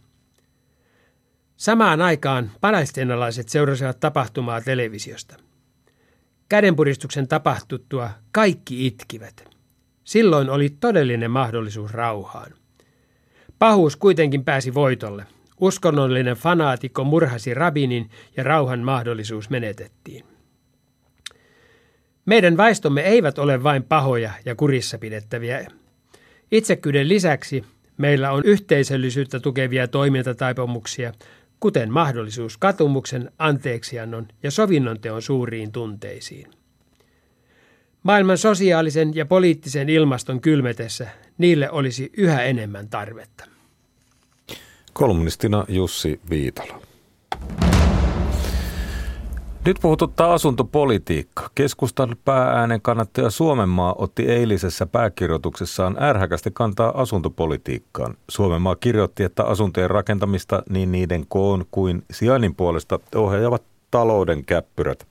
Samaan 1.58 2.02
aikaan 2.02 2.52
palestinalaiset 2.62 3.50
seurasivat 3.50 4.00
tapahtumaa 4.00 4.62
televisiosta. 4.62 5.49
Kädenpuristuksen 6.50 7.28
tapahtuttua 7.28 8.10
kaikki 8.32 8.88
itkivät. 8.88 9.50
Silloin 10.04 10.50
oli 10.50 10.70
todellinen 10.70 11.32
mahdollisuus 11.32 11.94
rauhaan. 11.94 12.52
Pahuus 13.60 13.96
kuitenkin 13.96 14.46
pääsi 14.46 14.74
voitolle. 14.74 15.26
Uskonnollinen 15.60 16.36
fanaatikko 16.36 17.04
murhasi 17.04 17.54
rabinin 17.54 18.10
ja 18.38 18.44
rauhan 18.44 18.80
mahdollisuus 18.80 19.50
menetettiin. 19.50 20.26
Meidän 22.26 22.58
vaistomme 22.58 23.02
eivät 23.02 23.40
ole 23.40 23.64
vain 23.64 23.84
pahoja 23.84 24.32
ja 24.46 24.56
kurissa 24.56 24.98
pidettäviä. 24.98 25.68
Itsekyyden 26.52 27.10
lisäksi 27.10 27.64
meillä 27.98 28.32
on 28.32 28.46
yhteisöllisyyttä 28.46 29.40
tukevia 29.40 29.88
toimintataipumuksia, 29.88 31.14
kuten 31.60 31.92
mahdollisuus 31.92 32.58
katumuksen, 32.58 33.32
anteeksiannon 33.38 34.28
ja 34.44 34.52
sovinnon 34.52 35.00
teon 35.00 35.22
suuriin 35.22 35.72
tunteisiin. 35.72 36.52
Maailman 38.04 38.38
sosiaalisen 38.38 39.16
ja 39.16 39.26
poliittisen 39.26 39.90
ilmaston 39.90 40.42
kylmetessä 40.42 41.08
niille 41.38 41.72
olisi 41.72 42.12
yhä 42.18 42.44
enemmän 42.44 42.90
tarvetta. 42.90 43.46
Kolumnistina 44.94 45.66
Jussi 45.68 46.20
Viitala. 46.30 46.82
Nyt 49.66 49.78
puhututtaa 49.82 50.34
asuntopolitiikka. 50.34 51.50
Keskustan 51.56 52.16
päääänen 52.26 52.82
kannattaja 52.82 53.30
Suomenmaa 53.30 53.96
otti 53.98 54.26
eilisessä 54.26 54.86
pääkirjoituksessaan 54.86 56.04
ärhäkästi 56.04 56.50
kantaa 56.54 57.02
asuntopolitiikkaan. 57.02 58.18
Suomenmaa 58.30 58.76
kirjoitti, 58.76 59.24
että 59.24 59.44
asuntojen 59.44 59.90
rakentamista 59.90 60.64
niin 60.70 60.92
niiden 60.92 61.26
koon 61.28 61.66
kuin 61.72 62.04
sijainnin 62.12 62.56
puolesta 62.56 63.00
ohjaavat 63.16 63.64
talouden 63.92 64.46
käppyrät. 64.46 65.08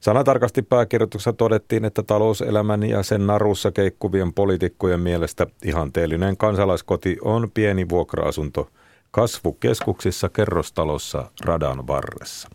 Sanatarkasti 0.00 0.62
pääkirjoituksessa 0.62 1.32
todettiin, 1.32 1.84
että 1.84 2.02
talouselämän 2.02 2.82
ja 2.82 3.02
sen 3.02 3.26
narussa 3.26 3.72
keikkuvien 3.72 4.32
poliitikkojen 4.32 5.00
mielestä 5.00 5.46
ihanteellinen 5.64 6.36
kansalaiskoti 6.36 7.16
on 7.24 7.50
pieni 7.54 7.88
vuokra-asunto 7.88 8.68
kasvukeskuksissa 9.10 10.28
kerrostalossa 10.28 11.30
radan 11.44 11.86
varressa. 11.86 12.48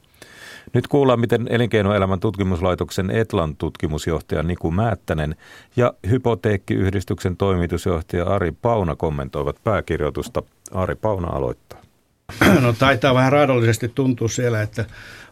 Nyt 0.75 0.87
kuullaan, 0.87 1.19
miten 1.19 1.47
Elinkeinoelämän 1.49 2.19
tutkimuslaitoksen 2.19 3.11
Etlan 3.11 3.55
tutkimusjohtaja 3.55 4.43
Niku 4.43 4.71
Määttänen 4.71 5.35
ja 5.75 5.93
Hypoteekkiyhdistyksen 6.09 7.37
toimitusjohtaja 7.37 8.25
Ari 8.25 8.51
Pauna 8.51 8.95
kommentoivat 8.95 9.55
pääkirjoitusta. 9.63 10.43
Ari 10.71 10.95
Pauna 10.95 11.27
aloittaa. 11.27 11.84
No 12.61 12.73
taitaa 12.73 13.13
vähän 13.13 13.31
raadollisesti 13.31 13.87
tuntua 13.87 14.27
siellä, 14.27 14.61
että 14.61 14.85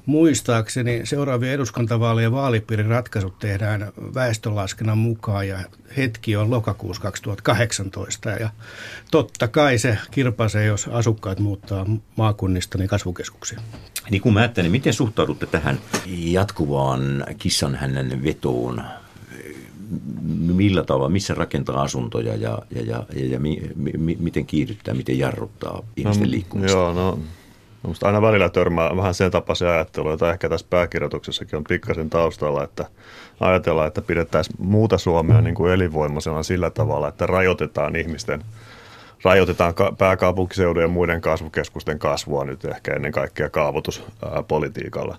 muistaakseni 0.05 1.01
seuraavien 1.03 1.53
eduskuntavaalien 1.53 2.31
vaalipiirin 2.31 2.87
ratkaisut 2.87 3.39
tehdään 3.39 3.91
väestönlaskennan 4.13 4.97
mukaan 4.97 5.47
ja 5.47 5.59
hetki 5.97 6.35
on 6.35 6.49
lokakuussa 6.49 7.01
2018 7.01 8.29
ja 8.29 8.49
totta 9.11 9.47
kai 9.47 9.77
se 9.77 9.97
kirpaisee, 10.11 10.65
jos 10.65 10.87
asukkaat 10.87 11.39
muuttaa 11.39 11.85
maakunnista 12.15 12.77
niin 12.77 12.89
kasvukeskuksiin. 12.89 13.61
Niin 14.09 14.21
kuin 14.21 14.33
mä 14.33 14.49
niin 14.57 14.71
miten 14.71 14.93
suhtaudutte 14.93 15.45
tähän 15.45 15.79
jatkuvaan 16.05 17.25
kissanhännän 17.37 18.23
vetoon 18.23 18.83
millä 20.55 20.83
tavalla, 20.83 21.09
missä 21.09 21.33
rakentaa 21.33 21.81
asuntoja 21.81 22.35
ja, 22.35 22.59
ja, 22.75 22.81
ja, 22.81 23.03
ja, 23.15 23.25
ja 23.25 23.39
mi, 23.39 23.61
mi, 23.75 24.17
miten 24.19 24.45
kiihdyttää, 24.45 24.93
miten 24.93 25.19
jarruttaa 25.19 25.83
ihmisten 25.97 26.27
no, 26.27 26.31
liikkumista? 26.31 26.77
Joo, 26.77 26.93
no 26.93 27.19
Minusta 27.83 28.07
aina 28.07 28.21
välillä 28.21 28.49
törmää 28.49 28.97
vähän 28.97 29.13
sen 29.13 29.31
tapaisen 29.31 29.67
ajattelu, 29.67 30.09
jota 30.09 30.31
ehkä 30.31 30.49
tässä 30.49 30.67
pääkirjoituksessakin 30.69 31.57
on 31.57 31.63
pikkasen 31.63 32.09
taustalla, 32.09 32.63
että 32.63 32.85
ajatellaan, 33.39 33.87
että 33.87 34.01
pidettäisiin 34.01 34.55
muuta 34.59 34.97
Suomea 34.97 35.41
niin 35.41 35.55
kuin 35.55 35.73
elinvoimaisena 35.73 36.43
sillä 36.43 36.69
tavalla, 36.69 37.07
että 37.07 37.25
rajoitetaan 37.25 37.95
ihmisten, 37.95 38.43
rajoitetaan 39.23 39.73
pääkaupunkiseudun 39.97 40.83
ja 40.83 40.87
muiden 40.87 41.21
kasvukeskusten 41.21 41.99
kasvua 41.99 42.45
nyt 42.45 42.65
ehkä 42.65 42.93
ennen 42.93 43.11
kaikkea 43.11 43.49
kaavoituspolitiikalla. 43.49 45.17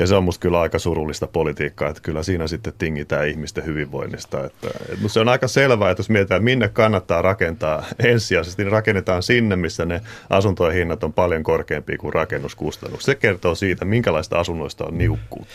Ja 0.00 0.06
se 0.06 0.14
on 0.14 0.24
musta 0.24 0.42
kyllä 0.42 0.60
aika 0.60 0.78
surullista 0.78 1.26
politiikkaa, 1.26 1.88
että 1.88 2.02
kyllä 2.02 2.22
siinä 2.22 2.46
sitten 2.46 2.72
tingitään 2.78 3.28
ihmisten 3.28 3.64
hyvinvoinnista. 3.64 4.44
Että, 4.44 4.68
että 4.92 5.08
se 5.08 5.20
on 5.20 5.28
aika 5.28 5.48
selvää, 5.48 5.90
että 5.90 6.00
jos 6.00 6.10
mietitään, 6.10 6.44
minne 6.44 6.68
kannattaa 6.68 7.22
rakentaa 7.22 7.84
ensisijaisesti, 7.98 8.64
niin 8.64 8.72
rakennetaan 8.72 9.22
sinne, 9.22 9.56
missä 9.56 9.84
ne 9.84 10.00
asuntojen 10.30 10.74
hinnat 10.76 11.04
on 11.04 11.12
paljon 11.12 11.42
korkeampia 11.42 11.98
kuin 11.98 12.12
rakennuskustannukset. 12.12 13.06
Se 13.06 13.14
kertoo 13.14 13.54
siitä, 13.54 13.84
minkälaista 13.84 14.40
asunnoista 14.40 14.84
on 14.84 14.98
niukkuutta. 14.98 15.54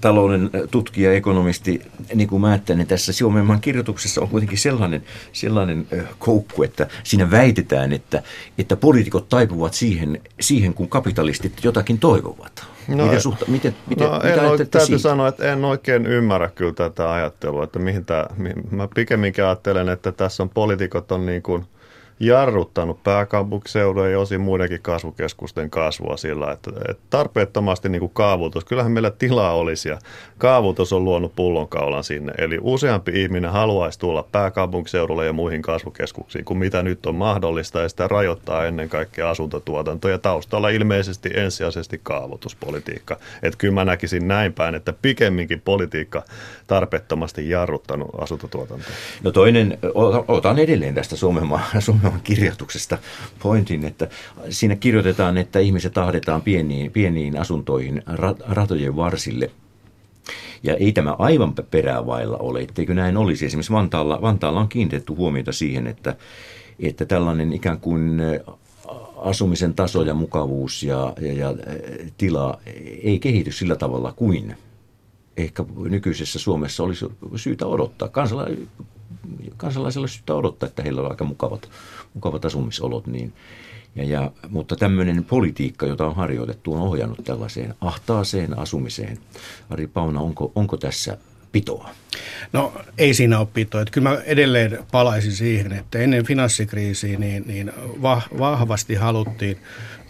Talouden 0.00 0.50
tutkija, 0.70 1.12
ekonomisti 1.12 1.82
Niku 2.14 2.38
Määttänen 2.38 2.86
tässä 2.86 3.12
Suomenmaan 3.12 3.60
kirjoituksessa 3.60 4.20
on 4.20 4.28
kuitenkin 4.28 4.58
sellainen, 4.58 5.02
sellainen 5.32 5.86
koukku, 6.18 6.62
että 6.62 6.88
siinä 7.04 7.30
väitetään, 7.30 7.92
että, 7.92 8.22
että 8.58 8.76
poliitikot 8.76 9.28
taipuvat 9.28 9.74
siihen, 9.74 10.20
siihen, 10.40 10.74
kun 10.74 10.88
kapitalistit 10.88 11.64
jotakin 11.64 11.98
toivovat. 11.98 12.64
No, 12.88 13.04
miten 13.04 13.20
suhta, 13.20 13.44
miten, 13.48 13.76
miten, 13.86 14.06
no, 14.06 14.16
mitä 14.16 14.28
en 14.28 14.68
täytyy 14.68 14.80
siitä? 14.86 15.02
sanoa, 15.02 15.28
että 15.28 15.52
en 15.52 15.64
oikein 15.64 16.06
ymmärrä 16.06 16.48
kyllä 16.54 16.72
tätä 16.72 17.12
ajattelua, 17.12 17.64
että 17.64 17.78
mihin 17.78 18.04
tämä, 18.04 18.26
mä 18.70 18.88
pikemminkin 18.94 19.44
ajattelen, 19.44 19.88
että 19.88 20.12
tässä 20.12 20.42
on 20.42 20.48
poliitikot 20.48 21.12
on 21.12 21.26
niin 21.26 21.42
kuin– 21.42 21.64
jarruttanut 22.22 23.02
pääkaupunkiseudun 23.02 24.10
ja 24.10 24.18
osin 24.18 24.40
muidenkin 24.40 24.82
kasvukeskusten 24.82 25.70
kasvua 25.70 26.16
sillä, 26.16 26.52
että, 26.52 26.70
että 26.88 27.02
tarpeettomasti 27.10 27.88
niin 27.88 28.00
kuin 28.00 28.12
kaavoitus, 28.14 28.64
kyllähän 28.64 28.92
meillä 28.92 29.10
tilaa 29.10 29.54
olisi 29.54 29.88
ja 29.88 29.98
kaavoitus 30.38 30.92
on 30.92 31.04
luonut 31.04 31.32
pullonkaulan 31.36 32.04
sinne. 32.04 32.32
Eli 32.38 32.58
useampi 32.60 33.22
ihminen 33.22 33.52
haluaisi 33.52 33.98
tulla 33.98 34.28
pääkaupunkiseudulle 34.32 35.26
ja 35.26 35.32
muihin 35.32 35.62
kasvukeskuksiin 35.62 36.44
kuin 36.44 36.58
mitä 36.58 36.82
nyt 36.82 37.06
on 37.06 37.14
mahdollista 37.14 37.80
ja 37.80 37.88
sitä 37.88 38.08
rajoittaa 38.08 38.66
ennen 38.66 38.88
kaikkea 38.88 39.30
asuntotuotanto 39.30 40.08
ja 40.08 40.18
taustalla 40.18 40.68
ilmeisesti 40.68 41.30
ensisijaisesti 41.34 42.00
kaavoituspolitiikka. 42.02 43.16
Että 43.42 43.58
kyllä 43.58 43.74
mä 43.74 43.84
näkisin 43.84 44.28
näin 44.28 44.52
päin, 44.52 44.74
että 44.74 44.92
pikemminkin 45.02 45.60
politiikka 45.60 46.22
tarpeettomasti 46.66 47.48
jarruttanut 47.48 48.10
asuntotuotantoa. 48.20 48.92
No 49.22 49.30
toinen, 49.30 49.78
otan 50.28 50.58
edelleen 50.58 50.94
tästä 50.94 51.16
Suomen, 51.16 51.44
Suomen 51.78 52.11
kirjoituksesta 52.20 52.98
pointin, 53.42 53.84
että 53.84 54.08
siinä 54.50 54.76
kirjoitetaan, 54.76 55.38
että 55.38 55.58
ihmiset 55.58 55.92
tahdetaan 55.92 56.42
pieniin, 56.42 56.90
pieniin 56.90 57.38
asuntoihin 57.38 58.02
ratojen 58.46 58.96
varsille. 58.96 59.50
Ja 60.62 60.74
ei 60.76 60.92
tämä 60.92 61.16
aivan 61.18 61.54
perää 61.70 62.06
vailla 62.06 62.36
ole, 62.36 62.60
etteikö 62.60 62.94
näin 62.94 63.16
olisi. 63.16 63.46
Esimerkiksi 63.46 63.72
Vantaalla, 63.72 64.22
Vantaalla 64.22 64.60
on 64.60 64.68
kiinnitetty 64.68 65.12
huomiota 65.12 65.52
siihen, 65.52 65.86
että, 65.86 66.16
että 66.80 67.04
tällainen 67.04 67.52
ikään 67.52 67.80
kuin 67.80 68.20
asumisen 69.16 69.74
taso 69.74 70.02
ja 70.02 70.14
mukavuus 70.14 70.82
ja, 70.82 71.12
ja, 71.20 71.32
ja 71.32 71.54
tila 72.18 72.60
ei 73.02 73.18
kehity 73.18 73.52
sillä 73.52 73.76
tavalla 73.76 74.12
kuin 74.12 74.56
ehkä 75.36 75.64
nykyisessä 75.76 76.38
Suomessa 76.38 76.82
olisi 76.82 77.06
syytä 77.36 77.66
odottaa. 77.66 78.08
Kansala, 78.08 78.46
kansalaisilla 79.56 80.02
olisi 80.02 80.16
syytä 80.16 80.34
odottaa, 80.34 80.66
että 80.66 80.82
heillä 80.82 81.02
on 81.02 81.10
aika 81.10 81.24
mukavat, 81.24 81.70
mukavat 82.14 82.44
asumisolot. 82.44 83.06
Niin, 83.06 83.32
ja, 83.94 84.04
ja, 84.04 84.30
mutta 84.48 84.76
tämmöinen 84.76 85.24
politiikka, 85.24 85.86
jota 85.86 86.06
on 86.06 86.16
harjoitettu, 86.16 86.74
on 86.74 86.80
ohjannut 86.80 87.24
tällaiseen 87.24 87.74
ahtaaseen 87.80 88.58
asumiseen. 88.58 89.18
Ari 89.70 89.86
Pauna, 89.86 90.20
onko, 90.20 90.52
onko 90.54 90.76
tässä 90.76 91.18
pitoa? 91.52 91.90
No 92.52 92.72
ei 92.98 93.14
siinä 93.14 93.38
ole 93.38 93.48
pitoa. 93.54 93.84
Kyllä 93.90 94.10
mä 94.10 94.18
edelleen 94.24 94.78
palaisin 94.92 95.32
siihen, 95.32 95.72
että 95.72 95.98
ennen 95.98 96.26
finanssikriisiä 96.26 97.18
niin, 97.18 97.44
niin 97.46 97.72
vahvasti 98.38 98.94
haluttiin 98.94 99.58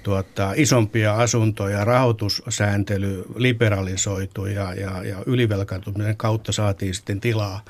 tuota, 0.02 0.52
isompia 0.56 1.14
asuntoja, 1.14 1.84
rahoitussääntely 1.84 3.24
liberalisoitu 3.36 4.46
ja, 4.46 4.74
ja, 4.74 5.04
ja 5.04 5.16
ylivelkaantumisen 5.26 6.16
kautta 6.16 6.52
saatiin 6.52 6.94
sitten 6.94 7.20
tilaa 7.20 7.64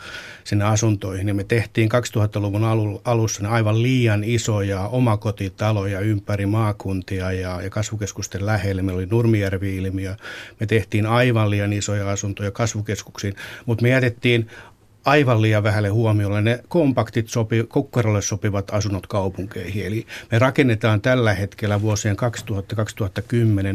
sinne 0.45 0.65
asuntoihin. 0.65 1.29
Ja 1.29 1.35
me 1.35 1.45
tehtiin 1.45 1.89
2000-luvun 1.93 3.01
alussa 3.05 3.49
aivan 3.49 3.83
liian 3.83 4.25
isoja 4.25 4.81
omakotitaloja 4.81 6.01
ympäri 6.01 6.47
maakuntia 6.47 7.33
ja, 7.33 7.63
ja 7.63 7.71
kasvukeskusten 7.71 8.47
lähelle. 8.47 8.83
Meillä 8.83 8.99
oli 8.99 9.07
Nurmijärvi-ilmiö. 9.07 10.15
Me 10.61 10.67
tehtiin 10.67 11.07
aivan 11.07 11.51
liian 11.51 11.73
isoja 11.73 12.11
asuntoja 12.11 12.51
kasvukeskuksiin, 12.51 13.35
mutta 13.67 13.83
me 13.83 13.89
jätettiin 13.89 14.51
aivan 15.05 15.43
liian 15.43 15.63
vähälle 15.63 15.89
huomiolle 15.89 16.43
ne 16.43 16.61
kompaktit 16.69 17.29
sopi, 17.29 17.65
kukkarolle 17.69 18.23
sopivat 18.23 18.71
asunnot 18.75 19.07
kaupunkeihin. 19.07 19.87
Eli 19.87 20.07
me 20.31 20.39
rakennetaan 20.39 21.01
tällä 21.01 21.35
hetkellä 21.35 21.83
vuosien 21.83 22.17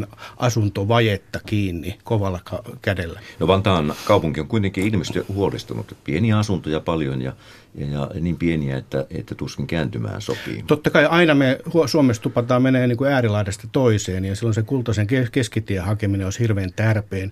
2000-2010 0.03 0.07
asuntovajetta 0.37 1.39
kiinni 1.45 1.99
kovalla 2.03 2.39
kädellä. 2.81 3.19
No 3.39 3.47
Vantaan 3.47 3.93
kaupunki 4.05 4.39
on 4.39 4.47
kuitenkin 4.47 4.87
ilmeisesti 4.87 5.19
huolestunut. 5.33 5.97
Pieniä 6.03 6.37
asuntoja 6.37 6.79
paljon 6.79 7.21
ja, 7.21 7.33
ja, 7.75 7.87
ja 7.87 8.09
niin 8.19 8.35
pieniä, 8.35 8.77
että, 8.77 9.05
että 9.09 9.35
tuskin 9.35 9.67
kääntymään 9.67 10.21
sopii. 10.21 10.63
Totta 10.67 10.89
kai 10.89 11.05
aina 11.05 11.35
me 11.35 11.59
Suomessa 11.85 12.21
tupataan 12.21 12.61
menee 12.61 12.87
niin 12.87 12.97
kuin 12.97 13.11
äärilaidasta 13.11 13.67
toiseen 13.71 14.25
ja 14.25 14.35
silloin 14.35 14.53
se 14.53 14.63
kultaisen 14.63 15.07
keskitien 15.31 15.83
hakeminen 15.83 16.27
olisi 16.27 16.39
hirveän 16.39 16.73
tärpeen. 16.73 17.31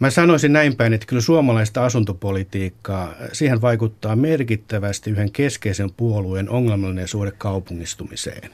Mä 0.00 0.10
sanoisin 0.10 0.52
näin 0.52 0.76
päin, 0.76 0.92
että 0.92 1.06
kyllä 1.06 1.22
suomalaista 1.22 1.84
asuntopolitiikkaa, 1.84 3.14
siihen 3.32 3.60
vaikuttaa 3.60 4.16
merkittävästi 4.16 5.10
yhden 5.10 5.32
keskeisen 5.32 5.90
puolueen 5.96 6.50
ongelmallinen 6.50 7.08
suhde 7.08 7.30
kaupungistumiseen. 7.38 8.50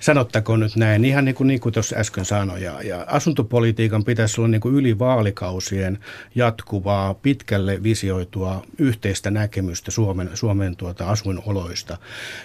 Sanottakoon 0.00 0.60
nyt 0.60 0.76
näin, 0.76 1.04
ihan 1.04 1.24
niin 1.24 1.34
kuin, 1.34 1.46
niin 1.46 1.60
kuin 1.60 1.72
tuossa 1.72 1.96
äsken 1.96 2.24
sanoin. 2.24 2.62
Ja, 2.62 2.82
ja 2.82 3.04
asuntopolitiikan 3.08 4.04
pitäisi 4.04 4.40
olla 4.40 4.48
niin 4.48 4.60
kuin 4.60 4.74
yli 4.74 4.98
vaalikausien 4.98 5.98
jatkuvaa, 6.34 7.14
pitkälle 7.14 7.82
visioitua 7.82 8.62
yhteistä 8.78 9.30
näkemystä 9.30 9.90
Suomen, 9.90 10.30
Suomen 10.34 10.76
tuota 10.76 11.08
asuinoloista. 11.08 11.98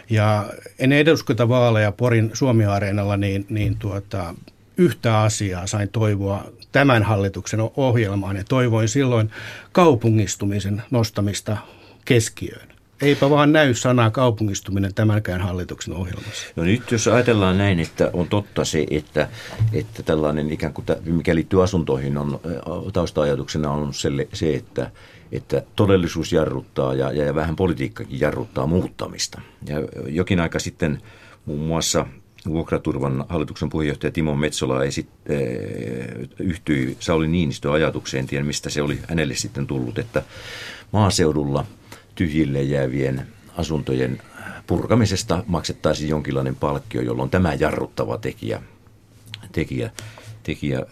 Ja 0.09 0.49
ennen 0.79 0.99
eduskuntavaaleja 0.99 1.91
Porin 1.91 2.31
Suomi-areenalla, 2.33 3.17
niin, 3.17 3.45
niin 3.49 3.75
tuota, 3.75 4.35
yhtä 4.77 5.21
asiaa 5.21 5.67
sain 5.67 5.89
toivoa 5.89 6.45
tämän 6.71 7.03
hallituksen 7.03 7.59
ohjelmaan 7.75 8.35
ja 8.35 8.43
toivoin 8.49 8.89
silloin 8.89 9.31
kaupungistumisen 9.71 10.83
nostamista 10.91 11.57
keskiöön. 12.05 12.67
Eipä 13.01 13.29
vaan 13.29 13.53
näy 13.53 13.73
sanaa 13.73 14.11
kaupungistuminen 14.11 14.93
tämänkään 14.93 15.41
hallituksen 15.41 15.93
ohjelmassa. 15.93 16.47
No 16.55 16.63
nyt 16.63 16.91
jos 16.91 17.07
ajatellaan 17.07 17.57
näin, 17.57 17.79
että 17.79 18.09
on 18.13 18.27
totta 18.27 18.65
se, 18.65 18.85
että, 18.91 19.29
että 19.73 20.03
tällainen 20.03 20.51
ikään 20.51 20.73
kuin, 20.73 20.85
mikä 21.05 21.35
liittyy 21.35 21.63
asuntoihin, 21.63 22.17
on 22.17 22.39
tausta-ajatuksena 22.93 23.71
on 23.71 23.91
se, 24.33 24.55
että, 24.55 24.91
että 25.31 25.63
todellisuus 25.75 26.33
jarruttaa 26.33 26.93
ja, 26.93 27.11
ja 27.11 27.35
vähän 27.35 27.55
politiikkakin 27.55 28.19
jarruttaa 28.19 28.67
muuttamista. 28.67 29.41
Ja 29.67 29.75
jokin 30.07 30.39
aika 30.39 30.59
sitten 30.59 31.01
muun 31.45 31.67
muassa 31.67 32.05
vuokraturvan 32.49 33.25
hallituksen 33.29 33.69
puheenjohtaja 33.69 34.11
Timo 34.11 34.35
Metsola 34.35 34.83
esit, 34.83 35.09
äh, 35.29 35.37
yhtyi 36.39 36.97
Sauli 36.99 37.27
Niinistön 37.27 37.71
ajatukseen, 37.71 38.27
tiedän 38.27 38.47
mistä 38.47 38.69
se 38.69 38.81
oli 38.81 38.99
hänelle 39.09 39.35
sitten 39.35 39.67
tullut, 39.67 39.97
että 39.97 40.23
maaseudulla 40.91 41.65
tyhjille 42.15 42.61
jäävien 42.61 43.27
asuntojen 43.57 44.21
purkamisesta 44.67 45.43
maksettaisiin 45.47 46.09
jonkinlainen 46.09 46.55
palkkio, 46.55 47.01
jolloin 47.01 47.29
tämä 47.29 47.53
jarruttava 47.53 48.17
tekijä, 48.17 48.61
tekijä, 49.51 49.91
tekijä 50.43 50.79
äh, 50.79 50.85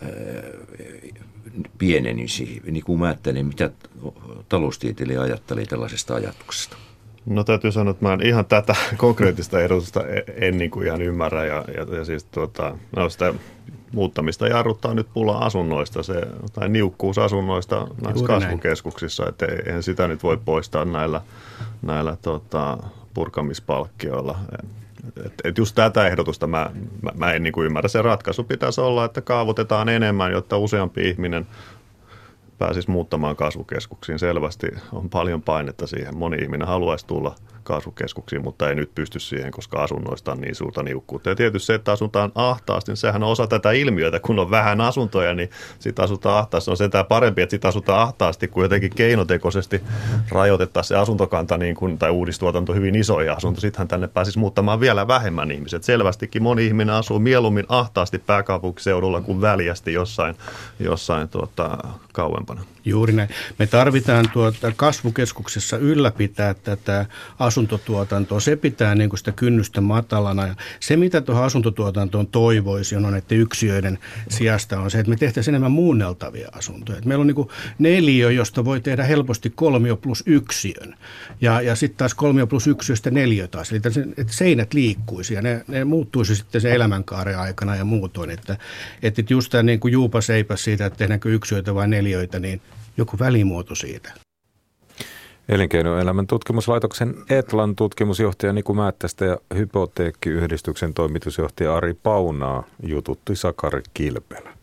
pienenisi. 1.78 2.62
Niin 2.66 2.84
kuin 2.84 3.00
mä 3.00 3.06
ajattelen, 3.06 3.46
mitä 3.46 3.72
taloustieteilijä 4.50 5.22
ajattelee 5.22 5.66
tällaisesta 5.66 6.16
ajatuksesta? 6.16 6.78
No 7.26 7.44
täytyy 7.44 7.72
sanoa, 7.72 7.92
että 7.92 8.06
mä 8.06 8.14
en 8.14 8.26
ihan 8.26 8.46
tätä 8.46 8.76
konkreettista 8.98 9.60
ehdotusta 9.60 10.08
e- 10.08 10.48
en 10.48 10.58
niin 10.58 10.72
kuin 10.72 10.88
ihan 10.88 11.02
ymmärrä. 11.02 11.46
Ja, 11.46 11.66
ja, 11.78 11.96
ja 11.98 12.06
siis 12.06 12.24
tuota, 12.24 12.78
no 12.96 13.10
sitä 13.10 13.34
muuttamista 13.92 14.48
jarruttaa 14.48 14.94
nyt 14.94 15.08
pula 15.14 15.38
asunnoista 15.38 16.04
se, 16.04 16.28
tai 16.54 16.70
niukkuus 16.70 17.18
asunnoista 17.18 17.88
näissä 18.02 18.20
Juuri 18.20 18.34
kasvukeskuksissa. 18.34 19.24
Näin. 19.24 19.30
Että 19.30 19.46
eihän 19.46 19.84
sitä 19.84 20.08
nyt 20.08 20.24
voi 20.24 20.38
poistaa 20.46 20.86
näillä, 20.86 21.22
näillä 21.82 22.18
tota, 22.22 22.78
purkamispalkkioilla. 23.14 24.40
Et, 25.26 25.34
et 25.44 25.58
just 25.58 25.76
tätä 25.76 26.08
ehdotusta 26.08 26.48
mä, 26.48 26.70
mä, 27.02 27.12
mä 27.16 27.32
en 27.34 27.44
niin 27.44 27.54
kuin 27.54 27.66
ymmärrä. 27.66 27.88
Se 27.88 28.02
ratkaisu 28.02 28.44
pitäisi 28.44 28.82
olla, 28.82 29.06
että 29.06 29.22
kaavoitetaan 29.22 29.90
enemmän, 29.90 30.32
jotta 30.32 30.58
useampi 30.58 31.10
ihminen 31.10 31.48
pääsisi 32.58 32.92
muuttamaan 32.92 33.36
kasvukeskuksiin. 33.36 34.20
Selvästi 34.20 34.68
on 34.94 35.10
paljon 35.10 35.42
painetta 35.42 35.88
siihen. 35.88 36.18
Moni 36.18 36.38
ihminen 36.38 36.68
haluaisi 36.68 37.08
tulla 37.08 37.36
kasvukeskuksiin, 37.66 38.44
mutta 38.44 38.70
ei 38.70 38.76
nyt 38.76 38.96
pysty 38.96 39.20
siihen, 39.20 39.52
koska 39.52 39.84
asunnoista 39.84 40.32
on 40.32 40.42
niin 40.42 40.56
suurta 40.56 40.84
niukkuutta. 40.84 41.30
Ja 41.30 41.36
tietysti 41.36 41.66
se, 41.66 41.74
että 41.74 41.92
asutaan 41.92 42.32
ahtaasti, 42.36 42.92
niin 42.92 42.98
sehän 42.98 43.24
on 43.24 43.30
osa 43.30 43.48
tätä 43.48 43.72
ilmiötä. 43.72 44.20
Kun 44.20 44.40
on 44.40 44.52
vähän 44.52 44.82
asuntoja, 44.82 45.34
niin 45.34 45.50
sitten 45.80 46.06
asutaan 46.06 46.40
ahtaasti. 46.40 46.72
On 46.72 46.78
sentään 46.78 47.06
parempi, 47.06 47.42
että 47.42 47.52
sitten 47.52 47.70
asutaan 47.70 48.02
ahtaasti, 48.02 48.48
kuin 48.48 48.64
jotenkin 48.64 48.96
keinotekoisesti 48.96 49.82
rajoitettaisiin 50.30 50.88
se 50.88 50.96
asuntokanta 50.96 51.58
niin 51.58 51.76
kun, 51.76 51.98
tai 51.98 52.10
uudistuotanto 52.10 52.74
hyvin 52.74 52.96
isoja 52.96 53.34
asunto. 53.34 53.62
Sittenhän 53.62 53.88
tänne 53.88 54.08
pääsisi 54.08 54.40
muuttamaan 54.40 54.80
vielä 54.80 55.08
vähemmän 55.08 55.52
ihmiset. 55.52 55.84
Selvästikin 55.84 56.44
moni 56.44 56.66
ihminen 56.66 56.96
asuu 56.96 57.20
mieluummin 57.20 57.66
ahtaasti 57.70 58.20
pääkaupunkiseudulla 58.20 59.22
kuin 59.22 59.42
väljästi 59.42 59.94
jossain, 59.94 60.36
jossain 60.80 61.30
tuota, 61.30 61.78
kauempana. 62.14 62.75
Juuri 62.86 63.14
näin. 63.14 63.30
Me 63.60 63.68
tarvitaan 63.68 64.30
tuota 64.30 64.72
kasvukeskuksessa 64.76 65.78
ylläpitää 65.78 66.54
tätä 66.54 67.06
asuntotuotantoa. 67.40 68.40
Se 68.40 68.56
pitää 68.56 68.96
niin 68.96 69.10
kuin 69.10 69.18
sitä 69.18 69.32
kynnystä 69.32 69.82
matalana. 69.82 70.48
Ja 70.48 70.56
se, 70.80 70.98
mitä 70.98 71.22
tuohon 71.22 71.46
asuntotuotantoon 71.46 72.28
toivoisi, 72.28 72.96
on 72.96 73.16
että 73.16 73.36
yksiöiden 73.36 74.00
sijasta 74.30 74.80
on 74.80 74.92
se, 74.92 75.00
että 75.00 75.10
me 75.10 75.16
tehtäisiin 75.16 75.52
enemmän 75.52 75.72
muunneltavia 75.72 76.50
asuntoja. 76.52 76.98
Et 76.98 77.06
meillä 77.06 77.22
on 77.22 77.28
niin 77.28 77.36
kuin 77.36 77.50
neljä, 77.80 78.32
josta 78.32 78.66
voi 78.66 78.82
tehdä 78.82 79.04
helposti 79.04 79.50
kolmio 79.50 79.98
plus 79.98 80.24
yksiön. 80.26 80.96
Ja, 81.42 81.62
ja 81.62 81.76
sitten 81.76 81.98
taas 81.98 82.14
kolmio 82.14 82.48
plus 82.48 82.68
yksiöstä 82.68 83.12
neljä 83.12 83.48
taas. 83.48 83.72
Eli 83.72 83.82
että 84.18 84.34
seinät 84.34 84.74
liikkuisi 84.74 85.34
ja 85.34 85.42
ne, 85.42 85.66
ne 85.68 85.86
muuttuisi 85.86 86.36
sitten 86.36 86.62
se 86.62 86.76
elämänkaaren 86.76 87.40
aikana 87.40 87.76
ja 87.76 87.86
muutoin. 87.86 88.30
Että, 88.30 88.58
että 89.04 89.24
just 89.30 89.52
tämä 89.52 89.64
niin 89.64 89.80
kuin 89.80 89.92
juupa 89.92 90.22
seipäs 90.22 90.64
siitä, 90.64 90.86
että 90.86 90.98
tehdäänkö 90.98 91.30
yksiöitä 91.30 91.76
vai 91.76 91.88
neljöitä, 91.88 92.40
niin 92.40 92.62
joku 92.98 93.20
välimuoto 93.20 93.76
siitä. 93.76 94.14
Elinkeinoelämän 95.50 96.28
tutkimuslaitoksen 96.28 97.16
Etlan 97.30 97.76
tutkimusjohtaja 97.76 98.54
Niku 98.54 98.74
Määttästä 98.74 99.26
ja 99.26 99.38
Hypoteekkiyhdistyksen 99.56 100.94
toimitusjohtaja 100.94 101.76
Ari 101.76 101.94
Paunaa 101.94 102.64
jututti 102.84 103.36
Sakari 103.36 103.82
Kilpelä. 103.94 104.54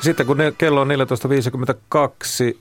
Sitten 0.00 0.26
kun 0.26 0.38
kello 0.58 0.80
on 0.80 0.88
14.52 0.88 2.58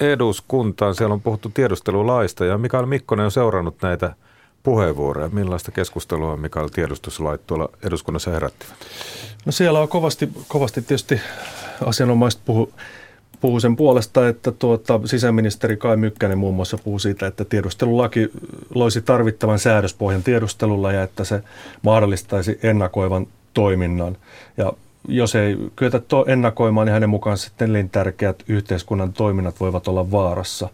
eduskuntaan, 0.00 0.94
siellä 0.94 1.12
on 1.12 1.20
puhuttu 1.20 1.50
tiedustelulaista 1.54 2.44
ja 2.44 2.58
Mikael 2.58 2.86
Mikkonen 2.86 3.24
on 3.24 3.30
seurannut 3.30 3.82
näitä 3.82 4.14
puheenvuoroja. 4.62 5.28
Millaista 5.28 5.70
keskustelua 5.70 6.36
Mikael 6.36 6.68
tiedustuslait 6.68 7.46
tuolla 7.46 7.68
eduskunnassa 7.82 8.30
herättivät? 8.30 8.76
No 9.46 9.52
siellä 9.52 9.80
on 9.80 9.88
kovasti, 9.88 10.28
kovasti 10.48 10.82
tietysti 10.82 11.20
asianomaiset 11.86 12.40
puhu, 12.44 12.72
puhuu 13.40 13.60
sen 13.60 13.76
puolesta, 13.76 14.28
että 14.28 14.52
tuota, 14.52 15.00
sisäministeri 15.04 15.76
Kai 15.76 15.96
Mykkänen 15.96 16.38
muun 16.38 16.54
muassa 16.54 16.78
puhuu 16.78 16.98
siitä, 16.98 17.26
että 17.26 17.44
tiedustelulaki 17.44 18.30
loisi 18.74 19.02
tarvittavan 19.02 19.58
säädöspohjan 19.58 20.22
tiedustelulla 20.22 20.92
ja 20.92 21.02
että 21.02 21.24
se 21.24 21.42
mahdollistaisi 21.82 22.58
ennakoivan 22.62 23.26
toiminnan. 23.54 24.16
Ja 24.56 24.72
jos 25.08 25.34
ei 25.34 25.56
kyetä 25.76 25.98
to- 25.98 26.24
ennakoimaan, 26.28 26.86
niin 26.86 26.92
hänen 26.92 27.10
mukaan 27.10 27.38
sitten 27.38 27.70
elintärkeät 27.70 28.42
yhteiskunnan 28.48 29.12
toiminnat 29.12 29.60
voivat 29.60 29.88
olla 29.88 30.10
vaarassa. 30.10 30.68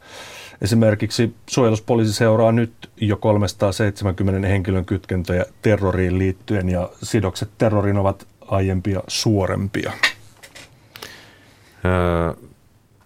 Esimerkiksi 0.63 1.35
suojeluspoliisi 1.51 2.13
seuraa 2.13 2.53
nyt 2.53 2.73
jo 2.97 3.17
370 3.17 4.49
henkilön 4.49 4.85
kytkentöjä 4.85 5.45
terroriin 5.63 6.19
liittyen 6.19 6.69
ja 6.69 6.91
sidokset 7.03 7.49
terrorin 7.59 7.97
ovat 7.97 8.27
aiempia 8.53 9.01
suorempia. 9.09 9.93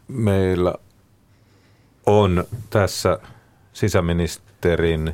Meillä 0.08 0.74
on 2.06 2.44
tässä 2.70 3.18
sisäministerin, 3.72 5.12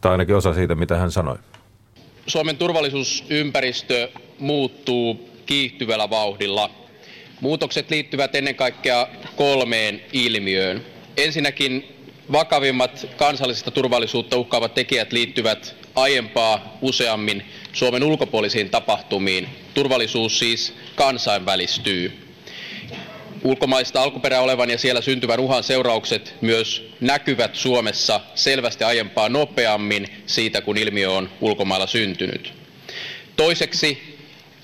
tai 0.00 0.12
ainakin 0.12 0.36
osa 0.36 0.54
siitä, 0.54 0.74
mitä 0.74 0.96
hän 0.96 1.10
sanoi. 1.10 1.36
Suomen 2.26 2.56
turvallisuusympäristö 2.56 4.08
muuttuu 4.38 5.30
kiihtyvällä 5.46 6.10
vauhdilla. 6.10 6.70
Muutokset 7.40 7.90
liittyvät 7.90 8.34
ennen 8.34 8.54
kaikkea 8.54 9.06
kolmeen 9.36 10.00
ilmiöön. 10.12 10.82
Ensinnäkin 11.16 11.96
vakavimmat 12.32 13.06
kansallisesta 13.16 13.70
turvallisuutta 13.70 14.36
uhkaavat 14.36 14.74
tekijät 14.74 15.12
liittyvät 15.12 15.76
aiempaa 15.94 16.78
useammin 16.80 17.42
Suomen 17.74 18.02
ulkopuolisiin 18.02 18.70
tapahtumiin. 18.70 19.48
Turvallisuus 19.74 20.38
siis 20.38 20.74
kansainvälistyy. 20.94 22.12
Ulkomaista 23.44 24.02
alkuperää 24.02 24.40
olevan 24.40 24.70
ja 24.70 24.78
siellä 24.78 25.00
syntyvän 25.00 25.40
uhan 25.40 25.64
seuraukset 25.64 26.34
myös 26.40 26.90
näkyvät 27.00 27.54
Suomessa 27.54 28.20
selvästi 28.34 28.84
aiempaa 28.84 29.28
nopeammin 29.28 30.08
siitä, 30.26 30.60
kun 30.60 30.78
ilmiö 30.78 31.10
on 31.10 31.30
ulkomailla 31.40 31.86
syntynyt. 31.86 32.52
Toiseksi 33.36 34.18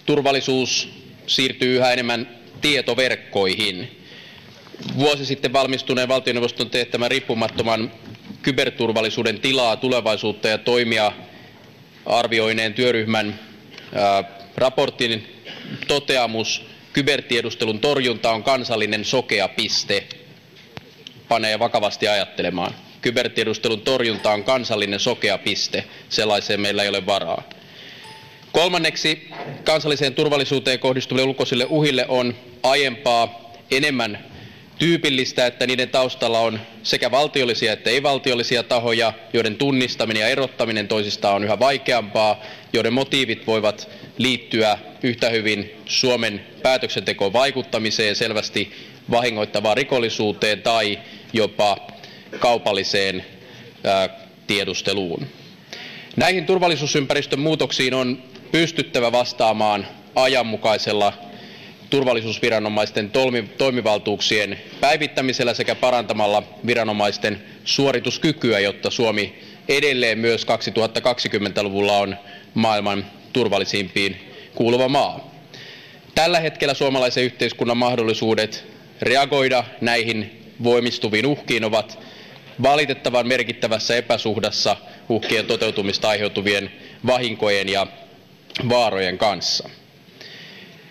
turvallisuus 0.07 0.89
siirtyy 1.27 1.77
yhä 1.77 1.93
enemmän 1.93 2.39
tietoverkkoihin. 2.61 4.05
Vuosi 4.99 5.27
sitten 5.27 5.53
valmistuneen 5.53 6.09
valtioneuvoston 6.09 6.71
teettämän 6.71 7.11
riippumattoman 7.11 7.93
kyberturvallisuuden 8.43 9.41
tilaa, 9.41 9.77
tulevaisuutta 9.77 10.49
ja 10.49 10.59
toimia 10.59 11.13
arvioineen 12.07 12.75
työryhmän 12.75 13.41
raportin 14.57 15.43
toteamus 15.89 16.67
kybertiedustelun 16.93 17.81
torjunta 17.81 18.31
on 18.31 18.43
kansallinen 18.43 19.05
sokea 19.05 19.49
piste 19.49 20.07
panee 21.29 21.59
vakavasti 21.59 22.09
ajattelemaan. 22.09 22.75
Kybertiedustelun 23.01 23.81
torjunta 23.81 24.33
on 24.33 24.45
kansallinen 24.45 25.01
sokea 25.01 25.39
piste. 25.39 25.85
Sellaiseen 26.09 26.61
meillä 26.61 26.83
ei 26.83 26.89
ole 26.89 27.07
varaa. 27.07 27.43
Kolmanneksi 28.53 29.31
kansalliseen 29.65 30.15
turvallisuuteen 30.15 30.79
kohdistuville 30.79 31.27
ulkoisille 31.29 31.67
uhille 31.69 32.07
on 32.09 32.35
aiempaa 32.63 33.53
enemmän 33.71 34.30
tyypillistä, 34.81 35.47
että 35.47 35.67
niiden 35.67 35.89
taustalla 35.89 36.41
on 36.41 36.61
sekä 36.83 37.11
valtiollisia 37.11 37.73
että 37.73 37.91
ei-valtiollisia 37.91 38.63
tahoja, 38.63 39.13
joiden 39.33 39.57
tunnistaminen 39.57 40.21
ja 40.21 40.29
erottaminen 40.29 40.89
toisistaan 40.89 41.35
on 41.35 41.45
yhä 41.45 41.59
vaikeampaa, 41.59 42.43
joiden 42.73 42.93
motiivit 42.93 43.47
voivat 43.47 43.89
liittyä 44.19 44.79
yhtä 45.03 45.31
hyvin 45.31 45.71
Suomen 45.87 46.47
päätöksentekoon 46.63 47.33
vaikuttamiseen, 47.33 48.17
selvästi 48.17 48.73
vahingoittavaan 49.11 49.77
rikollisuuteen 49.77 50.63
tai 50.63 50.99
jopa 51.33 51.77
kaupalliseen 52.39 53.25
tiedusteluun. 54.47 55.27
Näihin 56.17 56.47
turvallisuusympäristön 56.47 57.41
muutoksiin 57.41 57.95
on 57.95 58.23
pystyttävä 58.53 59.13
vastaamaan 59.13 59.87
ajanmukaisella 60.15 61.13
turvallisuusviranomaisten 61.91 63.11
toimivaltuuksien 63.59 64.59
päivittämisellä 64.81 65.55
sekä 65.55 65.75
parantamalla 65.75 66.43
viranomaisten 66.67 67.43
suorituskykyä, 67.65 68.59
jotta 68.61 68.91
Suomi 68.91 69.35
edelleen 69.69 70.19
myös 70.19 70.47
2020-luvulla 70.47 71.99
on 71.99 72.17
maailman 72.55 73.07
turvallisimpiin 73.33 74.17
kuuluva 74.55 74.89
maa. 74.89 75.31
Tällä 76.15 76.41
hetkellä 76.41 76.75
suomalaisen 76.75 77.25
yhteiskunnan 77.25 77.77
mahdollisuudet 77.77 78.65
reagoida 79.03 79.65
näihin 79.81 80.43
voimistuviin 80.65 81.27
uhkiin 81.27 81.65
ovat 81.65 81.99
valitettavan 82.63 83.27
merkittävässä 83.27 83.97
epäsuhdassa 83.97 84.77
uhkien 85.09 85.47
toteutumista 85.47 86.09
aiheutuvien 86.09 86.73
vahinkojen 87.07 87.69
ja 87.69 87.87
vaarojen 88.69 89.19
kanssa. 89.19 89.71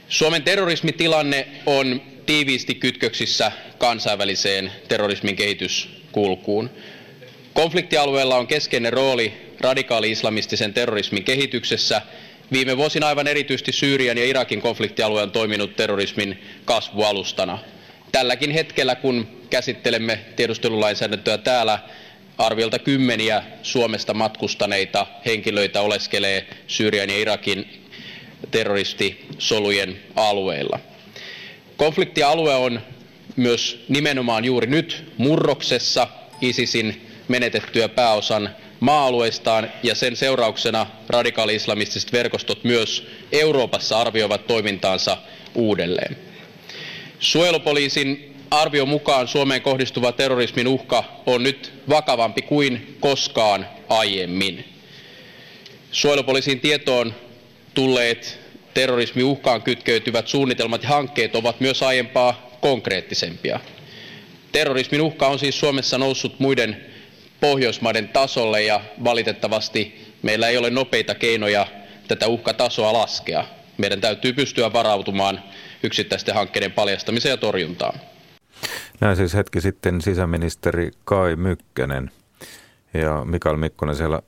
Suomen 0.10 0.44
terrorismitilanne 0.44 1.48
on 1.66 2.02
tiiviisti 2.26 2.76
kytköksissä 2.76 3.52
kansainväliseen 3.78 4.72
terrorismin 4.88 5.36
kehityskulkuun. 5.36 6.70
Konfliktialueella 7.54 8.38
on 8.38 8.48
keskeinen 8.48 8.94
rooli 8.94 9.34
radikaali-islamistisen 9.60 10.74
terrorismin 10.74 11.24
kehityksessä. 11.24 12.02
Viime 12.52 12.78
vuosina 12.78 13.08
aivan 13.08 13.28
erityisesti 13.28 13.72
Syyrian 13.72 14.18
ja 14.18 14.26
Irakin 14.26 14.62
konfliktialue 14.62 15.22
on 15.22 15.32
toiminut 15.32 15.76
terrorismin 15.76 16.44
kasvualustana. 16.66 17.60
Tälläkin 18.12 18.52
hetkellä, 18.52 18.96
kun 18.96 19.28
käsittelemme 19.50 20.20
tiedustelulainsäädäntöä 20.36 21.38
täällä, 21.38 21.80
arviolta 22.38 22.80
kymmeniä 22.80 23.44
Suomesta 23.64 24.14
matkustaneita 24.14 25.08
henkilöitä 25.26 25.82
oleskelee 25.82 26.48
Syyrian 26.68 27.10
ja 27.10 27.18
Irakin 27.18 27.79
terroristisolujen 28.52 30.00
alueilla. 30.16 30.80
Konfliktialue 31.78 32.56
on 32.56 32.82
myös 33.36 33.86
nimenomaan 33.90 34.46
juuri 34.46 34.68
nyt 34.68 35.06
murroksessa 35.18 36.08
ISISin 36.42 37.08
menetettyä 37.28 37.90
pääosan 37.90 38.56
maa-alueistaan 38.80 39.72
ja 39.84 39.96
sen 39.96 40.16
seurauksena 40.16 40.88
radikaali-islamistiset 41.10 42.14
verkostot 42.14 42.64
myös 42.64 43.08
Euroopassa 43.32 44.00
arvioivat 44.00 44.48
toimintaansa 44.48 45.18
uudelleen. 45.56 46.18
Suojelupoliisin 47.20 48.36
arvion 48.52 48.90
mukaan 48.90 49.28
Suomeen 49.28 49.62
kohdistuva 49.62 50.12
terrorismin 50.12 50.68
uhka 50.68 51.04
on 51.26 51.44
nyt 51.44 51.74
vakavampi 51.90 52.42
kuin 52.42 52.98
koskaan 53.00 53.68
aiemmin. 53.90 54.66
Suojelupoliisin 55.92 56.60
tietoon 56.60 57.14
tulleet 57.74 58.40
terrorismiuhkaan 58.74 59.62
kytkeytyvät 59.62 60.28
suunnitelmat 60.28 60.84
ja 60.84 60.90
hankkeet 60.90 61.36
ovat 61.36 61.60
myös 61.60 61.84
aiempaa 61.84 62.58
konkreettisempia. 62.62 63.60
Terrorismin 64.52 65.02
uhka 65.02 65.28
on 65.28 65.40
siis 65.40 65.60
Suomessa 65.60 65.98
noussut 65.98 66.40
muiden 66.40 66.86
Pohjoismaiden 67.40 68.10
tasolle 68.10 68.62
ja 68.64 68.82
valitettavasti 69.04 70.14
meillä 70.22 70.48
ei 70.48 70.58
ole 70.58 70.70
nopeita 70.70 71.16
keinoja 71.16 71.68
tätä 72.08 72.28
uhkatasoa 72.28 72.94
laskea. 72.94 73.46
Meidän 73.78 74.02
täytyy 74.02 74.34
pystyä 74.34 74.74
varautumaan 74.74 75.44
yksittäisten 75.84 76.36
hankkeiden 76.36 76.72
paljastamiseen 76.72 77.34
ja 77.34 77.38
torjuntaan. 77.38 78.00
Näin 79.00 79.16
siis 79.16 79.34
hetki 79.34 79.62
sitten 79.62 80.02
sisäministeri 80.02 80.92
Kai 81.06 81.36
Mykkänen 81.36 82.12
ja 82.94 83.26
Mikael 83.26 83.58
Mikkonen 83.58 83.96
siellä 83.96 84.22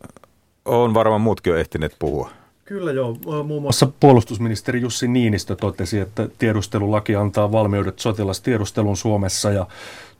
on 0.66 0.94
varmaan 0.94 1.22
muutkin 1.22 1.52
jo 1.52 1.58
ehtineet 1.58 1.96
puhua. 2.00 2.32
Kyllä 2.72 2.92
joo. 2.92 3.18
Muun 3.44 3.62
muassa 3.62 3.88
puolustusministeri 4.00 4.82
Jussi 4.82 5.08
Niinistö 5.08 5.56
totesi, 5.56 6.00
että 6.00 6.28
tiedustelulaki 6.40 7.16
antaa 7.16 7.52
valmiudet 7.52 8.00
sotilastiedustelun 8.00 8.98
Suomessa 8.98 9.52
ja 9.52 9.68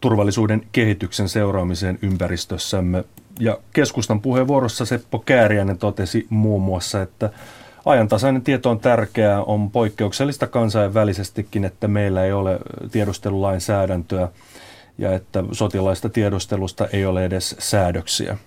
turvallisuuden 0.02 0.68
kehityksen 0.72 1.30
seuraamiseen 1.30 2.00
ympäristössämme. 2.02 3.04
Ja 3.40 3.58
keskustan 3.74 4.22
puheenvuorossa 4.22 4.86
Seppo 4.86 5.20
Kääriäinen 5.20 5.78
totesi 5.78 6.28
muun 6.30 6.62
muassa, 6.62 7.02
että 7.02 7.30
ajantasainen 7.86 8.42
tieto 8.42 8.70
on 8.70 8.80
tärkeää, 8.80 9.44
on 9.44 9.72
poikkeuksellista 9.72 10.48
kansainvälisestikin, 10.48 11.66
että 11.66 11.88
meillä 11.88 12.26
ei 12.26 12.34
ole 12.34 12.60
tiedustelulainsäädäntöä 12.92 14.28
ja 14.98 15.14
että 15.14 15.44
sotilaista 15.52 16.10
tiedustelusta 16.10 16.88
ei 16.94 17.06
ole 17.06 17.26
edes 17.26 17.56
säädöksiä. 17.60 18.38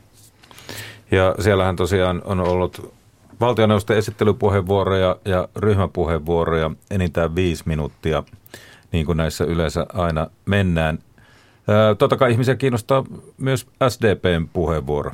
Ja 1.11 1.35
siellähän 1.41 1.77
tosiaan 1.77 2.23
on 2.25 2.41
ollut 2.41 2.95
valtioneuvoston 3.41 3.97
esittelypuheenvuoroja 3.97 5.17
ja 5.25 5.49
ryhmäpuheenvuoroja 5.57 6.71
enintään 6.91 7.35
viisi 7.35 7.63
minuuttia, 7.67 8.23
niin 8.93 9.07
kuin 9.07 9.17
näissä 9.17 9.45
yleensä 9.45 9.87
aina 9.95 10.27
mennään. 10.47 10.99
Totta 11.99 12.17
kai 12.17 12.33
ihmisiä 12.33 12.57
kiinnostaa 12.57 13.05
myös 13.39 13.67
SDPn 13.89 14.49
puheenvuoro. 14.53 15.11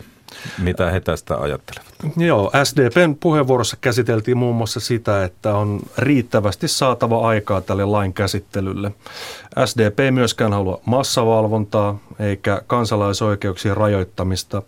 Mitä 0.58 0.90
he 0.90 1.00
tästä 1.00 1.36
ajattelevat? 1.36 1.90
Joo, 2.16 2.50
SDPn 2.64 3.16
puheenvuorossa 3.20 3.76
käsiteltiin 3.80 4.36
muun 4.36 4.56
muassa 4.56 4.80
sitä, 4.80 5.24
että 5.24 5.54
on 5.56 5.80
riittävästi 5.98 6.68
saatava 6.68 7.28
aikaa 7.28 7.60
tälle 7.60 7.84
lain 7.84 8.12
käsittelylle. 8.12 8.92
SDP 9.64 10.00
ei 10.00 10.10
myöskään 10.10 10.52
halua 10.52 10.80
massavalvontaa 10.84 11.98
eikä 12.18 12.62
kansalaisoikeuksien 12.66 13.76
rajoittamista. 13.76 14.62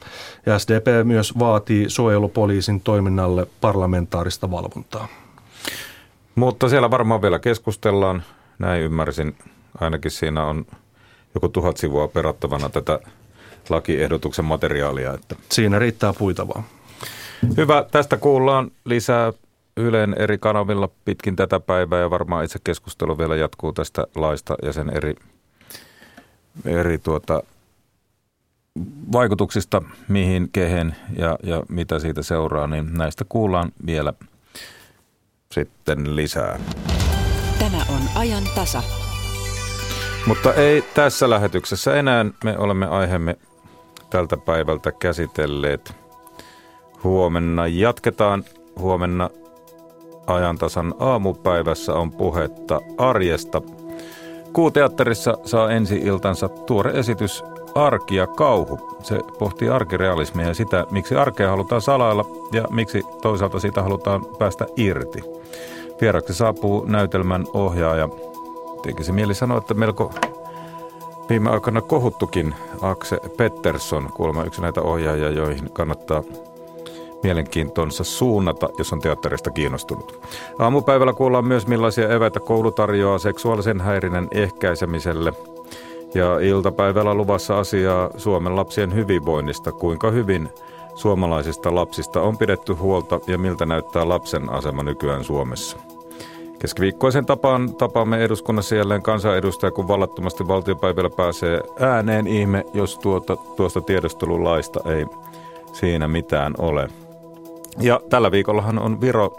Ja 0.47 0.59
SDP 0.59 0.87
myös 1.05 1.39
vaatii 1.39 1.91
suojelupoliisin 1.91 2.81
toiminnalle 2.81 3.47
parlamentaarista 3.61 4.51
valvontaa. 4.51 5.09
Mutta 6.35 6.69
siellä 6.69 6.91
varmaan 6.91 7.23
vielä 7.23 7.39
keskustellaan. 7.39 8.23
Näin 8.59 8.83
ymmärsin. 8.83 9.37
Ainakin 9.81 10.11
siinä 10.11 10.45
on 10.45 10.67
joku 11.35 11.49
tuhat 11.49 11.77
sivua 11.77 12.09
perattavana 12.09 12.69
tätä 12.69 13.01
lakiehdotuksen 13.69 14.45
materiaalia. 14.45 15.15
Että. 15.15 15.37
Siinä 15.53 15.79
riittää 15.79 16.13
puitavaa. 16.13 16.63
Hyvä, 17.57 17.85
tästä 17.91 18.17
kuullaan 18.17 18.71
lisää 18.85 19.33
Ylen 19.77 20.15
eri 20.19 20.39
kanavilla 20.39 20.89
pitkin 21.05 21.37
tätä 21.37 21.61
päivää 21.61 22.01
ja 22.01 22.11
varmaan 22.11 22.45
itse 22.45 22.59
keskustelu 22.65 23.19
vielä 23.19 23.37
jatkuu 23.37 23.73
tästä 23.73 24.07
laista 24.15 24.55
ja 24.63 24.73
sen 24.73 24.91
eri, 24.91 25.15
eri 26.65 26.99
tuota, 26.99 27.43
vaikutuksista, 29.13 29.83
mihin, 30.09 30.49
kehen 30.53 30.97
ja, 31.17 31.39
ja 31.43 31.63
mitä 31.69 31.99
siitä 31.99 32.23
seuraa, 32.23 32.67
niin 32.67 32.95
näistä 32.95 33.25
kuullaan 33.29 33.73
vielä 33.87 34.13
sitten 35.53 36.17
lisää. 36.17 36.59
Tämä 37.59 37.79
on 37.89 38.03
ajan 38.15 38.45
tasa. 38.55 38.83
Mutta 40.27 40.55
ei 40.55 40.83
tässä 40.95 41.31
lähetyksessä 41.31 41.95
enää. 41.95 42.27
Me 42.45 42.59
olemme 42.59 42.87
aiheemme 42.87 43.37
tältä 44.13 44.37
päivältä 44.37 44.93
käsitelleet. 44.93 45.95
Huomenna 47.05 47.67
jatketaan. 47.67 48.45
Huomenna 48.79 49.31
ajantasan 50.27 50.95
aamupäivässä 50.99 51.95
on 51.95 52.11
puhetta 52.13 52.81
arjesta. 52.99 53.63
Kuuteatterissa 54.53 55.39
saa 55.45 55.71
ensi 55.71 55.97
iltansa 55.97 56.49
tuore 56.49 56.91
esitys 56.91 57.45
Arki 57.75 58.17
ja 58.17 58.27
kauhu. 58.27 58.99
Se 59.03 59.19
pohtii 59.39 59.69
arkirealismia 59.69 60.47
ja 60.47 60.55
sitä, 60.55 60.87
miksi 60.91 61.17
arkea 61.17 61.51
halutaan 61.51 61.81
salailla 61.81 62.25
ja 62.53 62.65
miksi 62.71 63.03
toisaalta 63.23 63.61
siitä 63.61 63.83
halutaan 63.83 64.27
päästä 64.39 64.67
irti. 64.77 65.23
Vieraksi 66.01 66.35
saapuu 66.35 66.85
näytelmän 66.85 67.47
ohjaaja. 67.53 68.09
Tekisi 68.83 69.13
mieli 69.13 69.35
sanoa, 69.35 69.59
että 69.59 69.75
melko 69.75 70.13
viime 71.29 71.51
aikoina 71.51 71.81
kohuttukin 71.81 72.55
Akse 72.81 73.17
Pettersson, 73.37 74.11
kuulemma 74.15 74.45
yksi 74.45 74.63
näitä 74.63 74.83
ohjaajia, 74.83 75.31
joihin 75.31 75.71
kannattaa 75.73 76.23
mielenkiintonsa 77.23 78.05
suunnata, 78.05 78.69
jos 78.79 78.93
on 78.93 79.01
teatterista 79.01 79.51
kiinnostunut. 79.51 80.21
Aamupäivällä 80.59 81.13
kuullaan 81.13 81.47
myös 81.47 81.67
millaisia 81.67 82.09
eväitä 82.09 82.41
koulu 82.41 82.71
tarjoaa 82.71 83.19
seksuaalisen 83.19 83.81
häirinnän 83.81 84.29
ehkäisemiselle. 84.31 85.33
Ja 86.15 86.39
iltapäivällä 86.39 87.15
luvassa 87.15 87.59
asiaa 87.59 88.11
Suomen 88.17 88.57
lapsien 88.57 88.95
hyvinvoinnista, 88.95 89.73
kuinka 89.73 90.11
hyvin 90.11 90.49
suomalaisista 90.95 91.75
lapsista 91.75 92.23
on 92.23 92.39
pidetty 92.39 92.73
huolta 92.73 93.21
ja 93.27 93.39
miltä 93.39 93.67
näyttää 93.67 94.09
lapsen 94.09 94.51
asema 94.51 94.83
nykyään 94.83 95.25
Suomessa. 95.25 95.77
Keskiviikkoisen 96.63 97.27
tapaan 97.27 97.75
tapaamme 97.75 98.25
eduskunnassa 98.25 98.75
jälleen 98.75 99.03
kansanedustaja, 99.03 99.71
kun 99.71 99.89
vallattomasti 99.89 100.49
valtiopäivällä 100.49 101.11
pääsee 101.11 101.61
ääneen 101.81 102.27
ihme, 102.27 102.65
jos 102.75 102.99
tuota, 102.99 103.37
tuosta 103.37 103.81
tiedustelulaista 103.81 104.81
ei 104.91 105.07
siinä 105.73 106.09
mitään 106.09 106.55
ole. 106.59 106.89
Ja 107.79 108.01
tällä 108.11 108.31
viikollahan 108.31 108.79
on 108.79 109.01
Viro 109.01 109.37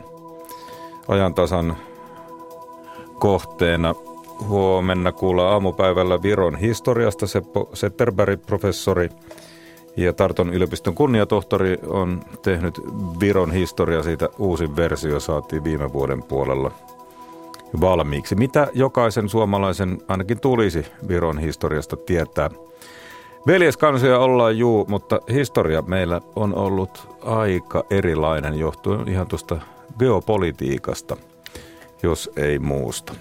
ajantasan 1.07 1.77
kohteena. 3.19 3.95
Huomenna 4.47 5.11
kuulla 5.11 5.49
aamupäivällä 5.49 6.21
Viron 6.21 6.55
historiasta 6.55 7.27
Seppo 7.27 7.69
Setterberg, 7.73 8.41
professori 8.45 9.09
ja 9.97 10.13
Tarton 10.13 10.53
yliopiston 10.53 10.95
kunniatohtori 10.95 11.77
on 11.87 12.21
tehnyt 12.41 12.81
Viron 13.19 13.51
historia, 13.51 14.03
siitä 14.03 14.29
uusin 14.39 14.75
versio 14.75 15.19
saatiin 15.19 15.63
viime 15.63 15.93
vuoden 15.93 16.23
puolella 16.23 16.71
valmiiksi. 17.81 18.35
Mitä 18.35 18.67
jokaisen 18.73 19.29
suomalaisen 19.29 19.97
ainakin 20.07 20.39
tulisi 20.39 20.85
Viron 21.07 21.39
historiasta 21.39 21.95
tietää? 21.97 22.49
Veljeskansoja 23.47 24.19
ollaan 24.19 24.57
juu, 24.57 24.85
mutta 24.89 25.19
historia 25.33 25.81
meillä 25.81 26.21
on 26.35 26.55
ollut 26.55 27.07
aika 27.25 27.83
erilainen 27.89 28.59
johtuen 28.59 29.07
ihan 29.07 29.27
tuosta 29.27 29.57
geopolitiikasta, 29.99 31.17
jos 32.03 32.31
ei 32.35 32.59
muusta. 32.59 33.13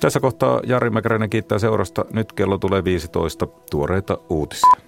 Tässä 0.00 0.20
kohtaa 0.20 0.60
Jari 0.66 0.90
Mäkäräinen 0.90 1.30
kiittää 1.30 1.58
seurasta. 1.58 2.04
Nyt 2.12 2.32
kello 2.32 2.58
tulee 2.58 2.84
15 2.84 3.46
tuoreita 3.70 4.18
uutisia. 4.28 4.85